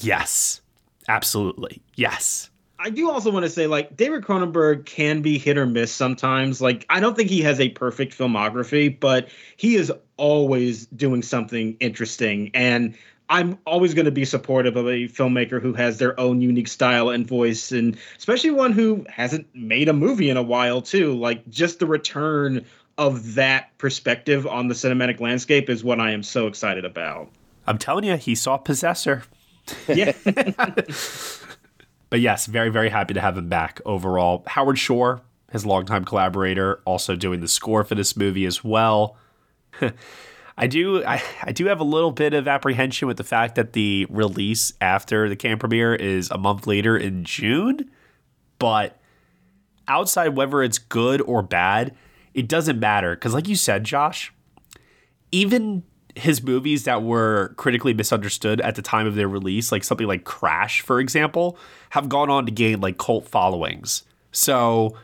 Yes. 0.00 0.60
Absolutely. 1.06 1.80
Yes. 1.94 2.50
I 2.80 2.90
do 2.90 3.08
also 3.08 3.30
want 3.30 3.44
to 3.44 3.50
say, 3.50 3.68
like, 3.68 3.96
David 3.96 4.22
Cronenberg 4.24 4.86
can 4.86 5.22
be 5.22 5.38
hit 5.38 5.56
or 5.56 5.66
miss 5.66 5.92
sometimes. 5.92 6.60
Like, 6.60 6.84
I 6.90 6.98
don't 6.98 7.16
think 7.16 7.30
he 7.30 7.42
has 7.42 7.60
a 7.60 7.68
perfect 7.68 8.16
filmography, 8.16 8.98
but 8.98 9.28
he 9.56 9.76
is 9.76 9.92
always 10.16 10.86
doing 10.86 11.22
something 11.22 11.76
interesting. 11.78 12.50
And 12.54 12.96
I'm 13.30 13.58
always 13.66 13.92
going 13.94 14.06
to 14.06 14.10
be 14.10 14.24
supportive 14.24 14.76
of 14.76 14.86
a 14.86 15.06
filmmaker 15.08 15.60
who 15.60 15.74
has 15.74 15.98
their 15.98 16.18
own 16.18 16.40
unique 16.40 16.68
style 16.68 17.10
and 17.10 17.26
voice, 17.26 17.72
and 17.72 17.96
especially 18.16 18.50
one 18.50 18.72
who 18.72 19.04
hasn't 19.08 19.46
made 19.54 19.88
a 19.88 19.92
movie 19.92 20.30
in 20.30 20.36
a 20.36 20.42
while, 20.42 20.80
too. 20.80 21.14
Like, 21.14 21.46
just 21.48 21.78
the 21.78 21.86
return 21.86 22.64
of 22.96 23.34
that 23.34 23.76
perspective 23.78 24.46
on 24.46 24.68
the 24.68 24.74
cinematic 24.74 25.20
landscape 25.20 25.68
is 25.68 25.84
what 25.84 26.00
I 26.00 26.10
am 26.10 26.22
so 26.22 26.46
excited 26.46 26.84
about. 26.84 27.30
I'm 27.66 27.78
telling 27.78 28.04
you, 28.04 28.16
he 28.16 28.34
saw 28.34 28.56
Possessor. 28.56 29.22
Yeah. 29.86 30.12
but 32.10 32.20
yes, 32.20 32.46
very, 32.46 32.70
very 32.70 32.88
happy 32.88 33.14
to 33.14 33.20
have 33.20 33.36
him 33.36 33.48
back 33.48 33.80
overall. 33.84 34.42
Howard 34.46 34.78
Shore, 34.78 35.20
his 35.52 35.66
longtime 35.66 36.04
collaborator, 36.04 36.80
also 36.86 37.14
doing 37.14 37.40
the 37.40 37.48
score 37.48 37.84
for 37.84 37.94
this 37.94 38.16
movie 38.16 38.46
as 38.46 38.64
well. 38.64 39.16
I 40.58 40.66
do 40.66 41.04
I, 41.04 41.22
I 41.44 41.52
do 41.52 41.66
have 41.66 41.78
a 41.78 41.84
little 41.84 42.10
bit 42.10 42.34
of 42.34 42.48
apprehension 42.48 43.06
with 43.06 43.16
the 43.16 43.24
fact 43.24 43.54
that 43.54 43.72
the 43.74 44.06
release 44.10 44.72
after 44.80 45.28
the 45.28 45.36
Cannes 45.36 45.58
premiere 45.58 45.94
is 45.94 46.30
a 46.30 46.36
month 46.36 46.66
later 46.66 46.96
in 46.96 47.24
June, 47.24 47.88
but 48.58 49.00
outside 49.86 50.36
whether 50.36 50.62
it's 50.62 50.78
good 50.78 51.20
or 51.22 51.42
bad, 51.42 51.94
it 52.34 52.48
doesn't 52.48 52.80
matter 52.80 53.14
because 53.14 53.32
like 53.32 53.46
you 53.46 53.54
said, 53.54 53.84
Josh, 53.84 54.32
even 55.30 55.84
his 56.16 56.42
movies 56.42 56.82
that 56.84 57.04
were 57.04 57.54
critically 57.56 57.94
misunderstood 57.94 58.60
at 58.60 58.74
the 58.74 58.82
time 58.82 59.06
of 59.06 59.14
their 59.14 59.28
release, 59.28 59.70
like 59.70 59.84
something 59.84 60.08
like 60.08 60.24
Crash, 60.24 60.80
for 60.80 60.98
example, 60.98 61.56
have 61.90 62.08
gone 62.08 62.30
on 62.30 62.44
to 62.46 62.50
gain 62.50 62.80
like 62.80 62.98
cult 62.98 63.28
followings. 63.28 64.02
So 64.32 64.96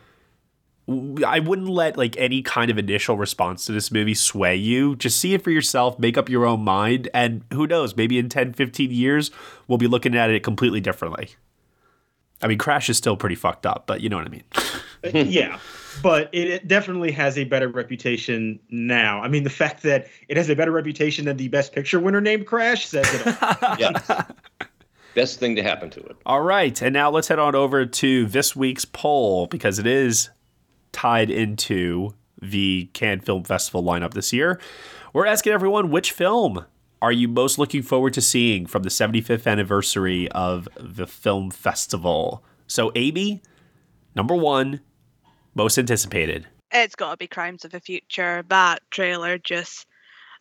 I 0.87 1.39
wouldn't 1.39 1.69
let 1.69 1.97
like 1.97 2.15
any 2.19 2.43
kind 2.43 2.71
of 2.71 2.77
initial 2.77 3.17
response 3.17 3.65
to 3.67 3.73
this 3.73 3.91
movie 3.91 4.15
sway 4.15 4.55
you. 4.55 4.97
Just 4.97 5.19
see 5.19 5.33
it 5.33 5.43
for 5.43 5.51
yourself, 5.51 5.99
make 5.99 6.19
up 6.19 6.29
your 6.29 6.45
own 6.45 6.63
mind, 6.63 7.09
and 7.15 7.43
who 7.53 7.67
knows, 7.67 7.97
maybe 7.97 8.19
in 8.19 8.29
10, 8.29 8.53
15 8.53 8.91
years, 8.91 9.31
we'll 9.67 9.79
be 9.79 9.87
looking 9.87 10.15
at 10.15 10.29
it 10.31 10.43
completely 10.43 10.81
differently. 10.81 11.31
I 12.43 12.47
mean, 12.49 12.59
Crash 12.59 12.91
is 12.91 12.99
still 12.99 13.17
pretty 13.17 13.37
fucked 13.37 13.65
up, 13.65 13.87
but 13.87 14.03
you 14.03 14.11
know 14.11 14.17
what 14.17 14.27
I 14.27 14.31
mean. 14.31 14.45
Yeah, 15.13 15.59
but 16.03 16.31
it, 16.33 16.49
it, 16.49 16.67
definitely 16.67 17.13
has 17.13 17.37
a 17.37 17.45
better 17.45 17.69
reputation 17.69 18.59
now. 18.71 19.21
I 19.21 19.29
mean, 19.29 19.45
the 19.45 19.51
fact 19.51 19.83
that 19.83 20.07
it 20.29 20.39
has 20.39 20.49
a 20.49 20.57
better 20.57 20.71
reputation 20.71 21.27
than 21.27 21.37
the 21.37 21.49
Best 21.49 21.75
Picture 21.75 22.01
winner 22.01 22.23
named 22.23 22.47
Crash 22.47 22.87
says 22.87 23.13
it 23.13 23.27
all. 23.43 23.77
yeah. 23.79 24.25
Best 25.15 25.39
thing 25.39 25.57
to 25.57 25.63
happen 25.63 25.91
to 25.91 26.01
it. 26.01 26.17
All 26.25 26.41
right, 26.41 26.81
and 26.81 26.95
now 26.95 27.11
let's 27.11 27.29
head 27.29 27.39
on 27.39 27.55
over 27.55 27.85
to 27.85 28.25
this 28.25 28.57
week's 28.57 28.87
poll 28.87 29.47
because 29.47 29.79
it 29.79 29.87
is 29.87 30.31
tied 30.95 31.29
into 31.29 32.15
the 32.41 32.89
Cannes 32.95 33.21
Film 33.21 33.45
Festival 33.45 33.83
lineup 33.83 34.15
this 34.15 34.33
year. 34.33 34.59
We're 35.13 35.27
asking 35.27 35.53
everyone 35.53 35.91
which 35.91 36.13
film 36.13 36.65
are 37.03 37.13
you 37.13 37.29
most 37.29 37.59
looking 37.59 37.83
forward 37.83 38.15
to 38.15 38.23
seeing 38.23 38.65
from 38.65 38.83
the 38.83 38.89
75th 38.89 39.47
anniversary 39.47 40.31
of 40.31 40.67
the 40.81 41.07
film 41.07 41.51
festival? 41.51 42.43
So, 42.67 42.93
Amy, 42.95 43.43
number 44.15 44.35
one, 44.35 44.81
most 45.55 45.77
anticipated. 45.77 46.47
It's 46.73 46.95
got 46.95 47.11
to 47.11 47.17
be 47.19 47.27
Crimes 47.27 47.65
of 47.67 47.73
the 47.73 47.81
Future. 47.81 48.43
That 48.49 48.81
trailer 48.91 49.37
just, 49.37 49.87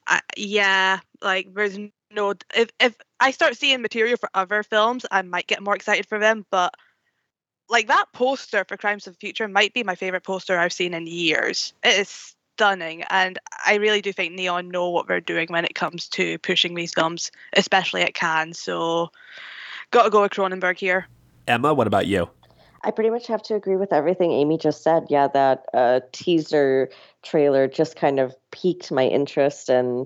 uh, 0.07 0.21
yeah, 0.37 0.99
like 1.21 1.53
there's 1.53 1.77
no. 2.09 2.33
If 2.55 2.69
if 2.79 2.95
I 3.19 3.31
start 3.31 3.57
seeing 3.57 3.81
material 3.81 4.15
for 4.15 4.29
other 4.33 4.63
films, 4.63 5.05
I 5.11 5.21
might 5.21 5.47
get 5.47 5.61
more 5.61 5.75
excited 5.75 6.07
for 6.07 6.17
them. 6.17 6.45
But 6.49 6.73
like 7.73 7.87
that 7.87 8.05
poster 8.13 8.63
for 8.65 8.77
Crimes 8.77 9.07
of 9.07 9.13
the 9.13 9.19
Future 9.19 9.47
might 9.47 9.73
be 9.73 9.83
my 9.83 9.95
favorite 9.95 10.23
poster 10.23 10.57
I've 10.57 10.71
seen 10.71 10.93
in 10.93 11.07
years. 11.07 11.73
It 11.83 11.99
is 11.99 12.35
stunning, 12.55 13.03
and 13.09 13.39
I 13.65 13.75
really 13.75 13.99
do 13.99 14.13
think 14.13 14.33
Neon 14.33 14.69
know 14.69 14.91
what 14.91 15.07
they're 15.07 15.19
doing 15.19 15.47
when 15.49 15.65
it 15.65 15.73
comes 15.73 16.07
to 16.09 16.37
pushing 16.37 16.75
these 16.75 16.93
films, 16.93 17.31
especially 17.53 18.03
at 18.03 18.13
Cannes. 18.13 18.59
So, 18.59 19.09
got 19.89 20.03
to 20.03 20.11
go 20.11 20.21
with 20.21 20.31
Cronenberg 20.31 20.77
here. 20.77 21.07
Ema, 21.49 21.73
what 21.73 21.87
about 21.87 22.05
you? 22.05 22.29
I 22.83 22.91
pretty 22.91 23.09
much 23.09 23.25
have 23.27 23.41
to 23.43 23.55
agree 23.55 23.77
with 23.77 23.91
everything 23.91 24.31
Amy 24.31 24.59
just 24.59 24.83
said. 24.83 25.07
Yeah, 25.09 25.27
that 25.29 25.65
uh, 25.73 26.01
teaser 26.11 26.89
trailer 27.23 27.67
just 27.67 27.95
kind 27.95 28.19
of 28.19 28.35
piqued 28.51 28.91
my 28.91 29.07
interest, 29.07 29.69
and 29.69 30.05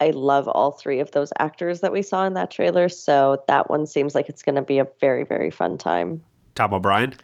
I 0.00 0.10
love 0.10 0.48
all 0.48 0.72
three 0.72 0.98
of 0.98 1.12
those 1.12 1.32
actors 1.38 1.80
that 1.80 1.92
we 1.92 2.02
saw 2.02 2.26
in 2.26 2.34
that 2.34 2.50
trailer. 2.50 2.88
So 2.88 3.44
that 3.46 3.70
one 3.70 3.86
seems 3.86 4.16
like 4.16 4.28
it's 4.28 4.42
going 4.42 4.56
to 4.56 4.62
be 4.62 4.80
a 4.80 4.88
very, 5.00 5.22
very 5.22 5.52
fun 5.52 5.78
time. 5.78 6.22
Tom 6.58 6.74
O'Brien? 6.74 7.14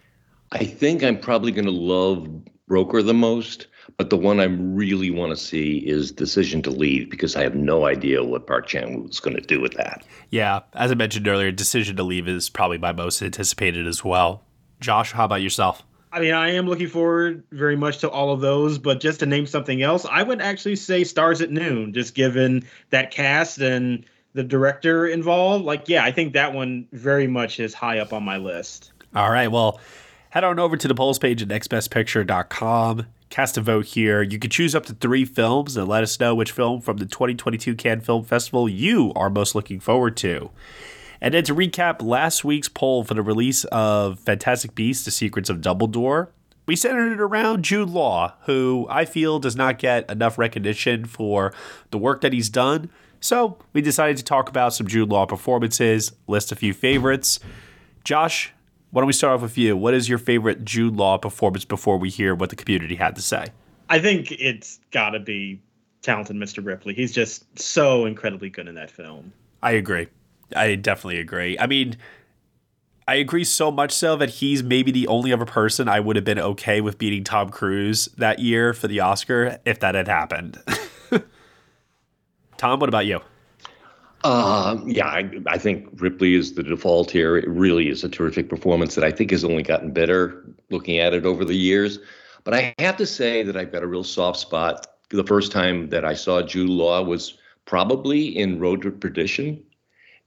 I 0.53 0.65
think 0.65 1.03
I'm 1.03 1.19
probably 1.19 1.51
going 1.51 1.65
to 1.65 1.73
love 1.73 2.29
Broker 2.69 3.03
the 3.03 3.13
most, 3.13 3.67
but 3.97 4.09
the 4.09 4.17
one 4.17 4.39
I 4.39 4.45
really 4.45 5.11
want 5.11 5.31
to 5.31 5.37
see 5.37 5.79
is 5.79 6.13
Decision 6.13 6.63
to 6.63 6.71
Leave 6.71 7.11
because 7.11 7.35
I 7.35 7.43
have 7.43 7.57
no 7.57 7.85
idea 7.85 8.23
what 8.23 8.47
Park 8.47 8.69
Chan 8.69 8.97
Wook 8.97 9.11
is 9.11 9.19
going 9.19 9.35
to 9.35 9.43
do 9.43 9.61
with 9.61 9.75
that. 9.75 10.05
Yeah, 10.31 10.61
as 10.75 10.93
I 10.93 10.95
mentioned 10.95 11.27
earlier, 11.27 11.51
Decision 11.51 11.97
to 11.97 12.05
Leave 12.05 12.29
is 12.29 12.49
probably 12.49 12.79
my 12.79 12.93
most 12.93 13.21
anticipated 13.23 13.89
as 13.89 14.05
well. 14.05 14.45
Josh, 14.81 15.11
how 15.11 15.25
about 15.25 15.43
yourself? 15.43 15.83
I 16.13 16.21
mean, 16.21 16.33
I 16.33 16.51
am 16.51 16.69
looking 16.69 16.87
forward 16.87 17.43
very 17.51 17.77
much 17.77 17.99
to 17.99 18.11
all 18.11 18.33
of 18.33 18.41
those, 18.41 18.79
but 18.79 19.01
just 19.01 19.19
to 19.19 19.27
name 19.27 19.47
something 19.47 19.83
else, 19.83 20.07
I 20.09 20.23
would 20.23 20.41
actually 20.41 20.77
say 20.77 21.03
Stars 21.03 21.41
at 21.41 21.51
Noon, 21.51 21.93
just 21.93 22.15
given 22.15 22.63
that 22.91 23.11
cast 23.11 23.59
and 23.59 24.07
the 24.35 24.45
director 24.45 25.09
involved. 25.09 25.65
Like, 25.65 25.89
yeah, 25.89 26.05
I 26.05 26.13
think 26.13 26.35
that 26.35 26.53
one 26.53 26.87
very 26.93 27.27
much 27.27 27.59
is 27.59 27.75
high 27.75 27.99
up 27.99 28.13
on 28.13 28.23
my 28.23 28.37
list. 28.37 28.93
All 29.15 29.31
right, 29.31 29.49
well, 29.49 29.81
head 30.31 30.43
on 30.43 30.59
over 30.59 30.77
to 30.77 30.89
the 30.89 30.95
polls 30.95 31.21
page 31.21 31.41
at 31.41 31.47
nextbestpicture.com. 31.47 33.07
Cast 33.31 33.57
a 33.57 33.61
vote 33.61 33.87
here. 33.87 34.23
You 34.23 34.41
can 34.41 34.51
choose 34.51 34.75
up 34.75 34.87
to 34.87 34.95
three 34.95 35.25
films 35.25 35.77
and 35.77 35.87
let 35.87 36.03
us 36.03 36.19
know 36.19 36.35
which 36.35 36.51
film 36.51 36.81
from 36.81 36.97
the 36.97 37.07
2022 37.07 37.77
Cannes 37.77 38.01
Film 38.01 38.25
Festival 38.25 38.69
you 38.69 39.13
are 39.15 39.31
most 39.31 39.55
looking 39.55 39.79
forward 39.79 40.17
to. 40.17 40.51
And 41.21 41.33
then 41.33 41.45
to 41.45 41.55
recap 41.55 42.03
last 42.03 42.45
week's 42.45 42.69
poll 42.69 43.05
for 43.05 43.15
the 43.15 43.23
release 43.23 43.65
of 43.67 44.19
Fantastic 44.19 44.75
Beasts: 44.75 45.05
The 45.05 45.11
Secrets 45.13 45.49
of 45.49 45.59
Dumbledore, 45.59 46.29
we 46.67 46.75
centered 46.75 47.13
it 47.13 47.21
around 47.21 47.63
Jude 47.63 47.91
Law, 47.91 48.35
who 48.47 48.87
I 48.91 49.05
feel 49.05 49.39
does 49.39 49.55
not 49.55 49.79
get 49.79 50.11
enough 50.11 50.39
recognition 50.39 51.05
for 51.05 51.53
the 51.93 51.99
work 51.99 52.21
that 52.23 52.33
he's 52.33 52.49
done. 52.49 52.91
So 53.21 53.59
we 53.73 53.81
decided 53.81 54.17
to 54.17 54.25
talk 54.25 54.49
about 54.49 54.75
some 54.75 54.89
Jude 54.89 55.09
Law 55.09 55.25
performances, 55.25 56.13
list 56.27 56.51
a 56.51 56.57
few 56.57 56.75
favorites. 56.75 57.39
Josh, 58.03 58.53
why 58.95 59.01
don't 59.01 59.09
we 59.09 59.13
start 59.13 59.35
off 59.35 59.43
with 59.43 59.59
you? 59.59 59.77
What 59.77 59.93
is 59.93 60.09
your 60.09 60.19
favorite 60.19 60.65
Jude 60.65 60.95
Law 60.95 61.19
performance 61.19 61.65
before 61.65 61.99
we 61.99 62.11
hear 62.11 62.33
what 62.33 62.51
the 62.51 62.55
community 62.55 62.95
had 62.95 63.17
to 63.17 63.23
say? 63.23 63.47
I 63.91 63.99
think 63.99 64.31
it's 64.31 64.79
got 64.93 65.11
to 65.11 65.19
be 65.19 65.61
talented 66.03 66.37
Mr. 66.37 66.65
Ripley. 66.65 66.95
He's 66.95 67.11
just 67.11 67.59
so 67.59 68.05
incredibly 68.07 68.51
good 68.51 68.69
in 68.69 68.77
that 68.77 68.93
film. 68.93 69.33
I 69.65 69.73
agree. 69.73 70.07
I 70.55 70.77
definitely 70.77 71.19
agree. 71.19 71.59
I 71.59 71.67
mean, 71.67 71.97
I 73.09 73.17
agree 73.17 73.43
so 73.43 73.73
much 73.73 73.91
so 73.91 74.15
that 74.15 74.31
he's 74.31 74.63
maybe 74.63 74.93
the 74.93 75.09
only 75.09 75.33
other 75.33 75.45
person 75.45 75.89
I 75.89 75.99
would 75.99 76.15
have 76.15 76.25
been 76.25 76.39
okay 76.39 76.81
with 76.81 76.97
beating 76.97 77.25
Tom 77.25 77.49
Cruise 77.49 78.07
that 78.17 78.39
year 78.39 78.73
for 78.73 78.87
the 78.87 79.01
Oscar 79.01 79.59
if 79.65 79.81
that 79.81 79.97
had 79.97 80.07
happened. 80.07 80.63
Tom, 82.59 82.79
what 82.79 82.89
about 82.89 83.07
you? 83.07 83.23
Uh, 84.25 84.81
yeah, 84.87 85.07
I, 85.07 85.31
I, 85.47 85.59
think 85.59 85.87
Ripley 86.01 86.35
is 86.35 86.55
the 86.55 86.63
default 86.63 87.11
here. 87.11 87.37
It 87.37 87.47
really 87.47 87.91
is 87.91 88.03
a 88.05 88.09
terrific 88.09 88.49
performance 88.49 88.95
that 88.95 89.05
I 89.05 89.11
think 89.11 89.31
has 89.33 89.45
only 89.45 89.63
gotten 89.63 89.93
better 89.93 90.43
looking 90.71 90.99
at 90.99 91.13
it 91.13 91.27
over 91.27 91.45
the 91.45 91.55
years. 91.55 91.99
But 92.43 92.55
I 92.55 92.75
have 92.79 92.97
to 92.97 93.07
say 93.07 93.43
that 93.43 93.55
I've 93.55 93.71
got 93.71 93.83
a 93.83 93.87
real 93.87 94.03
soft 94.03 94.41
spot. 94.41 94.87
The 95.11 95.25
first 95.25 95.53
time 95.53 95.91
that 95.91 96.07
I 96.07 96.15
saw 96.15 96.41
Jude 96.41 96.71
Law 96.71 97.03
was 97.03 97.37
probably 97.67 98.27
in 98.27 98.59
Road 98.59 98.81
to 98.83 98.91
Perdition. 98.91 99.63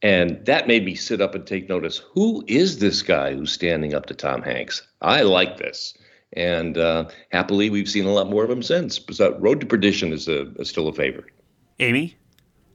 And 0.03 0.45
that 0.45 0.67
made 0.67 0.85
me 0.85 0.93
sit 0.93 1.19
up 1.19 1.33
and 1.33 1.45
take 1.45 1.67
notice. 1.67 1.97
Who 2.13 2.43
is 2.47 2.77
this 2.77 3.01
guy 3.01 3.33
who's 3.33 3.51
standing 3.51 3.95
up 3.95 4.05
to 4.07 4.13
Tom 4.13 4.43
Hanks? 4.43 4.87
I 5.01 5.23
like 5.23 5.57
this. 5.57 5.97
And 6.33 6.77
uh, 6.77 7.05
happily, 7.31 7.71
we've 7.71 7.89
seen 7.89 8.05
a 8.05 8.11
lot 8.11 8.29
more 8.29 8.43
of 8.43 8.49
him 8.51 8.61
since. 8.61 8.99
So 9.11 9.35
Road 9.39 9.59
to 9.61 9.65
Perdition 9.65 10.13
is 10.13 10.27
a, 10.27 10.51
a 10.59 10.65
still 10.65 10.87
a 10.87 10.93
favorite. 10.93 11.33
Amy? 11.79 12.15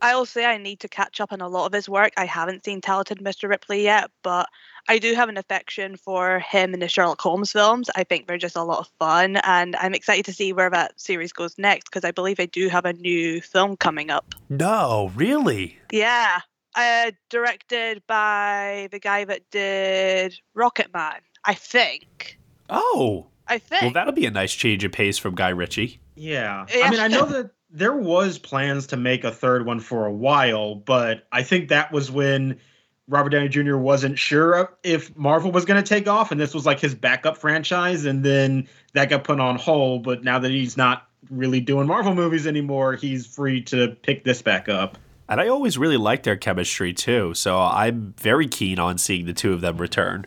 I'll 0.02 0.26
say 0.26 0.44
I 0.44 0.58
need 0.58 0.80
to 0.80 0.88
catch 0.88 1.20
up 1.20 1.32
on 1.32 1.40
a 1.40 1.48
lot 1.48 1.66
of 1.66 1.72
his 1.72 1.88
work. 1.88 2.12
I 2.16 2.26
haven't 2.26 2.64
seen 2.64 2.80
Talented 2.80 3.18
Mr. 3.18 3.48
Ripley 3.48 3.84
yet, 3.84 4.10
but 4.22 4.48
I 4.88 4.98
do 4.98 5.14
have 5.14 5.28
an 5.28 5.36
affection 5.36 5.96
for 5.96 6.40
him 6.40 6.74
in 6.74 6.80
the 6.80 6.88
Sherlock 6.88 7.20
Holmes 7.20 7.52
films. 7.52 7.88
I 7.94 8.02
think 8.02 8.26
they're 8.26 8.36
just 8.36 8.56
a 8.56 8.64
lot 8.64 8.80
of 8.80 8.90
fun, 8.98 9.36
and 9.36 9.76
I'm 9.76 9.94
excited 9.94 10.24
to 10.24 10.32
see 10.32 10.52
where 10.52 10.70
that 10.70 11.00
series 11.00 11.32
goes 11.32 11.56
next 11.56 11.84
because 11.84 12.04
I 12.04 12.10
believe 12.10 12.36
they 12.36 12.48
do 12.48 12.68
have 12.68 12.84
a 12.84 12.92
new 12.92 13.40
film 13.40 13.76
coming 13.76 14.10
up. 14.10 14.34
No, 14.48 15.12
really? 15.14 15.78
Yeah, 15.92 16.40
uh, 16.74 17.12
directed 17.30 18.02
by 18.08 18.88
the 18.90 18.98
guy 18.98 19.24
that 19.24 19.48
did 19.52 20.38
Rocket 20.54 20.92
Man, 20.92 21.20
I 21.44 21.54
think. 21.54 22.40
Oh, 22.68 23.28
I 23.46 23.58
think. 23.58 23.82
Well, 23.82 23.92
that'll 23.92 24.12
be 24.12 24.26
a 24.26 24.30
nice 24.32 24.52
change 24.52 24.82
of 24.82 24.90
pace 24.90 25.16
from 25.18 25.36
Guy 25.36 25.50
Ritchie. 25.50 26.00
Yeah, 26.16 26.66
yeah. 26.74 26.86
I 26.86 26.90
mean, 26.90 27.00
I 27.00 27.08
know 27.08 27.26
that 27.26 27.50
there 27.72 27.96
was 27.96 28.38
plans 28.38 28.86
to 28.88 28.96
make 28.96 29.24
a 29.24 29.30
third 29.30 29.66
one 29.66 29.80
for 29.80 30.06
a 30.06 30.12
while, 30.12 30.74
but 30.74 31.26
I 31.32 31.42
think 31.42 31.68
that 31.68 31.90
was 31.90 32.10
when 32.10 32.60
Robert 33.08 33.30
Downey 33.30 33.48
Jr. 33.48 33.76
wasn't 33.76 34.18
sure 34.18 34.76
if 34.82 35.16
Marvel 35.16 35.50
was 35.50 35.64
going 35.64 35.82
to 35.82 35.88
take 35.88 36.06
off, 36.06 36.30
and 36.30 36.40
this 36.40 36.54
was 36.54 36.66
like 36.66 36.80
his 36.80 36.94
backup 36.94 37.36
franchise, 37.36 38.04
and 38.04 38.24
then 38.24 38.68
that 38.92 39.08
got 39.08 39.24
put 39.24 39.40
on 39.40 39.56
hold. 39.56 40.04
But 40.04 40.22
now 40.22 40.38
that 40.38 40.50
he's 40.50 40.76
not 40.76 41.08
really 41.30 41.60
doing 41.60 41.86
Marvel 41.86 42.14
movies 42.14 42.46
anymore, 42.46 42.94
he's 42.94 43.26
free 43.26 43.62
to 43.64 43.96
pick 44.02 44.24
this 44.24 44.42
back 44.42 44.68
up. 44.68 44.98
And 45.28 45.40
I 45.40 45.48
always 45.48 45.78
really 45.78 45.96
liked 45.96 46.24
their 46.24 46.36
chemistry 46.36 46.92
too, 46.92 47.32
so 47.34 47.58
I'm 47.58 48.14
very 48.18 48.46
keen 48.46 48.78
on 48.78 48.98
seeing 48.98 49.24
the 49.24 49.32
two 49.32 49.52
of 49.52 49.62
them 49.62 49.78
return. 49.78 50.26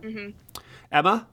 Mm-hmm. 0.00 0.30
Ema, 0.96 1.26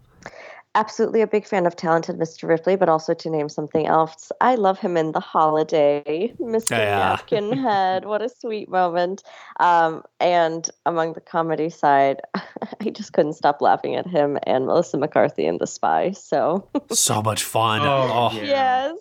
absolutely 0.75 1.21
a 1.21 1.27
big 1.27 1.45
fan 1.45 1.65
of 1.65 1.75
talented 1.75 2.17
Mr. 2.17 2.47
Ripley, 2.47 2.75
but 2.75 2.89
also 2.89 3.13
to 3.13 3.29
name 3.29 3.49
something 3.49 3.85
else, 3.87 4.31
I 4.41 4.55
love 4.55 4.79
him 4.79 4.97
in 4.97 5.11
The 5.11 5.19
Holiday, 5.19 6.33
Mr. 6.39 6.71
Yeah. 6.71 7.09
Napkin 7.09 7.53
Head. 7.53 8.05
What 8.13 8.21
a 8.21 8.29
sweet 8.29 8.69
moment. 8.69 9.23
Um, 9.59 10.03
and 10.19 10.69
among 10.85 11.13
the 11.13 11.21
comedy 11.21 11.69
side, 11.69 12.21
I 12.35 12.89
just 12.91 13.13
couldn't 13.13 13.33
stop 13.33 13.61
laughing 13.61 13.95
at 13.95 14.07
him 14.07 14.37
and 14.43 14.65
Melissa 14.65 14.97
McCarthy 14.97 15.45
in 15.45 15.57
The 15.57 15.67
Spy. 15.67 16.11
So 16.11 16.67
so 16.91 17.21
much 17.21 17.43
fun. 17.43 17.81
Oh, 17.81 18.31
oh. 18.31 18.41
yes, 18.41 18.97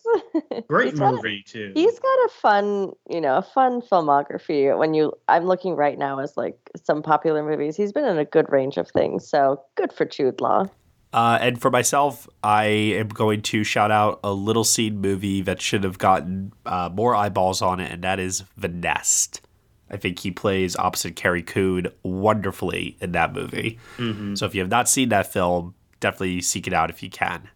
great 0.68 0.90
He's 0.90 0.98
got- 1.00 1.14
movie 1.14 1.42
too. 1.42 1.72
He's 1.74 1.98
got 1.98 2.18
a 2.26 2.28
fun, 2.40 2.92
you 3.08 3.20
know, 3.20 3.36
a 3.36 3.42
fun 3.42 3.82
filmography. 3.82 4.76
When 4.76 4.94
you, 4.94 5.12
I'm 5.28 5.44
looking 5.44 5.74
right 5.74 5.98
now 5.98 6.18
as 6.20 6.36
like 6.36 6.58
some 6.84 7.02
popular 7.02 7.42
movies. 7.42 7.76
He's 7.76 7.92
been 7.92 8.04
in 8.04 8.18
a 8.18 8.24
good 8.24 8.50
range 8.50 8.76
of 8.76 8.88
things. 8.88 9.28
So 9.28 9.62
good 9.74 9.92
for 9.92 10.04
Jude 10.04 10.40
Law. 10.40 10.68
Uh, 11.12 11.38
and 11.40 11.60
for 11.60 11.70
myself, 11.70 12.26
I 12.42 12.64
am 12.64 13.08
going 13.08 13.42
to 13.42 13.64
shout 13.64 13.90
out 13.90 14.20
a 14.24 14.32
little 14.32 14.64
scene 14.64 14.98
movie 14.98 15.42
that 15.42 15.60
should 15.60 15.84
have 15.84 15.98
gotten 15.98 16.52
uh, 16.64 16.88
more 16.92 17.14
eyeballs 17.14 17.60
on 17.60 17.80
it, 17.80 17.92
and 17.92 18.02
that 18.02 18.18
is 18.18 18.44
The 18.56 18.68
Nest. 18.68 19.42
I 19.90 19.98
think 19.98 20.20
he 20.20 20.30
plays 20.30 20.74
opposite 20.76 21.14
Carrie 21.16 21.42
Coon 21.42 21.88
wonderfully 22.02 22.96
in 23.00 23.12
that 23.12 23.34
movie. 23.34 23.78
Mhm. 23.98 24.38
So 24.38 24.46
if 24.46 24.54
you 24.54 24.62
have 24.62 24.70
not 24.70 24.88
seen 24.88 25.10
that 25.10 25.30
film, 25.30 25.74
definitely 26.00 26.40
seek 26.40 26.66
it 26.66 26.72
out 26.72 26.88
if 26.88 27.02
you 27.02 27.10
can. 27.10 27.50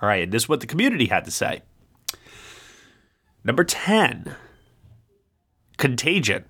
All 0.00 0.08
right, 0.08 0.22
and 0.22 0.32
this 0.32 0.44
is 0.44 0.48
what 0.48 0.60
the 0.60 0.66
community 0.68 1.06
had 1.06 1.24
to 1.24 1.32
say. 1.32 1.62
Number 3.42 3.64
10 3.64 4.36
Contagion. 5.76 6.44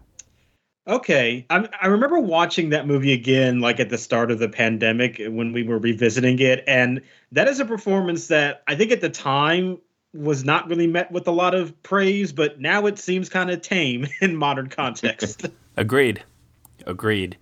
Okay, 0.87 1.47
I, 1.49 1.67
I 1.81 1.87
remember 1.87 2.21
watching 2.21 2.69
that 2.71 2.87
movie 2.87 3.13
again, 3.13 3.61
like 3.61 3.81
at 3.81 3.89
the 3.89 3.97
start 3.97 4.31
of 4.31 4.39
the 4.39 4.49
pandemic 4.51 5.21
when 5.29 5.53
we 5.53 5.63
were 5.63 5.79
revisiting 5.79 6.39
it, 6.41 6.63
and 6.67 7.01
that 7.33 7.49
is 7.49 7.59
a 7.59 7.65
performance 7.65 8.27
that 8.27 8.63
I 8.67 8.75
think 8.75 8.93
at 8.93 9.01
the 9.01 9.09
time 9.09 9.79
was 10.13 10.45
not 10.45 10.69
really 10.69 10.87
met 10.87 11.11
with 11.11 11.27
a 11.27 11.31
lot 11.33 11.55
of 11.55 11.83
praise, 11.83 12.33
but 12.33 12.61
now 12.61 12.87
it 12.87 12.99
seems 12.99 13.29
kind 13.29 13.51
of 13.51 13.63
tame 13.63 14.07
in 14.21 14.37
modern 14.37 14.69
context. 14.69 15.47
Agreed. 15.77 16.23
Agreed. 16.87 17.39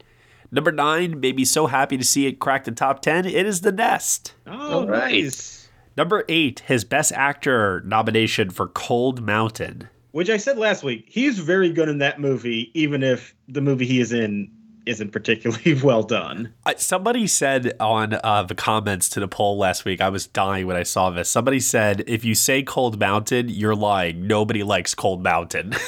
Number 0.52 0.70
nine, 0.70 1.18
made 1.18 1.36
me 1.36 1.44
so 1.44 1.66
happy 1.66 1.96
to 1.96 2.04
see 2.04 2.26
it 2.26 2.38
crack 2.38 2.64
the 2.64 2.72
top 2.72 3.02
10. 3.02 3.26
It 3.26 3.46
is 3.46 3.62
The 3.62 3.72
Nest. 3.72 4.34
oh, 4.46 4.84
nice. 4.84 5.68
Number 5.96 6.24
eight, 6.28 6.60
his 6.60 6.84
Best 6.84 7.12
Actor 7.12 7.82
nomination 7.84 8.50
for 8.50 8.68
Cold 8.68 9.22
Mountain. 9.22 9.88
Which 10.12 10.28
I 10.30 10.36
said 10.36 10.58
last 10.58 10.82
week, 10.84 11.06
he's 11.08 11.38
very 11.38 11.70
good 11.72 11.88
in 11.88 11.98
that 11.98 12.20
movie, 12.20 12.70
even 12.74 13.02
if 13.02 13.34
the 13.48 13.60
movie 13.60 13.86
he 13.86 14.00
is 14.00 14.12
in 14.12 14.50
isn't 14.84 15.10
particularly 15.12 15.74
well 15.82 16.02
done. 16.02 16.52
Uh, 16.66 16.74
Somebody 16.76 17.26
said 17.26 17.72
on 17.80 18.18
uh, 18.24 18.42
the 18.42 18.54
comments 18.54 19.08
to 19.10 19.20
the 19.20 19.28
poll 19.28 19.56
last 19.56 19.84
week, 19.84 20.00
I 20.00 20.08
was 20.08 20.26
dying 20.26 20.66
when 20.66 20.76
I 20.76 20.82
saw 20.82 21.08
this. 21.10 21.28
Somebody 21.30 21.60
said, 21.60 22.02
if 22.08 22.24
you 22.24 22.34
say 22.34 22.62
Cold 22.62 22.98
Mountain, 22.98 23.48
you're 23.48 23.76
lying. 23.76 24.26
Nobody 24.26 24.62
likes 24.62 24.94
Cold 24.94 25.22
Mountain. 25.22 25.74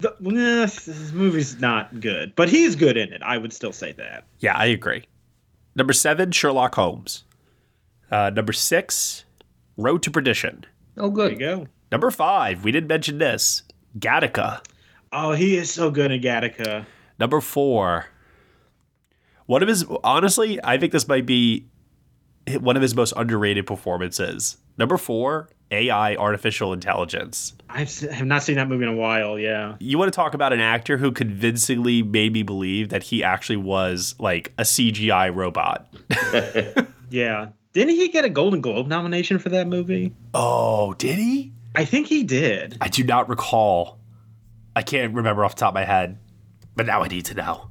The, 0.00 0.14
nah, 0.20 0.66
this 0.66 1.12
movie's 1.12 1.58
not 1.60 1.98
good, 2.00 2.34
but 2.36 2.50
he's 2.50 2.76
good 2.76 2.98
in 2.98 3.10
it. 3.10 3.22
I 3.22 3.38
would 3.38 3.54
still 3.54 3.72
say 3.72 3.92
that. 3.92 4.24
yeah, 4.40 4.54
I 4.54 4.66
agree. 4.66 5.04
Number 5.76 5.94
seven, 5.94 6.30
Sherlock 6.30 6.74
Holmes. 6.74 7.24
Uh, 8.10 8.28
number 8.34 8.52
six, 8.52 9.24
Road 9.78 10.02
to 10.02 10.10
Perdition. 10.10 10.66
Oh, 10.98 11.08
good. 11.08 11.38
There 11.38 11.50
you 11.50 11.56
go. 11.64 11.68
Number 11.94 12.10
five, 12.10 12.64
we 12.64 12.72
didn't 12.72 12.88
mention 12.88 13.18
this, 13.18 13.62
Gattaca. 14.00 14.64
Oh, 15.12 15.30
he 15.30 15.56
is 15.56 15.70
so 15.70 15.92
good 15.92 16.10
in 16.10 16.20
Gattaca. 16.20 16.86
Number 17.20 17.40
four, 17.40 18.06
one 19.46 19.62
of 19.62 19.68
his, 19.68 19.84
honestly, 20.02 20.58
I 20.64 20.76
think 20.76 20.90
this 20.90 21.06
might 21.06 21.24
be 21.24 21.66
one 22.58 22.74
of 22.74 22.82
his 22.82 22.96
most 22.96 23.12
underrated 23.16 23.68
performances. 23.68 24.56
Number 24.76 24.96
four, 24.96 25.50
AI, 25.70 26.16
artificial 26.16 26.72
intelligence. 26.72 27.52
I've 27.68 27.88
se- 27.88 28.12
have 28.12 28.26
not 28.26 28.42
seen 28.42 28.56
that 28.56 28.68
movie 28.68 28.82
in 28.86 28.90
a 28.90 28.96
while. 28.96 29.38
Yeah. 29.38 29.76
You 29.78 29.96
want 29.96 30.12
to 30.12 30.16
talk 30.16 30.34
about 30.34 30.52
an 30.52 30.58
actor 30.58 30.96
who 30.96 31.12
convincingly 31.12 32.02
made 32.02 32.32
me 32.32 32.42
believe 32.42 32.88
that 32.88 33.04
he 33.04 33.22
actually 33.22 33.58
was 33.58 34.16
like 34.18 34.52
a 34.58 34.62
CGI 34.62 35.32
robot. 35.32 35.86
Yeah. 37.10 37.50
Didn't 37.72 37.94
he 37.94 38.08
get 38.08 38.24
a 38.24 38.28
Golden 38.28 38.60
Globe 38.60 38.88
nomination 38.88 39.38
for 39.38 39.48
that 39.50 39.68
movie? 39.68 40.12
Oh, 40.32 40.94
did 40.94 41.16
he? 41.18 41.52
I 41.74 41.84
think 41.84 42.06
he 42.06 42.22
did. 42.24 42.76
I 42.80 42.88
do 42.88 43.02
not 43.04 43.28
recall. 43.28 43.98
I 44.76 44.82
can't 44.82 45.14
remember 45.14 45.44
off 45.44 45.54
the 45.56 45.60
top 45.60 45.70
of 45.70 45.74
my 45.74 45.84
head, 45.84 46.18
but 46.76 46.86
now 46.86 47.02
I 47.02 47.08
need 47.08 47.24
to 47.26 47.34
know. 47.34 47.68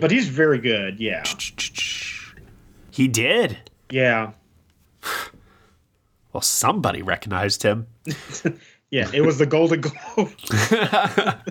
but 0.00 0.10
he's 0.10 0.28
very 0.28 0.58
good. 0.58 0.98
Yeah. 1.00 1.24
He 2.90 3.08
did. 3.08 3.58
Yeah. 3.90 4.32
Well, 6.34 6.40
somebody 6.40 7.02
recognized 7.02 7.62
him. 7.62 7.86
Yeah. 8.90 9.10
It 9.14 9.22
was 9.22 9.38
the 9.38 9.46
Golden 9.46 9.80
Globe. 9.82 10.32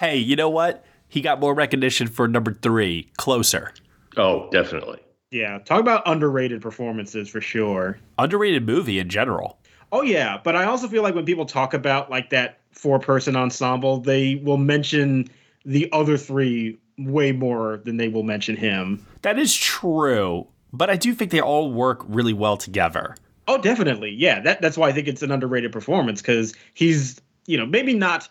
Hey, 0.00 0.16
you 0.18 0.36
know 0.36 0.48
what? 0.50 0.84
He 1.08 1.20
got 1.20 1.40
more 1.40 1.54
recognition 1.54 2.06
for 2.06 2.28
number 2.28 2.52
three, 2.52 3.10
Closer. 3.16 3.72
Oh, 4.16 4.48
definitely. 4.50 5.00
yeah. 5.30 5.58
Talk 5.58 5.80
about 5.80 6.02
underrated 6.06 6.60
performances 6.62 7.28
for 7.28 7.40
sure. 7.40 7.98
Underrated 8.18 8.64
movie 8.66 8.98
in 8.98 9.08
general. 9.08 9.58
Oh 9.92 10.02
yeah, 10.02 10.40
but 10.42 10.56
I 10.56 10.64
also 10.64 10.88
feel 10.88 11.02
like 11.02 11.14
when 11.14 11.24
people 11.24 11.46
talk 11.46 11.74
about 11.74 12.10
like 12.10 12.30
that 12.30 12.58
four 12.72 12.98
person 12.98 13.36
ensemble, 13.36 13.98
they 13.98 14.36
will 14.36 14.58
mention 14.58 15.28
the 15.64 15.88
other 15.92 16.16
three 16.16 16.78
way 16.98 17.32
more 17.32 17.78
than 17.78 17.96
they 17.96 18.08
will 18.08 18.22
mention 18.22 18.56
him. 18.56 19.04
That 19.22 19.38
is 19.38 19.54
true, 19.54 20.46
but 20.72 20.90
I 20.90 20.96
do 20.96 21.14
think 21.14 21.30
they 21.30 21.40
all 21.40 21.72
work 21.72 22.04
really 22.06 22.32
well 22.32 22.56
together. 22.56 23.16
Oh, 23.48 23.58
definitely. 23.58 24.10
Yeah, 24.10 24.40
that 24.40 24.60
that's 24.60 24.76
why 24.76 24.88
I 24.88 24.92
think 24.92 25.08
it's 25.08 25.22
an 25.22 25.30
underrated 25.30 25.72
performance 25.72 26.20
because 26.20 26.54
he's, 26.74 27.20
you 27.46 27.56
know, 27.56 27.66
maybe 27.66 27.94
not 27.94 28.28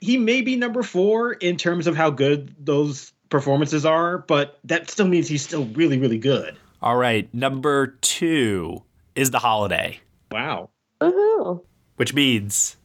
he 0.00 0.16
may 0.16 0.42
be 0.42 0.54
number 0.54 0.82
4 0.82 1.32
in 1.34 1.56
terms 1.56 1.88
of 1.88 1.96
how 1.96 2.10
good 2.10 2.54
those 2.64 3.12
performances 3.30 3.84
are, 3.84 4.18
but 4.18 4.60
that 4.62 4.88
still 4.88 5.08
means 5.08 5.26
he's 5.26 5.42
still 5.42 5.64
really 5.66 5.98
really 5.98 6.18
good. 6.18 6.56
All 6.80 6.96
right, 6.96 7.32
number 7.34 7.98
two 8.02 8.82
is 9.14 9.30
The 9.30 9.38
Holiday, 9.38 10.00
Wow. 10.30 10.70
Woohoo. 11.10 11.64
which 11.96 12.14
means, 12.14 12.76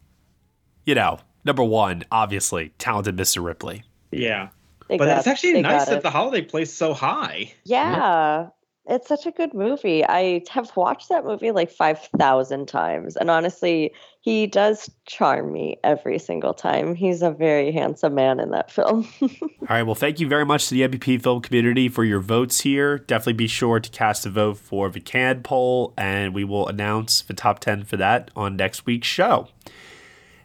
you 0.86 0.96
know, 0.96 1.20
number 1.46 1.64
one, 1.64 2.04
obviously, 2.12 2.74
talented 2.78 3.16
Mr. 3.16 3.44
Ripley. 3.44 3.84
Yeah. 4.12 4.50
They 4.90 4.98
but 4.98 5.10
it's 5.10 5.28
actually 5.28 5.62
nice 5.62 5.86
that 5.86 5.98
it. 5.98 6.04
the 6.04 6.12
holiday 6.12 6.42
plays 6.42 6.72
so 6.72 6.94
high. 6.94 7.54
Yeah. 7.66 8.48
It's 8.90 9.08
such 9.08 9.26
a 9.26 9.32
good 9.32 9.54
movie. 9.54 10.06
I 10.06 10.44
have 10.50 10.72
watched 10.76 11.10
that 11.10 11.26
movie 11.26 11.52
like 11.52 11.70
5,000 11.70 12.68
times. 12.68 13.18
And 13.18 13.30
honestly, 13.30 13.94
he 14.22 14.48
does 14.48 14.90
charm 15.06 15.52
me 15.52 15.78
every 15.84 16.20
single 16.20 16.54
time. 16.54 16.96
He's 16.96 17.22
a 17.22 17.32
very 17.32 17.72
handsome 17.72 18.16
man 18.16 18.40
in 18.40 18.52
that 18.52 18.72
film. 18.72 19.08
All 19.22 19.30
right, 19.70 19.84
well, 19.84 19.96
thank 19.96 20.20
you 20.20 20.28
very 20.28 20.46
much 20.46 20.70
to 20.70 20.74
the 20.74 20.88
NBP 20.88 21.22
film 21.22 21.42
community 21.42 21.90
for 21.90 22.04
your 22.04 22.22
votes 22.22 22.62
here. 22.62 22.98
Definitely 22.98 23.34
be 23.34 23.48
sure 23.48 23.80
to 23.80 23.90
cast 23.90 24.26
a 24.26 24.30
vote 24.30 24.58
for 24.58 24.90
the 24.90 25.02
CAD 25.02 25.44
poll, 25.44 25.94
and 25.98 26.34
we 26.34 26.44
will 26.44 26.68
announce 26.68 27.22
the 27.22 27.34
top 27.34 27.60
10 27.60 27.84
for 27.84 27.98
that 27.98 28.32
on 28.36 28.56
next 28.56 28.86
week's 28.86 29.08
show. 29.08 29.50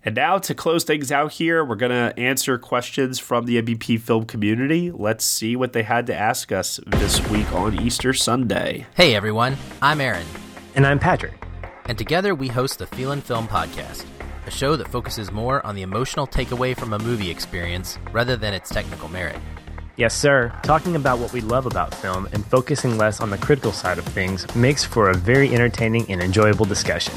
And 0.04 0.16
now 0.16 0.38
to 0.38 0.54
close 0.54 0.82
things 0.82 1.12
out 1.12 1.30
here, 1.32 1.64
we're 1.64 1.76
going 1.76 1.92
to 1.92 2.18
answer 2.18 2.58
questions 2.58 3.20
from 3.20 3.46
the 3.46 3.62
NBP 3.62 4.00
film 4.00 4.24
community. 4.24 4.90
Let's 4.90 5.24
see 5.24 5.54
what 5.54 5.74
they 5.74 5.84
had 5.84 6.08
to 6.08 6.16
ask 6.16 6.50
us 6.50 6.80
this 6.86 7.24
week 7.28 7.52
on 7.52 7.80
Easter 7.80 8.12
Sunday. 8.12 8.86
Hey 8.96 9.14
everyone, 9.14 9.56
I'm 9.80 10.00
Aaron. 10.00 10.26
And 10.74 10.84
I'm 10.84 10.98
Patrick. 10.98 11.46
And 11.84 11.96
together 11.96 12.34
we 12.34 12.48
host 12.48 12.80
the 12.80 12.86
Feelin' 12.86 13.20
Film 13.20 13.46
Podcast, 13.46 14.04
a 14.44 14.50
show 14.50 14.74
that 14.74 14.88
focuses 14.88 15.30
more 15.30 15.64
on 15.64 15.76
the 15.76 15.82
emotional 15.82 16.26
takeaway 16.26 16.76
from 16.76 16.92
a 16.94 16.98
movie 16.98 17.30
experience 17.30 17.96
rather 18.12 18.36
than 18.36 18.54
its 18.54 18.70
technical 18.70 19.08
merit. 19.08 19.38
Yes, 19.96 20.16
sir. 20.16 20.52
Talking 20.64 20.96
about 20.96 21.20
what 21.20 21.32
we 21.32 21.42
love 21.42 21.66
about 21.66 21.94
film 21.94 22.28
and 22.32 22.44
focusing 22.46 22.98
less 22.98 23.20
on 23.20 23.30
the 23.30 23.38
critical 23.38 23.70
side 23.70 23.98
of 23.98 24.04
things 24.06 24.52
makes 24.56 24.82
for 24.82 25.10
a 25.10 25.14
very 25.14 25.54
entertaining 25.54 26.10
and 26.10 26.20
enjoyable 26.20 26.64
discussion. 26.64 27.14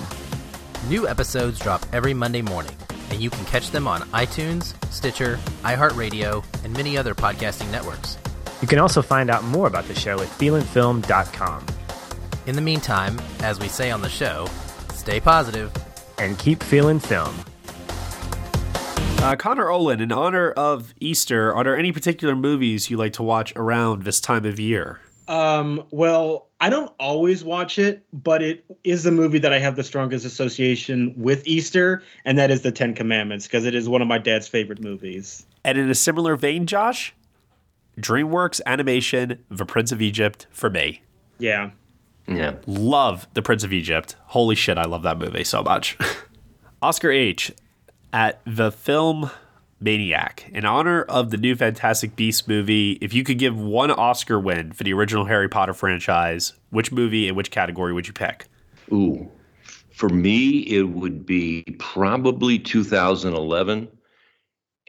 New 0.88 1.08
episodes 1.08 1.60
drop 1.60 1.84
every 1.92 2.14
Monday 2.14 2.44
morning, 2.44 2.76
and 3.10 3.20
you 3.20 3.32
can 3.32 3.44
catch 3.46 3.72
them 3.72 3.88
on 3.88 4.02
iTunes, 4.12 4.76
Stitcher, 4.92 5.40
iHeartRadio, 5.64 6.46
and 6.64 6.72
many 6.74 6.96
other 6.96 7.16
podcasting 7.16 7.72
networks. 7.72 8.20
You 8.62 8.68
can 8.68 8.78
also 8.78 9.02
find 9.02 9.32
out 9.32 9.44
more 9.44 9.66
about 9.66 9.86
the 9.86 9.96
show 9.96 10.22
at 10.22 10.28
feelinfilm.com. 10.28 11.66
In 12.46 12.56
the 12.56 12.62
meantime, 12.62 13.20
as 13.40 13.60
we 13.60 13.68
say 13.68 13.90
on 13.90 14.02
the 14.02 14.10
show, 14.10 14.48
stay 14.94 15.20
positive 15.20 15.72
and 16.20 16.38
keep 16.38 16.62
feeling 16.62 17.00
film. 17.00 17.34
Uh, 19.24 19.36
Connor 19.36 19.72
Olin, 19.72 20.02
in 20.02 20.12
honor 20.12 20.52
of 20.52 20.94
Easter, 21.00 21.52
are 21.52 21.64
there 21.64 21.76
any 21.76 21.92
particular 21.94 22.36
movies 22.36 22.92
you 22.92 22.98
like 22.98 23.14
to 23.14 23.24
watch 23.24 23.52
around 23.56 24.04
this 24.04 24.22
time 24.22 24.46
of 24.46 24.60
year? 24.60 25.00
Um, 25.28 25.84
well, 25.92 26.50
I 26.60 26.70
don't 26.70 26.92
always 27.00 27.44
watch 27.44 27.80
it, 27.80 28.06
but 28.14 28.42
it 28.42 28.64
is 28.84 29.04
the 29.04 29.12
movie 29.12 29.40
that 29.40 29.52
I 29.52 29.60
have 29.60 29.76
the 29.76 29.84
strongest 29.84 30.26
association 30.26 31.14
with 31.18 31.46
Easter, 31.48 32.04
and 32.26 32.38
that 32.38 32.52
is 32.52 32.62
the 32.62 32.72
Ten 32.72 32.94
Commandments, 32.94 33.48
because 33.48 33.66
it 33.66 33.76
is 33.76 33.90
one 33.90 34.02
of 34.02 34.08
my 34.08 34.18
dad's 34.18 34.48
favorite 34.48 34.82
movies. 34.82 35.46
And 35.64 35.78
in 35.78 35.90
a 35.90 35.96
similar 35.96 36.36
vein, 36.36 36.66
Josh, 36.68 37.14
DreamWorks 38.00 38.62
animation, 38.66 39.44
The 39.50 39.66
Prince 39.66 39.92
of 39.92 40.02
Egypt 40.02 40.48
for 40.52 40.70
me. 40.70 41.02
Yeah. 41.40 41.72
Yeah. 42.28 42.56
Love 42.68 43.28
The 43.34 43.42
Prince 43.42 43.64
of 43.64 43.74
Egypt. 43.74 44.16
Holy 44.26 44.56
shit, 44.56 44.78
I 44.78 44.86
love 44.86 45.04
that 45.04 45.18
movie 45.18 45.44
so 45.44 45.64
much. 45.64 45.98
Oscar 46.82 47.12
H. 47.12 47.52
At 48.14 48.42
the 48.46 48.72
film 48.72 49.30
Maniac, 49.80 50.50
in 50.52 50.66
honor 50.66 51.04
of 51.04 51.32
the 51.32 51.38
new 51.38 51.56
Fantastic 51.56 52.16
Beasts 52.16 52.48
movie, 52.48 52.94
if 53.02 53.14
you 53.14 53.24
could 53.24 53.38
give 53.38 53.58
one 53.58 53.92
Oscar 53.92 54.40
win 54.40 54.72
for 54.72 54.84
the 54.84 54.94
original 54.94 55.26
Harry 55.26 55.50
Potter 55.50 55.74
franchise, 55.74 56.54
which 56.70 56.92
movie 56.92 57.28
and 57.28 57.36
which 57.36 57.52
category 57.52 57.94
would 57.94 58.08
you 58.08 58.14
pick? 58.14 58.46
Ooh, 58.92 59.30
for 59.94 60.10
me, 60.10 60.60
it 60.60 60.84
would 60.84 61.26
be 61.26 61.64
probably 61.80 62.58
2011. 62.60 63.90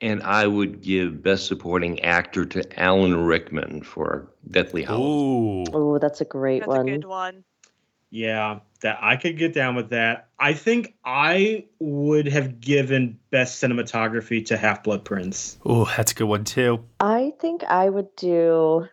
And 0.03 0.22
I 0.22 0.47
would 0.47 0.82
give 0.82 1.22
Best 1.22 1.47
Supporting 1.47 2.01
Actor 2.01 2.45
to 2.47 2.80
Alan 2.80 3.16
Rickman 3.24 3.82
for 3.82 4.30
Deathly 4.51 4.82
Hallows. 4.82 5.68
Ooh. 5.68 5.72
Oh, 5.72 5.99
that's 5.99 6.20
a 6.20 6.26
great 6.26 6.61
That's 6.61 6.68
one. 6.68 6.89
a 6.89 6.91
good 6.93 7.07
one. 7.07 7.45
Yeah, 8.11 8.61
that 8.79 8.99
I 9.01 9.16
could 9.16 9.39
get 9.39 9.53
down 9.53 9.74
with 9.74 9.91
that. 9.91 10.29
I 10.39 10.53
think 10.55 10.95
I 11.05 11.64
would 11.79 12.27
have 12.29 12.61
given 12.61 13.18
best 13.31 13.62
cinematography 13.62 14.45
to 14.47 14.57
Half 14.57 14.85
Blood 14.85 15.05
Prince. 15.05 15.59
Oh, 15.64 15.91
that's 15.97 16.12
a 16.12 16.14
good 16.14 16.24
one 16.24 16.45
too. 16.45 16.85
I 17.01 17.33
think 17.41 17.64
I 17.64 17.89
would 17.89 18.14
do 18.16 18.89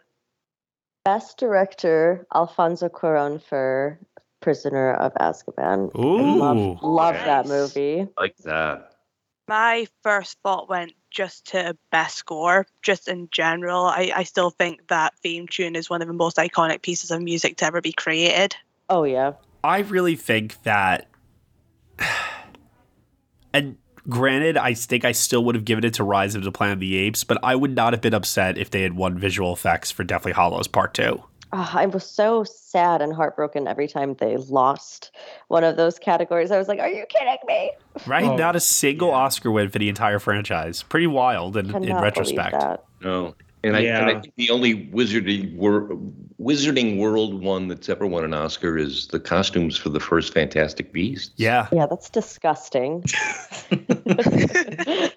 Best 1.06 1.38
Director 1.38 2.26
Alfonso 2.34 2.90
Cuarón 2.90 3.42
for 3.42 4.00
Prisoner 4.42 4.94
of 4.94 5.14
Azkaban. 5.16 5.92
I 5.96 6.00
Ooh. 6.00 6.38
love, 6.38 6.84
love 6.84 7.16
that 7.16 7.48
movie. 7.48 8.08
Like 8.18 8.38
that. 8.40 8.92
My 9.48 9.88
first 10.04 10.38
thought 10.42 10.70
went 10.70 10.94
just 11.12 11.48
to 11.48 11.78
best 11.92 12.16
score, 12.16 12.66
just 12.82 13.08
in 13.08 13.28
general. 13.32 13.86
I, 13.86 14.12
I 14.16 14.24
still 14.24 14.50
think 14.50 14.88
that 14.88 15.18
theme 15.20 15.48
tune 15.48 15.76
is 15.76 15.90
one 15.90 16.02
of 16.02 16.08
the 16.08 16.14
most 16.14 16.38
iconic 16.38 16.82
pieces 16.82 17.12
of 17.12 17.22
music 17.22 17.58
to 17.58 17.66
ever 17.66 17.82
be 17.82 17.92
created. 17.92 18.56
Oh 18.90 19.04
yeah. 19.04 19.34
I 19.64 19.80
really 19.80 20.16
think 20.16 20.61
that, 20.64 21.07
and 23.53 23.78
granted, 24.09 24.57
I 24.57 24.74
think 24.74 25.05
I 25.05 25.11
still 25.14 25.43
would 25.45 25.55
have 25.55 25.66
given 25.66 25.84
it 25.84 25.93
to 25.95 26.03
Rise 26.03 26.36
of 26.36 26.43
the 26.43 26.51
Planet 26.51 26.74
of 26.74 26.80
the 26.80 26.95
Apes, 26.97 27.24
but 27.24 27.38
I 27.43 27.55
would 27.55 27.76
not 27.76 27.93
have 27.93 28.01
been 28.01 28.14
upset 28.14 28.57
if 28.57 28.72
they 28.72 28.82
had 28.82 28.93
won 28.95 29.18
visual 29.18 29.53
effects 29.53 29.91
for 29.91 30.03
Deathly 30.03 30.34
Hallows 30.34 30.68
Part 30.68 30.93
2. 30.93 31.24
Oh, 31.55 31.70
I 31.72 31.86
was 31.86 32.03
so 32.03 32.43
sad 32.43 32.99
and 32.99 33.14
heartbroken 33.14 33.68
every 33.68 33.88
time 33.88 34.16
they 34.16 34.38
lost 34.38 35.11
one 35.49 35.64
of 35.64 35.78
those 35.78 35.99
categories. 35.99 36.49
I 36.49 36.57
was 36.57 36.68
like, 36.68 36.80
"Are 36.80 36.89
you 36.89 37.05
kidding 37.07 37.38
me?" 37.45 37.72
Right? 38.07 38.26
Oh, 38.26 38.36
not 38.36 38.55
a 38.55 38.59
single 38.59 39.11
Oscar 39.11 39.51
win 39.51 39.70
for 39.70 39.78
the 39.78 39.88
entire 39.88 40.18
franchise. 40.18 40.82
Pretty 40.82 41.05
wild 41.05 41.55
in, 41.55 41.68
in 41.76 41.95
retrospect. 41.95 42.55
No. 43.03 43.36
And 43.64 43.78
I, 43.78 43.82
and 43.82 44.09
I 44.09 44.20
think 44.20 44.36
the 44.36 44.49
only 44.49 44.88
wizarding, 44.88 45.55
wor- 45.55 45.97
wizarding 46.41 46.97
world 46.97 47.41
one 47.41 47.70
that's 47.70 47.88
ever 47.88 48.05
won 48.05 48.26
an 48.26 48.34
Oscar 48.34 48.78
is 48.78 49.07
the 49.07 49.20
costumes 49.22 49.78
for 49.78 49.88
the 49.89 50.01
first 50.01 50.34
Fantastic 50.34 50.91
Beasts. 50.91 51.32
Yeah. 51.38 51.70
Yeah, 51.72 51.86
that's 51.86 52.09
disgusting. 52.09 53.03
Even 53.72 55.11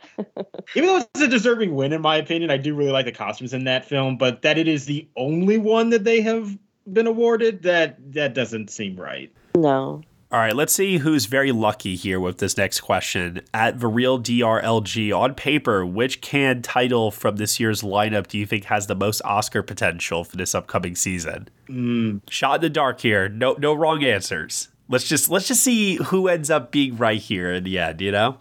though 0.74 0.98
it's 0.98 1.20
a 1.20 1.28
deserving 1.28 1.74
win, 1.74 1.92
in 1.92 2.02
my 2.02 2.16
opinion, 2.16 2.50
I 2.50 2.56
do 2.56 2.74
really 2.74 2.92
like 2.92 3.06
the 3.06 3.12
costumes 3.12 3.52
in 3.52 3.64
that 3.64 3.84
film, 3.84 4.16
but 4.16 4.42
that 4.42 4.58
it 4.58 4.68
is 4.68 4.86
the 4.86 5.08
only 5.16 5.58
one 5.58 5.90
that 5.90 6.04
they 6.04 6.20
have 6.20 6.56
been 6.90 7.06
awarded, 7.06 7.62
that 7.62 8.12
that 8.12 8.34
doesn't 8.34 8.70
seem 8.70 8.96
right. 8.96 9.32
No. 9.56 10.02
All 10.36 10.42
right, 10.42 10.54
let's 10.54 10.74
see 10.74 10.98
who's 10.98 11.24
very 11.24 11.50
lucky 11.50 11.96
here 11.96 12.20
with 12.20 12.36
this 12.36 12.58
next 12.58 12.82
question. 12.82 13.40
At 13.54 13.80
the 13.80 13.86
real 13.86 14.20
DRLG, 14.20 15.18
on 15.18 15.34
paper, 15.34 15.86
which 15.86 16.20
Cannes 16.20 16.60
title 16.60 17.10
from 17.10 17.36
this 17.36 17.58
year's 17.58 17.80
lineup 17.80 18.26
do 18.26 18.36
you 18.36 18.44
think 18.44 18.66
has 18.66 18.86
the 18.86 18.94
most 18.94 19.22
Oscar 19.24 19.62
potential 19.62 20.24
for 20.24 20.36
this 20.36 20.54
upcoming 20.54 20.94
season? 20.94 21.48
Mm. 21.70 22.20
Shot 22.28 22.56
in 22.56 22.60
the 22.60 22.68
dark 22.68 23.00
here. 23.00 23.30
No, 23.30 23.54
no 23.54 23.72
wrong 23.72 24.04
answers. 24.04 24.68
Let's 24.90 25.08
just 25.08 25.30
let's 25.30 25.48
just 25.48 25.62
see 25.62 25.94
who 25.94 26.28
ends 26.28 26.50
up 26.50 26.70
being 26.70 26.98
right 26.98 27.18
here 27.18 27.54
in 27.54 27.64
the 27.64 27.78
end. 27.78 28.02
You 28.02 28.12
know. 28.12 28.36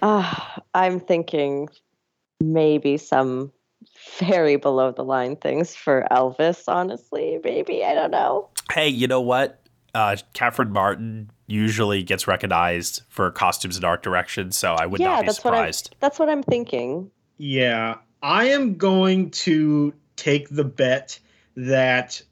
Uh, 0.00 0.32
I'm 0.72 1.00
thinking 1.00 1.68
maybe 2.40 2.96
some 2.96 3.50
very 4.20 4.54
below 4.54 4.92
the 4.92 5.02
line 5.02 5.34
things 5.34 5.74
for 5.74 6.06
Elvis, 6.12 6.62
honestly. 6.68 7.40
Maybe. 7.42 7.84
I 7.84 7.94
don't 7.94 8.12
know. 8.12 8.50
Hey, 8.70 8.88
you 8.88 9.08
know 9.08 9.20
what? 9.20 9.60
Uh, 9.98 10.16
Catherine 10.32 10.70
Martin 10.70 11.28
usually 11.48 12.04
gets 12.04 12.28
recognized 12.28 13.02
for 13.08 13.32
costumes 13.32 13.74
and 13.74 13.84
art 13.84 14.00
direction, 14.00 14.52
so 14.52 14.74
I 14.74 14.86
would 14.86 15.00
yeah, 15.00 15.08
not 15.08 15.20
be 15.22 15.26
that's 15.26 15.38
surprised. 15.38 15.88
what 15.88 15.94
I'm 15.94 15.98
that's 15.98 16.18
what 16.20 16.28
I'm 16.28 16.42
thinking. 16.44 17.10
Yeah, 17.36 17.96
I 18.22 18.44
am 18.44 18.76
going 18.76 19.32
to 19.32 19.92
take 20.14 20.50
the 20.50 20.62
bet 20.62 21.18
that 21.56 22.22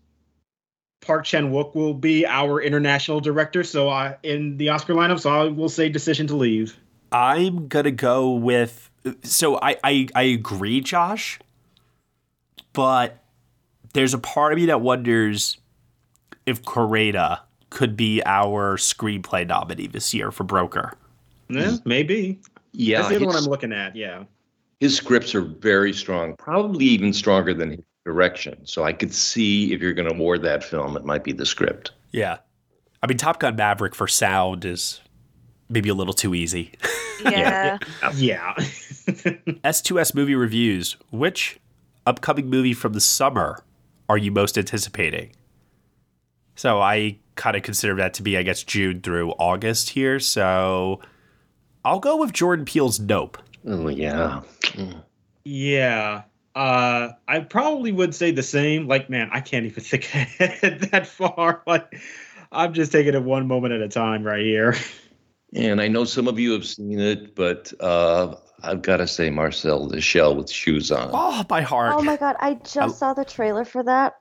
Park 1.01 1.25
Chan 1.25 1.51
Wook 1.51 1.75
will 1.75 1.93
be 1.93 2.25
our 2.25 2.63
international 2.63 3.19
director. 3.19 3.65
So 3.65 3.89
I 3.89 4.17
in 4.23 4.59
the 4.59 4.69
Oscar 4.69 4.95
lineup, 4.95 5.19
so 5.19 5.31
I 5.31 5.49
will 5.49 5.69
say 5.69 5.89
decision 5.89 6.29
to 6.29 6.37
leave. 6.37 6.77
I'm 7.11 7.67
gonna 7.67 7.91
go 7.91 8.31
with. 8.31 8.93
So 9.25 9.59
I 9.61 9.77
I, 9.83 10.07
I 10.15 10.23
agree, 10.23 10.83
Josh, 10.83 11.41
but 12.73 13.25
there's 13.93 14.15
a 14.15 14.19
part 14.19 14.53
of 14.53 14.57
me 14.57 14.67
that 14.67 14.81
wonders 14.81 15.59
if 16.47 16.65
Kore-eda 16.65 17.43
could 17.77 17.95
be 17.95 18.23
our 18.25 18.79
screenplay 18.79 19.47
nominee 19.47 19.87
this 19.87 20.15
year 20.15 20.31
for 20.31 20.45
Broker. 20.45 20.95
Yeah, 21.51 21.73
hmm. 21.73 21.77
maybe. 21.85 22.41
Yeah, 22.73 23.03
That's 23.03 23.11
the 23.11 23.17
other 23.17 23.27
one 23.27 23.37
I'm 23.37 23.45
looking 23.45 23.71
at. 23.71 23.95
Yeah. 23.95 24.25
His 24.81 24.97
scripts 24.97 25.35
are 25.35 25.43
very 25.43 25.93
strong, 25.93 26.37
probably 26.37 26.87
even 26.87 27.13
stronger 27.13 27.53
than 27.53 27.73
his 27.73 27.81
direction. 28.07 28.65
So 28.65 28.85
I 28.85 28.95
could 28.95 29.13
see 29.13 29.75
if 29.75 29.83
you're 29.83 29.93
going 29.93 30.09
to 30.09 30.15
award 30.15 30.41
that 30.43 30.65
film, 30.65 30.97
it 30.97 31.05
might 31.05 31.23
be 31.23 31.33
the 31.33 31.45
script. 31.45 31.91
Yeah, 32.13 32.39
I 33.03 33.09
mean 33.09 33.19
Top 33.19 33.41
Gun 33.41 33.57
Maverick 33.57 33.95
for 33.95 34.09
sound 34.09 34.65
is 34.65 35.03
maybe 35.69 35.91
a 35.91 35.95
little 35.95 36.15
too 36.15 36.35
easy. 36.35 36.73
Yeah. 37.25 37.79
Yeah. 38.15 38.53
S2S 38.59 40.15
movie 40.15 40.35
reviews. 40.35 40.99
Which 41.11 41.59
upcoming 42.05 42.51
movie 42.51 42.75
from 42.75 42.93
the 42.93 43.01
summer 43.01 43.65
are 44.07 44.19
you 44.19 44.31
most 44.31 44.59
anticipating? 44.59 45.33
So 46.57 46.79
I 46.83 47.17
kind 47.37 47.57
of 47.57 47.63
consider 47.63 47.95
that 47.97 48.15
to 48.15 48.23
be, 48.23 48.37
I 48.37 48.43
guess, 48.43 48.63
June 48.63 49.01
through 49.01 49.31
August 49.33 49.91
here. 49.91 50.19
So 50.19 51.01
I'll 51.85 52.01
go 52.01 52.17
with 52.17 52.33
Jordan 52.33 52.65
Peele's 52.65 52.99
Nope. 52.99 53.39
Oh 53.67 53.89
yeah. 53.89 54.43
Yeah. 55.45 56.23
Uh, 56.55 57.11
I 57.29 57.41
probably 57.41 57.93
would 57.93 58.15
say 58.15 58.31
the 58.31 58.43
same. 58.43 58.89
Like, 58.89 59.11
man, 59.11 59.29
I 59.33 59.41
can't 59.41 59.67
even 59.67 59.83
think 59.83 60.05
ahead 60.15 60.81
that 60.91 61.07
far. 61.07 61.63
Like, 61.67 62.01
I'm 62.51 62.73
just 62.73 62.93
taking 62.93 63.15
it 63.15 63.23
one 63.23 63.47
moment 63.47 63.75
at 63.75 63.81
a 63.83 63.89
time 63.89 64.25
right 64.25 64.45
here. 64.45 64.75
And 65.55 65.81
I 65.81 65.89
know 65.89 66.05
some 66.05 66.29
of 66.29 66.39
you 66.39 66.53
have 66.53 66.67
seen 66.67 66.99
it, 66.99 67.35
but 67.35 67.73
uh, 67.81 68.35
I've 68.63 68.83
got 68.83 68.99
to 68.99 69.07
say 69.07 69.31
Marcel 69.31 69.87
the 69.87 70.01
Shell 70.01 70.37
with 70.37 70.51
shoes 70.51 70.91
on. 70.91 71.11
Oh, 71.13 71.45
my 71.49 71.61
heart. 71.61 71.93
Oh 71.95 72.03
my 72.03 72.17
god, 72.17 72.37
I 72.41 72.55
just 72.55 72.77
I- 72.77 72.89
saw 72.89 73.15
the 73.15 73.25
trailer 73.25 73.65
for 73.65 73.83
that 73.85 74.15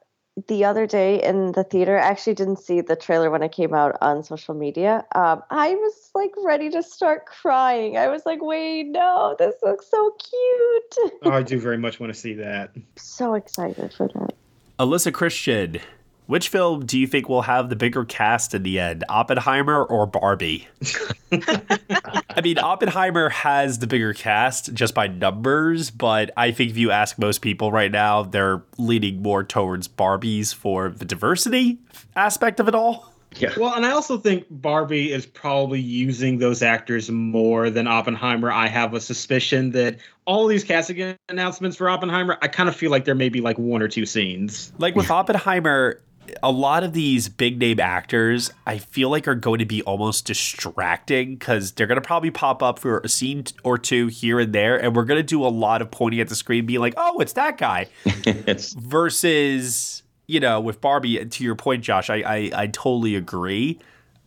the 0.47 0.65
other 0.65 0.85
day 0.85 1.23
in 1.23 1.53
the 1.53 1.63
theater. 1.63 1.97
I 1.97 2.01
actually 2.01 2.33
didn't 2.33 2.57
see 2.57 2.81
the 2.81 2.95
trailer 2.95 3.31
when 3.31 3.41
it 3.41 3.51
came 3.51 3.73
out 3.73 3.97
on 4.01 4.23
social 4.23 4.53
media. 4.53 5.05
Um, 5.15 5.41
I 5.49 5.75
was 5.75 6.11
like 6.13 6.31
ready 6.43 6.69
to 6.71 6.83
start 6.83 7.25
crying. 7.25 7.97
I 7.97 8.07
was 8.07 8.25
like, 8.25 8.41
wait, 8.41 8.87
no, 8.87 9.35
this 9.39 9.55
looks 9.63 9.89
so 9.89 10.11
cute. 10.11 11.11
oh, 11.23 11.31
I 11.31 11.41
do 11.41 11.59
very 11.59 11.77
much 11.77 11.99
want 11.99 12.13
to 12.13 12.19
see 12.19 12.33
that. 12.33 12.71
so 12.97 13.33
excited 13.33 13.93
for 13.93 14.07
that. 14.09 14.33
Alyssa 14.79 15.13
Christian. 15.13 15.79
Which 16.27 16.49
film 16.49 16.85
do 16.85 16.97
you 16.97 17.05
think 17.05 17.29
will 17.29 17.43
have 17.43 17.69
the 17.69 17.75
bigger 17.75 18.03
cast 18.03 18.55
in 18.55 18.63
the 18.63 18.79
end, 18.79 19.03
Oppenheimer 19.09 19.83
or 19.83 20.07
Barbie? 20.07 20.67
I 21.31 22.41
mean, 22.43 22.57
Oppenheimer 22.57 23.29
has 23.29 23.79
the 23.79 23.87
bigger 23.87 24.13
cast 24.13 24.73
just 24.73 24.95
by 24.95 25.07
numbers, 25.07 25.91
but 25.91 26.31
I 26.35 26.51
think 26.51 26.71
if 26.71 26.77
you 26.77 26.89
ask 26.89 27.19
most 27.19 27.41
people 27.41 27.71
right 27.71 27.91
now, 27.91 28.23
they're 28.23 28.63
leaning 28.77 29.21
more 29.21 29.43
towards 29.43 29.87
Barbies 29.87 30.53
for 30.53 30.89
the 30.89 31.05
diversity 31.05 31.77
aspect 32.15 32.59
of 32.59 32.67
it 32.67 32.73
all. 32.75 33.11
Yeah. 33.37 33.51
Well, 33.57 33.73
and 33.75 33.85
I 33.85 33.91
also 33.91 34.17
think 34.17 34.45
Barbie 34.49 35.11
is 35.11 35.25
probably 35.25 35.79
using 35.79 36.37
those 36.39 36.61
actors 36.61 37.11
more 37.11 37.69
than 37.69 37.85
Oppenheimer. 37.87 38.51
I 38.51 38.67
have 38.67 38.93
a 38.93 39.01
suspicion 39.01 39.71
that 39.71 39.97
all 40.25 40.47
these 40.47 40.63
casting 40.63 41.17
announcements 41.29 41.75
for 41.77 41.89
Oppenheimer, 41.89 42.37
I 42.41 42.47
kind 42.47 42.69
of 42.69 42.75
feel 42.75 42.91
like 42.91 43.05
there 43.05 43.15
may 43.15 43.29
be 43.29 43.41
like 43.41 43.57
one 43.57 43.81
or 43.81 43.87
two 43.87 44.05
scenes. 44.05 44.71
Like 44.77 44.95
with 44.95 45.11
Oppenheimer, 45.11 46.01
a 46.41 46.51
lot 46.51 46.83
of 46.83 46.93
these 46.93 47.29
big 47.29 47.59
name 47.59 47.79
actors, 47.79 48.51
I 48.65 48.77
feel 48.77 49.09
like 49.09 49.27
are 49.27 49.35
going 49.35 49.59
to 49.59 49.65
be 49.65 49.81
almost 49.83 50.25
distracting 50.25 51.35
because 51.35 51.71
they're 51.71 51.87
going 51.87 52.01
to 52.01 52.05
probably 52.05 52.31
pop 52.31 52.61
up 52.61 52.79
for 52.79 52.99
a 52.99 53.09
scene 53.09 53.45
or 53.63 53.77
two 53.77 54.07
here 54.07 54.39
and 54.39 54.53
there, 54.53 54.81
and 54.81 54.95
we're 54.95 55.05
going 55.05 55.19
to 55.19 55.23
do 55.23 55.45
a 55.45 55.47
lot 55.49 55.81
of 55.81 55.91
pointing 55.91 56.19
at 56.19 56.27
the 56.27 56.35
screen, 56.35 56.65
being 56.65 56.79
like, 56.79 56.93
"Oh, 56.97 57.19
it's 57.19 57.33
that 57.33 57.57
guy," 57.57 57.87
versus 58.77 60.03
you 60.27 60.39
know 60.39 60.59
with 60.59 60.81
Barbie. 60.81 61.25
To 61.25 61.43
your 61.43 61.55
point, 61.55 61.83
Josh, 61.83 62.09
I 62.09 62.17
I, 62.17 62.51
I 62.53 62.67
totally 62.67 63.15
agree. 63.15 63.79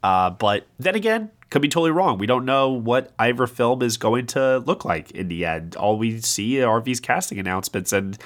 Uh, 0.03 0.30
but 0.30 0.66
then 0.78 0.94
again, 0.94 1.30
could 1.51 1.62
be 1.62 1.68
totally 1.68 1.90
wrong. 1.90 2.18
We 2.18 2.26
don't 2.26 2.44
know 2.44 2.70
what 2.70 3.12
Ivor 3.18 3.46
film 3.46 3.82
is 3.82 3.96
going 3.96 4.26
to 4.28 4.59
look 4.59 4.84
like 4.84 5.11
in 5.12 5.28
the 5.28 5.44
end. 5.44 5.76
All 5.76 5.99
we 5.99 6.20
see 6.20 6.62
are 6.62 6.80
these 6.80 7.01
casting 7.01 7.38
announcements, 7.38 7.92
and 7.92 8.18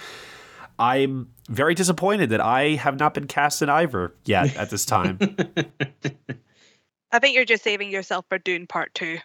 I'm 0.82 1.28
very 1.48 1.74
disappointed 1.76 2.30
that 2.30 2.40
I 2.40 2.70
have 2.70 2.98
not 2.98 3.14
been 3.14 3.28
cast 3.28 3.62
in 3.62 3.68
Ivor 3.68 4.14
yet 4.24 4.56
at 4.56 4.70
this 4.70 4.84
time. 4.84 5.16
I 7.12 7.18
think 7.20 7.36
you're 7.36 7.44
just 7.44 7.62
saving 7.62 7.90
yourself 7.90 8.24
for 8.28 8.38
Dune 8.38 8.66
Part 8.66 8.92
Two. 8.92 9.18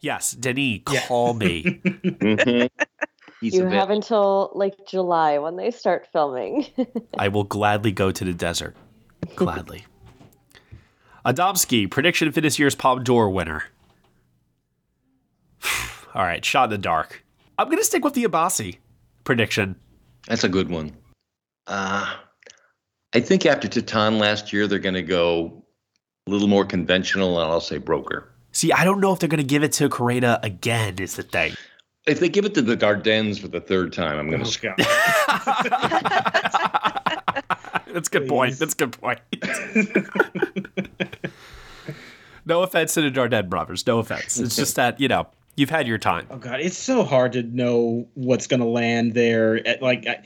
yes, 0.00 0.32
Denis, 0.32 0.80
call 0.84 1.34
me. 1.34 1.80
Mm-hmm. 1.84 2.66
He's 3.40 3.54
you 3.56 3.66
have 3.66 3.88
bit- 3.88 3.96
until 3.96 4.52
like 4.54 4.74
July 4.88 5.36
when 5.38 5.56
they 5.56 5.70
start 5.70 6.08
filming. 6.10 6.66
I 7.18 7.28
will 7.28 7.44
gladly 7.44 7.92
go 7.92 8.10
to 8.10 8.24
the 8.24 8.32
desert. 8.32 8.74
Gladly. 9.36 9.84
Adamski, 11.26 11.90
prediction 11.90 12.32
for 12.32 12.40
this 12.40 12.58
year's 12.58 12.74
Palme 12.74 13.04
d'Or 13.04 13.28
winner. 13.28 13.64
All 16.14 16.22
right, 16.22 16.42
shot 16.42 16.64
in 16.64 16.70
the 16.70 16.78
dark. 16.78 17.22
I'm 17.58 17.66
going 17.66 17.76
to 17.78 17.84
stick 17.84 18.02
with 18.02 18.14
the 18.14 18.24
Abbasi 18.24 18.78
prediction. 19.24 19.76
That's 20.28 20.44
a 20.44 20.48
good 20.48 20.70
one. 20.70 20.92
Uh, 21.66 22.14
I 23.14 23.20
think 23.20 23.46
after 23.46 23.68
Titane 23.68 24.18
last 24.18 24.52
year, 24.52 24.66
they're 24.66 24.78
going 24.78 24.94
to 24.94 25.02
go 25.02 25.64
a 26.26 26.30
little 26.30 26.48
more 26.48 26.64
conventional, 26.64 27.40
and 27.40 27.50
I'll 27.50 27.60
say 27.60 27.78
Broker. 27.78 28.30
See, 28.52 28.72
I 28.72 28.84
don't 28.84 29.00
know 29.00 29.12
if 29.12 29.18
they're 29.18 29.28
going 29.28 29.38
to 29.38 29.44
give 29.44 29.62
it 29.62 29.72
to 29.74 29.88
Kore-eda 29.88 30.40
again, 30.42 30.96
is 30.98 31.16
the 31.16 31.22
thing. 31.22 31.54
If 32.06 32.20
they 32.20 32.28
give 32.28 32.44
it 32.44 32.54
to 32.54 32.62
the 32.62 32.76
Dardennes 32.76 33.40
for 33.40 33.48
the 33.48 33.60
third 33.60 33.92
time, 33.92 34.18
I'm 34.18 34.28
going 34.28 34.42
to. 34.42 34.48
Scout. 34.48 34.78
That's 37.92 38.08
a 38.08 38.10
good 38.10 38.28
point. 38.28 38.58
That's 38.58 38.74
a 38.74 38.76
good 38.76 38.92
point. 38.92 39.20
no 42.44 42.62
offense 42.62 42.94
to 42.94 43.02
the 43.02 43.10
Dardenne 43.10 43.48
brothers. 43.48 43.86
No 43.86 44.00
offense. 44.00 44.38
It's 44.38 44.56
just 44.56 44.76
that, 44.76 45.00
you 45.00 45.08
know, 45.08 45.28
you've 45.56 45.70
had 45.70 45.86
your 45.86 45.98
time. 45.98 46.26
Oh 46.30 46.38
god, 46.38 46.60
it's 46.60 46.78
so 46.78 47.04
hard 47.04 47.32
to 47.32 47.42
know 47.42 48.06
what's 48.14 48.46
going 48.46 48.60
to 48.60 48.66
land 48.66 49.14
there. 49.14 49.66
At, 49.66 49.82
Like, 49.82 50.06
I, 50.06 50.22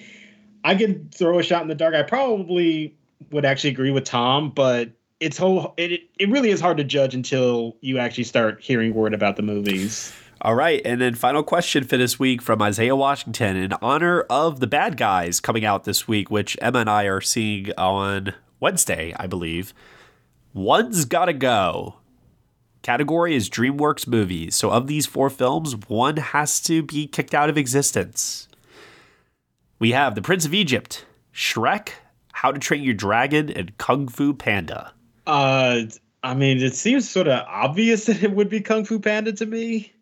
I 0.65 0.75
could 0.75 1.15
throw 1.15 1.39
a 1.39 1.43
shot 1.43 1.63
in 1.63 1.69
the 1.69 1.75
dark. 1.75 1.95
I 1.95 2.03
probably 2.03 2.97
would 3.31 3.45
actually 3.45 3.71
agree 3.71 3.91
with 3.91 4.05
Tom, 4.05 4.51
but 4.51 4.91
it's 5.21 5.37
whole. 5.37 5.75
It 5.77 6.03
it 6.19 6.31
really 6.31 6.51
is 6.51 6.61
hard 6.61 6.77
to 6.79 6.85
judge 6.85 7.15
until 7.15 7.77
you 7.81 7.99
actually 7.99 8.25
start 8.25 8.61
hearing 8.61 8.95
word 8.95 9.15
about 9.15 9.37
the 9.37 9.43
movies. 9.43 10.13
All 10.41 10.55
right, 10.55 10.81
and 10.85 11.01
then 11.01 11.17
final 11.17 11.43
question 11.43 11.83
for 11.83 11.97
this 11.97 12.19
week 12.19 12.41
from 12.41 12.63
Isaiah 12.63 12.95
Washington 12.95 13.57
in 13.57 13.73
honor 13.83 14.21
of 14.31 14.61
the 14.61 14.69
bad 14.69 14.97
guys 14.97 15.41
coming 15.41 15.65
out 15.65 15.83
this 15.83 16.07
week, 16.07 16.31
which 16.31 16.57
Ema 16.63 16.79
and 16.79 16.91
I 16.91 17.05
are 17.05 17.21
seeing 17.21 17.73
on 17.77 18.35
Wednesday, 18.61 19.13
I 19.19 19.27
believe. 19.27 19.75
One's 20.55 21.05
gotta 21.07 21.33
go. 21.33 21.97
Category 22.89 23.35
is 23.37 23.51
DreamWorks 23.51 24.07
movies. 24.07 24.55
So 24.55 24.71
of 24.71 24.87
these 24.87 25.05
four 25.05 25.29
films, 25.29 25.77
one 25.89 26.17
has 26.17 26.59
to 26.61 26.83
be 26.83 27.07
kicked 27.07 27.35
out 27.35 27.51
of 27.51 27.59
existence. 27.59 28.49
We 29.79 29.91
have 29.91 30.15
The 30.15 30.23
Prince 30.23 30.47
of 30.47 30.55
Egypt, 30.55 31.05
Shrek, 31.35 31.91
How 32.33 32.51
to 32.51 32.59
Train 32.59 32.83
Your 32.83 32.95
Dragon, 32.95 33.51
and 33.51 33.77
Kung 33.77 34.09
Fu 34.09 34.33
Panda. 34.33 34.95
Uh, 35.27 35.83
I 36.23 36.33
mean, 36.33 36.63
it 36.63 36.75
seems 36.75 37.07
sort 37.07 37.29
of 37.29 37.45
obvious 37.47 38.05
that 38.07 38.23
it 38.23 38.33
would 38.33 38.49
be 38.49 38.63
Kung 38.63 38.87
Fu 38.87 38.99
Panda 38.99 39.35
to 39.35 39.45
me. 39.45 39.93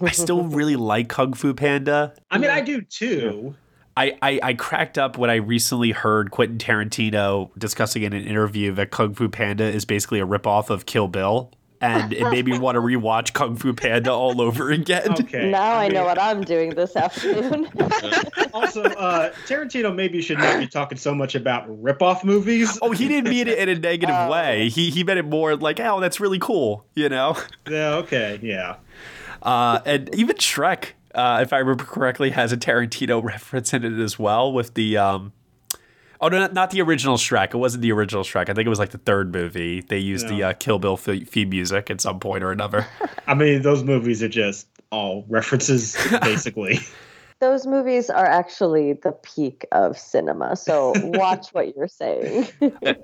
I 0.00 0.10
still 0.10 0.44
really 0.44 0.76
like 0.76 1.08
Kung 1.08 1.32
Fu 1.32 1.54
Panda. 1.54 2.14
I 2.30 2.38
mean, 2.38 2.50
I 2.50 2.60
do 2.60 2.82
too. 2.82 3.56
I, 3.96 4.16
I, 4.22 4.40
I 4.40 4.54
cracked 4.54 4.96
up 4.96 5.18
when 5.18 5.28
I 5.28 5.36
recently 5.36 5.90
heard 5.90 6.30
Quentin 6.30 6.58
Tarantino 6.58 7.50
discussing 7.58 8.04
in 8.04 8.12
an 8.12 8.24
interview 8.24 8.72
that 8.74 8.92
Kung 8.92 9.12
Fu 9.12 9.28
Panda 9.28 9.64
is 9.64 9.84
basically 9.84 10.20
a 10.20 10.24
ripoff 10.24 10.70
of 10.70 10.86
Kill 10.86 11.08
Bill. 11.08 11.50
And 11.80 12.12
it 12.12 12.28
made 12.30 12.44
me 12.46 12.58
want 12.58 12.74
to 12.74 12.80
rewatch 12.80 13.32
Kung 13.34 13.54
Fu 13.54 13.72
Panda 13.72 14.10
all 14.10 14.40
over 14.40 14.70
again. 14.70 15.12
Okay. 15.20 15.50
Now 15.50 15.74
I, 15.74 15.84
I 15.84 15.88
know 15.88 16.04
what 16.04 16.18
I'm 16.20 16.42
doing 16.42 16.70
this 16.70 16.96
afternoon. 16.96 17.68
also, 18.54 18.82
uh, 18.84 19.32
Tarantino 19.46 19.94
maybe 19.94 20.20
should 20.22 20.38
not 20.38 20.58
be 20.58 20.66
talking 20.66 20.96
so 20.98 21.14
much 21.14 21.34
about 21.34 21.68
ripoff 21.82 22.24
movies. 22.24 22.78
Oh, 22.82 22.90
he 22.92 23.06
didn't 23.08 23.30
mean 23.30 23.46
it 23.48 23.58
in 23.58 23.68
a 23.68 23.74
negative 23.78 24.14
Oh. 24.18 24.30
way. 24.30 24.68
He 24.70 24.90
he 24.90 25.04
meant 25.04 25.18
it 25.18 25.24
more 25.26 25.54
like, 25.56 25.78
oh, 25.80 26.00
that's 26.00 26.18
really 26.18 26.38
cool, 26.38 26.84
you 26.94 27.08
know? 27.08 27.36
Yeah, 27.68 27.94
okay, 27.96 28.38
yeah. 28.42 28.76
Uh, 29.42 29.80
and 29.84 30.12
even 30.14 30.36
Shrek, 30.36 30.90
uh, 31.14 31.38
if 31.42 31.52
I 31.52 31.58
remember 31.58 31.84
correctly, 31.84 32.30
has 32.30 32.52
a 32.52 32.56
Tarantino 32.56 33.22
reference 33.22 33.72
in 33.72 33.84
it 33.84 34.02
as 34.02 34.18
well 34.18 34.52
with 34.52 34.74
the. 34.74 34.96
Um, 34.96 35.32
oh, 36.20 36.28
no, 36.28 36.38
not, 36.38 36.52
not 36.52 36.70
the 36.70 36.80
original 36.82 37.16
Shrek. 37.16 37.54
It 37.54 37.58
wasn't 37.58 37.82
the 37.82 37.92
original 37.92 38.22
Shrek. 38.22 38.48
I 38.48 38.54
think 38.54 38.66
it 38.66 38.68
was 38.68 38.78
like 38.78 38.90
the 38.90 38.98
third 38.98 39.32
movie. 39.32 39.80
They 39.80 39.98
used 39.98 40.28
the 40.28 40.42
uh, 40.42 40.52
Kill 40.54 40.78
Bill 40.78 40.96
theme 40.96 41.50
music 41.50 41.90
at 41.90 42.00
some 42.00 42.20
point 42.20 42.44
or 42.44 42.52
another. 42.52 42.86
I 43.26 43.34
mean, 43.34 43.62
those 43.62 43.82
movies 43.82 44.22
are 44.22 44.28
just 44.28 44.66
all 44.90 45.24
references, 45.28 45.96
basically. 46.22 46.80
Those 47.40 47.68
movies 47.68 48.10
are 48.10 48.26
actually 48.26 48.94
the 48.94 49.12
peak 49.12 49.64
of 49.70 49.96
cinema. 49.96 50.56
So 50.56 50.92
watch 50.96 51.50
what 51.50 51.72
you're 51.76 51.86
saying. 51.86 52.48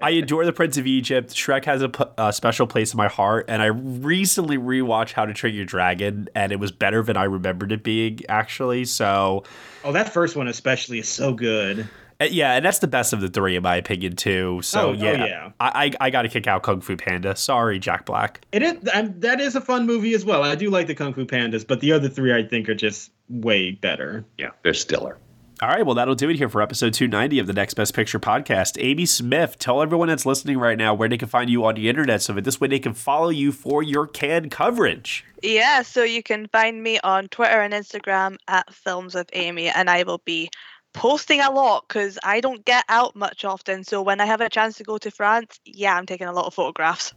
I 0.03 0.11
adore 0.11 0.45
The 0.45 0.53
Prince 0.53 0.77
of 0.77 0.89
Egypt. 0.89 1.31
Shrek 1.31 1.65
has 1.66 1.82
a, 1.82 1.89
p- 1.89 2.05
a 2.19 2.32
special 2.32 2.66
place 2.66 2.93
in 2.93 2.97
my 2.97 3.07
heart. 3.07 3.45
And 3.47 3.62
I 3.62 3.66
recently 3.66 4.59
rewatched 4.59 5.12
How 5.12 5.24
to 5.24 5.32
Train 5.32 5.55
Your 5.55 5.66
Dragon, 5.66 6.28
and 6.35 6.51
it 6.51 6.59
was 6.59 6.73
better 6.73 7.01
than 7.05 7.16
I 7.16 7.24
remembered 7.24 7.70
it 7.70 7.85
being, 7.85 8.20
actually. 8.28 8.86
So. 8.86 9.45
oh, 9.85 9.93
that 9.93 10.12
first 10.12 10.35
one 10.35 10.49
especially 10.49 10.99
is 10.99 11.09
so 11.09 11.32
good. 11.32 11.89
Uh, 12.20 12.27
Yeah, 12.31 12.55
and 12.55 12.65
that's 12.65 12.78
the 12.78 12.86
best 12.86 13.12
of 13.12 13.20
the 13.20 13.28
three, 13.28 13.57
in 13.57 13.62
my 13.62 13.77
opinion, 13.77 14.16
too. 14.16 14.61
So 14.62 14.81
Oh, 14.81 14.89
oh, 14.91 14.93
yeah, 14.93 15.24
yeah. 15.24 15.51
I 15.61 15.86
I, 16.01 16.07
I 16.07 16.11
got 16.11 16.23
to 16.23 16.28
kick 16.28 16.47
out 16.47 16.62
Kung 16.62 16.81
Fu 16.81 16.97
Panda. 16.97 17.35
Sorry, 17.36 17.78
Jack 17.78 18.07
Black. 18.07 18.41
It 18.53 18.62
is, 18.62 18.77
and 18.95 19.20
that 19.20 19.41
is 19.41 19.57
a 19.57 19.61
fun 19.61 19.86
movie 19.86 20.15
as 20.15 20.24
well. 20.24 20.43
I 20.43 20.55
do 20.55 20.70
like 20.70 20.86
the 20.86 20.95
Kung 20.95 21.15
Fu 21.15 21.24
Pandas, 21.27 21.66
but 21.66 21.81
the 21.81 21.93
other 21.93 22.09
three 22.09 22.35
I 22.35 22.43
think 22.43 22.69
are 22.69 22.74
just 22.74 23.11
way 23.28 23.73
better. 23.73 24.24
Yeah, 24.39 24.51
they're 24.62 24.74
stiller. 24.74 25.19
All 25.62 25.69
right, 25.69 25.86
well 25.86 25.95
that'll 25.95 26.16
do 26.16 26.28
it 26.28 26.36
here 26.36 26.49
for 26.49 26.61
episode 26.61 26.93
290 26.95 27.39
of 27.39 27.47
the 27.47 27.53
Next 27.53 27.74
Best 27.74 27.95
Picture 27.95 28.19
podcast. 28.19 28.77
Amy 28.82 29.07
Smith, 29.07 29.57
tell 29.57 29.81
everyone 29.81 30.09
that's 30.09 30.27
listening 30.27 30.59
right 30.59 30.77
now 30.77 30.93
where 30.93 31.09
they 31.09 31.16
can 31.16 31.28
find 31.28 31.49
you 31.49 31.65
on 31.65 31.77
the 31.77 31.89
internet, 31.89 32.23
so 32.23 32.32
that 32.32 32.43
this 32.45 32.61
way 32.61 32.66
they 32.66 32.81
can 32.81 32.93
follow 32.93 33.28
you 33.28 33.53
for 33.53 33.81
your 33.81 34.09
Cannes 34.09 34.51
coverage. 34.51 35.24
Yeah, 35.43 35.82
so 35.82 36.03
you 36.03 36.24
can 36.24 36.49
find 36.49 36.82
me 36.82 36.99
on 37.05 37.28
Twitter 37.28 37.61
and 37.61 37.73
Instagram 37.73 38.36
at 38.49 38.74
Films 38.74 39.15
with 39.15 39.31
Amy, 39.32 39.69
and 39.69 39.89
I 39.89 40.03
will 40.03 40.20
be 40.24 40.51
posting 40.94 41.40
a 41.40 41.50
lot 41.50 41.84
because 41.86 42.18
I 42.24 42.40
don't 42.40 42.64
get 42.64 42.84
out 42.88 43.14
much 43.14 43.44
often. 43.44 43.84
So 43.84 44.00
when 44.00 44.20
I 44.20 44.24
have 44.24 44.40
a 44.40 44.48
chance 44.48 44.78
to 44.78 44.84
go 44.84 44.96
to 44.96 45.10
France, 45.10 45.60
yeah, 45.66 45.94
I'm 45.96 46.06
taking 46.06 46.26
a 46.26 46.32
lot 46.32 46.46
of 46.46 46.54
photographs. 46.54 47.12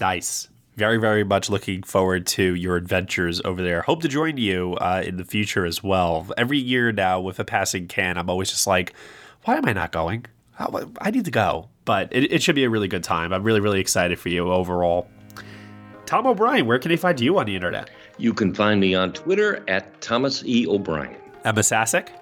Nice. 0.00 0.48
Very, 0.76 0.98
very 0.98 1.24
much 1.24 1.50
looking 1.50 1.82
forward 1.82 2.26
to 2.28 2.54
your 2.54 2.76
adventures 2.76 3.40
over 3.44 3.62
there. 3.62 3.82
Hope 3.82 4.02
to 4.02 4.08
join 4.08 4.36
you 4.36 4.74
uh, 4.74 5.02
in 5.04 5.16
the 5.16 5.24
future 5.24 5.64
as 5.64 5.82
well. 5.82 6.26
Every 6.36 6.58
year 6.58 6.92
now, 6.92 7.20
with 7.20 7.38
a 7.38 7.44
passing 7.44 7.88
Cannes, 7.88 8.18
I'm 8.18 8.28
always 8.28 8.50
just 8.50 8.66
like, 8.66 8.92
why 9.44 9.56
am 9.56 9.66
I 9.66 9.72
not 9.72 9.92
going? 9.92 10.26
I 10.58 11.10
need 11.10 11.24
to 11.26 11.30
go. 11.30 11.68
But 11.84 12.08
it, 12.12 12.32
it 12.32 12.42
should 12.42 12.54
be 12.54 12.64
a 12.64 12.70
really 12.70 12.88
good 12.88 13.04
time. 13.04 13.32
I'm 13.32 13.42
really, 13.42 13.60
really 13.60 13.80
excited 13.80 14.18
for 14.18 14.28
you 14.28 14.50
overall. 14.52 15.08
Tom 16.04 16.26
O'Brien, 16.26 16.66
where 16.66 16.78
can 16.78 16.90
they 16.90 16.96
find 16.96 17.18
you 17.20 17.38
on 17.38 17.46
the 17.46 17.54
internet? 17.54 17.90
You 18.18 18.32
can 18.32 18.54
find 18.54 18.78
me 18.80 18.94
on 18.94 19.12
Twitter 19.12 19.64
at 19.68 20.00
Thomas 20.00 20.44
E. 20.44 20.66
O'Brien. 20.66 21.16
Ema 21.44 21.62
Sasic? 21.62 22.12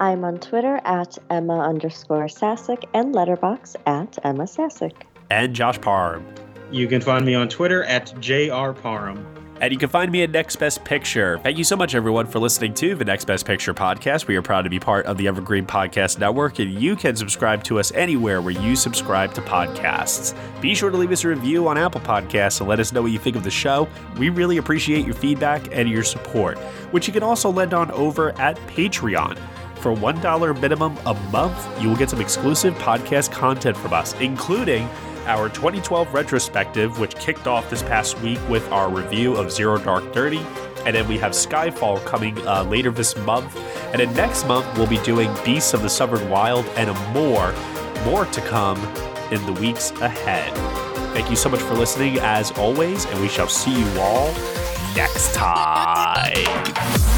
I'm 0.00 0.24
on 0.24 0.38
Twitter 0.38 0.80
at 0.84 1.18
Ema 1.32 1.58
underscore 1.58 2.28
Sasic 2.28 2.84
and 2.94 3.12
Letterboxd 3.12 3.74
at 3.86 4.16
Ema 4.24 4.46
Sasic. 4.46 5.06
And 5.30 5.54
Josh 5.54 5.80
Parham. 5.80 6.24
You 6.70 6.86
can 6.86 7.00
find 7.00 7.26
me 7.26 7.34
on 7.34 7.48
Twitter 7.48 7.82
at 7.84 8.14
JR 8.20 8.70
Parham. 8.70 9.26
And 9.60 9.72
you 9.72 9.78
can 9.78 9.88
find 9.88 10.12
me 10.12 10.22
at 10.22 10.30
Next 10.30 10.54
Best 10.54 10.84
Picture. 10.84 11.40
Thank 11.42 11.58
you 11.58 11.64
so 11.64 11.76
much, 11.76 11.96
everyone, 11.96 12.28
for 12.28 12.38
listening 12.38 12.74
to 12.74 12.94
the 12.94 13.04
Next 13.04 13.24
Best 13.24 13.44
Picture 13.44 13.74
podcast. 13.74 14.28
We 14.28 14.36
are 14.36 14.42
proud 14.42 14.62
to 14.62 14.70
be 14.70 14.78
part 14.78 15.04
of 15.06 15.18
the 15.18 15.26
Evergreen 15.26 15.66
Podcast 15.66 16.20
Network, 16.20 16.60
and 16.60 16.80
you 16.80 16.94
can 16.94 17.16
subscribe 17.16 17.64
to 17.64 17.80
us 17.80 17.90
anywhere 17.90 18.40
where 18.40 18.54
you 18.54 18.76
subscribe 18.76 19.34
to 19.34 19.40
podcasts. 19.40 20.32
Be 20.60 20.76
sure 20.76 20.90
to 20.90 20.96
leave 20.96 21.10
us 21.10 21.24
a 21.24 21.28
review 21.28 21.66
on 21.66 21.76
Apple 21.76 22.00
Podcasts 22.00 22.60
and 22.60 22.68
let 22.68 22.78
us 22.78 22.92
know 22.92 23.02
what 23.02 23.10
you 23.10 23.18
think 23.18 23.34
of 23.34 23.42
the 23.42 23.50
show. 23.50 23.88
We 24.16 24.28
really 24.28 24.58
appreciate 24.58 25.04
your 25.04 25.16
feedback 25.16 25.74
and 25.74 25.88
your 25.88 26.04
support, 26.04 26.56
which 26.92 27.08
you 27.08 27.12
can 27.12 27.24
also 27.24 27.50
lend 27.50 27.74
on 27.74 27.90
over 27.90 28.30
at 28.38 28.56
Patreon. 28.68 29.36
For 29.80 29.94
$1 29.94 30.60
minimum 30.60 30.96
a 31.06 31.14
month, 31.30 31.80
you 31.80 31.88
will 31.88 31.96
get 31.96 32.10
some 32.10 32.20
exclusive 32.20 32.74
podcast 32.74 33.30
content 33.30 33.76
from 33.76 33.92
us, 33.92 34.12
including 34.14 34.88
our 35.26 35.48
2012 35.48 36.12
retrospective, 36.12 36.98
which 36.98 37.14
kicked 37.16 37.46
off 37.46 37.70
this 37.70 37.82
past 37.82 38.18
week 38.20 38.40
with 38.48 38.68
our 38.72 38.90
review 38.90 39.36
of 39.36 39.52
Zero 39.52 39.78
Dark 39.78 40.12
Thirty. 40.12 40.44
And 40.84 40.96
then 40.96 41.06
we 41.06 41.16
have 41.18 41.32
Skyfall 41.32 42.04
coming 42.04 42.36
uh, 42.46 42.64
later 42.64 42.90
this 42.90 43.16
month. 43.18 43.56
And 43.92 44.00
then 44.00 44.12
next 44.14 44.46
month, 44.46 44.66
we'll 44.76 44.86
be 44.86 44.98
doing 44.98 45.30
Beasts 45.44 45.74
of 45.74 45.82
the 45.82 45.90
Southern 45.90 46.28
Wild 46.28 46.66
and 46.76 46.90
more. 47.14 47.54
More 48.04 48.24
to 48.24 48.40
come 48.42 48.78
in 49.30 49.44
the 49.46 49.52
weeks 49.60 49.90
ahead. 50.00 50.52
Thank 51.12 51.30
you 51.30 51.36
so 51.36 51.48
much 51.48 51.60
for 51.60 51.74
listening, 51.74 52.18
as 52.20 52.50
always, 52.52 53.04
and 53.06 53.20
we 53.20 53.28
shall 53.28 53.48
see 53.48 53.78
you 53.78 54.00
all 54.00 54.32
next 54.94 55.34
time. 55.34 57.17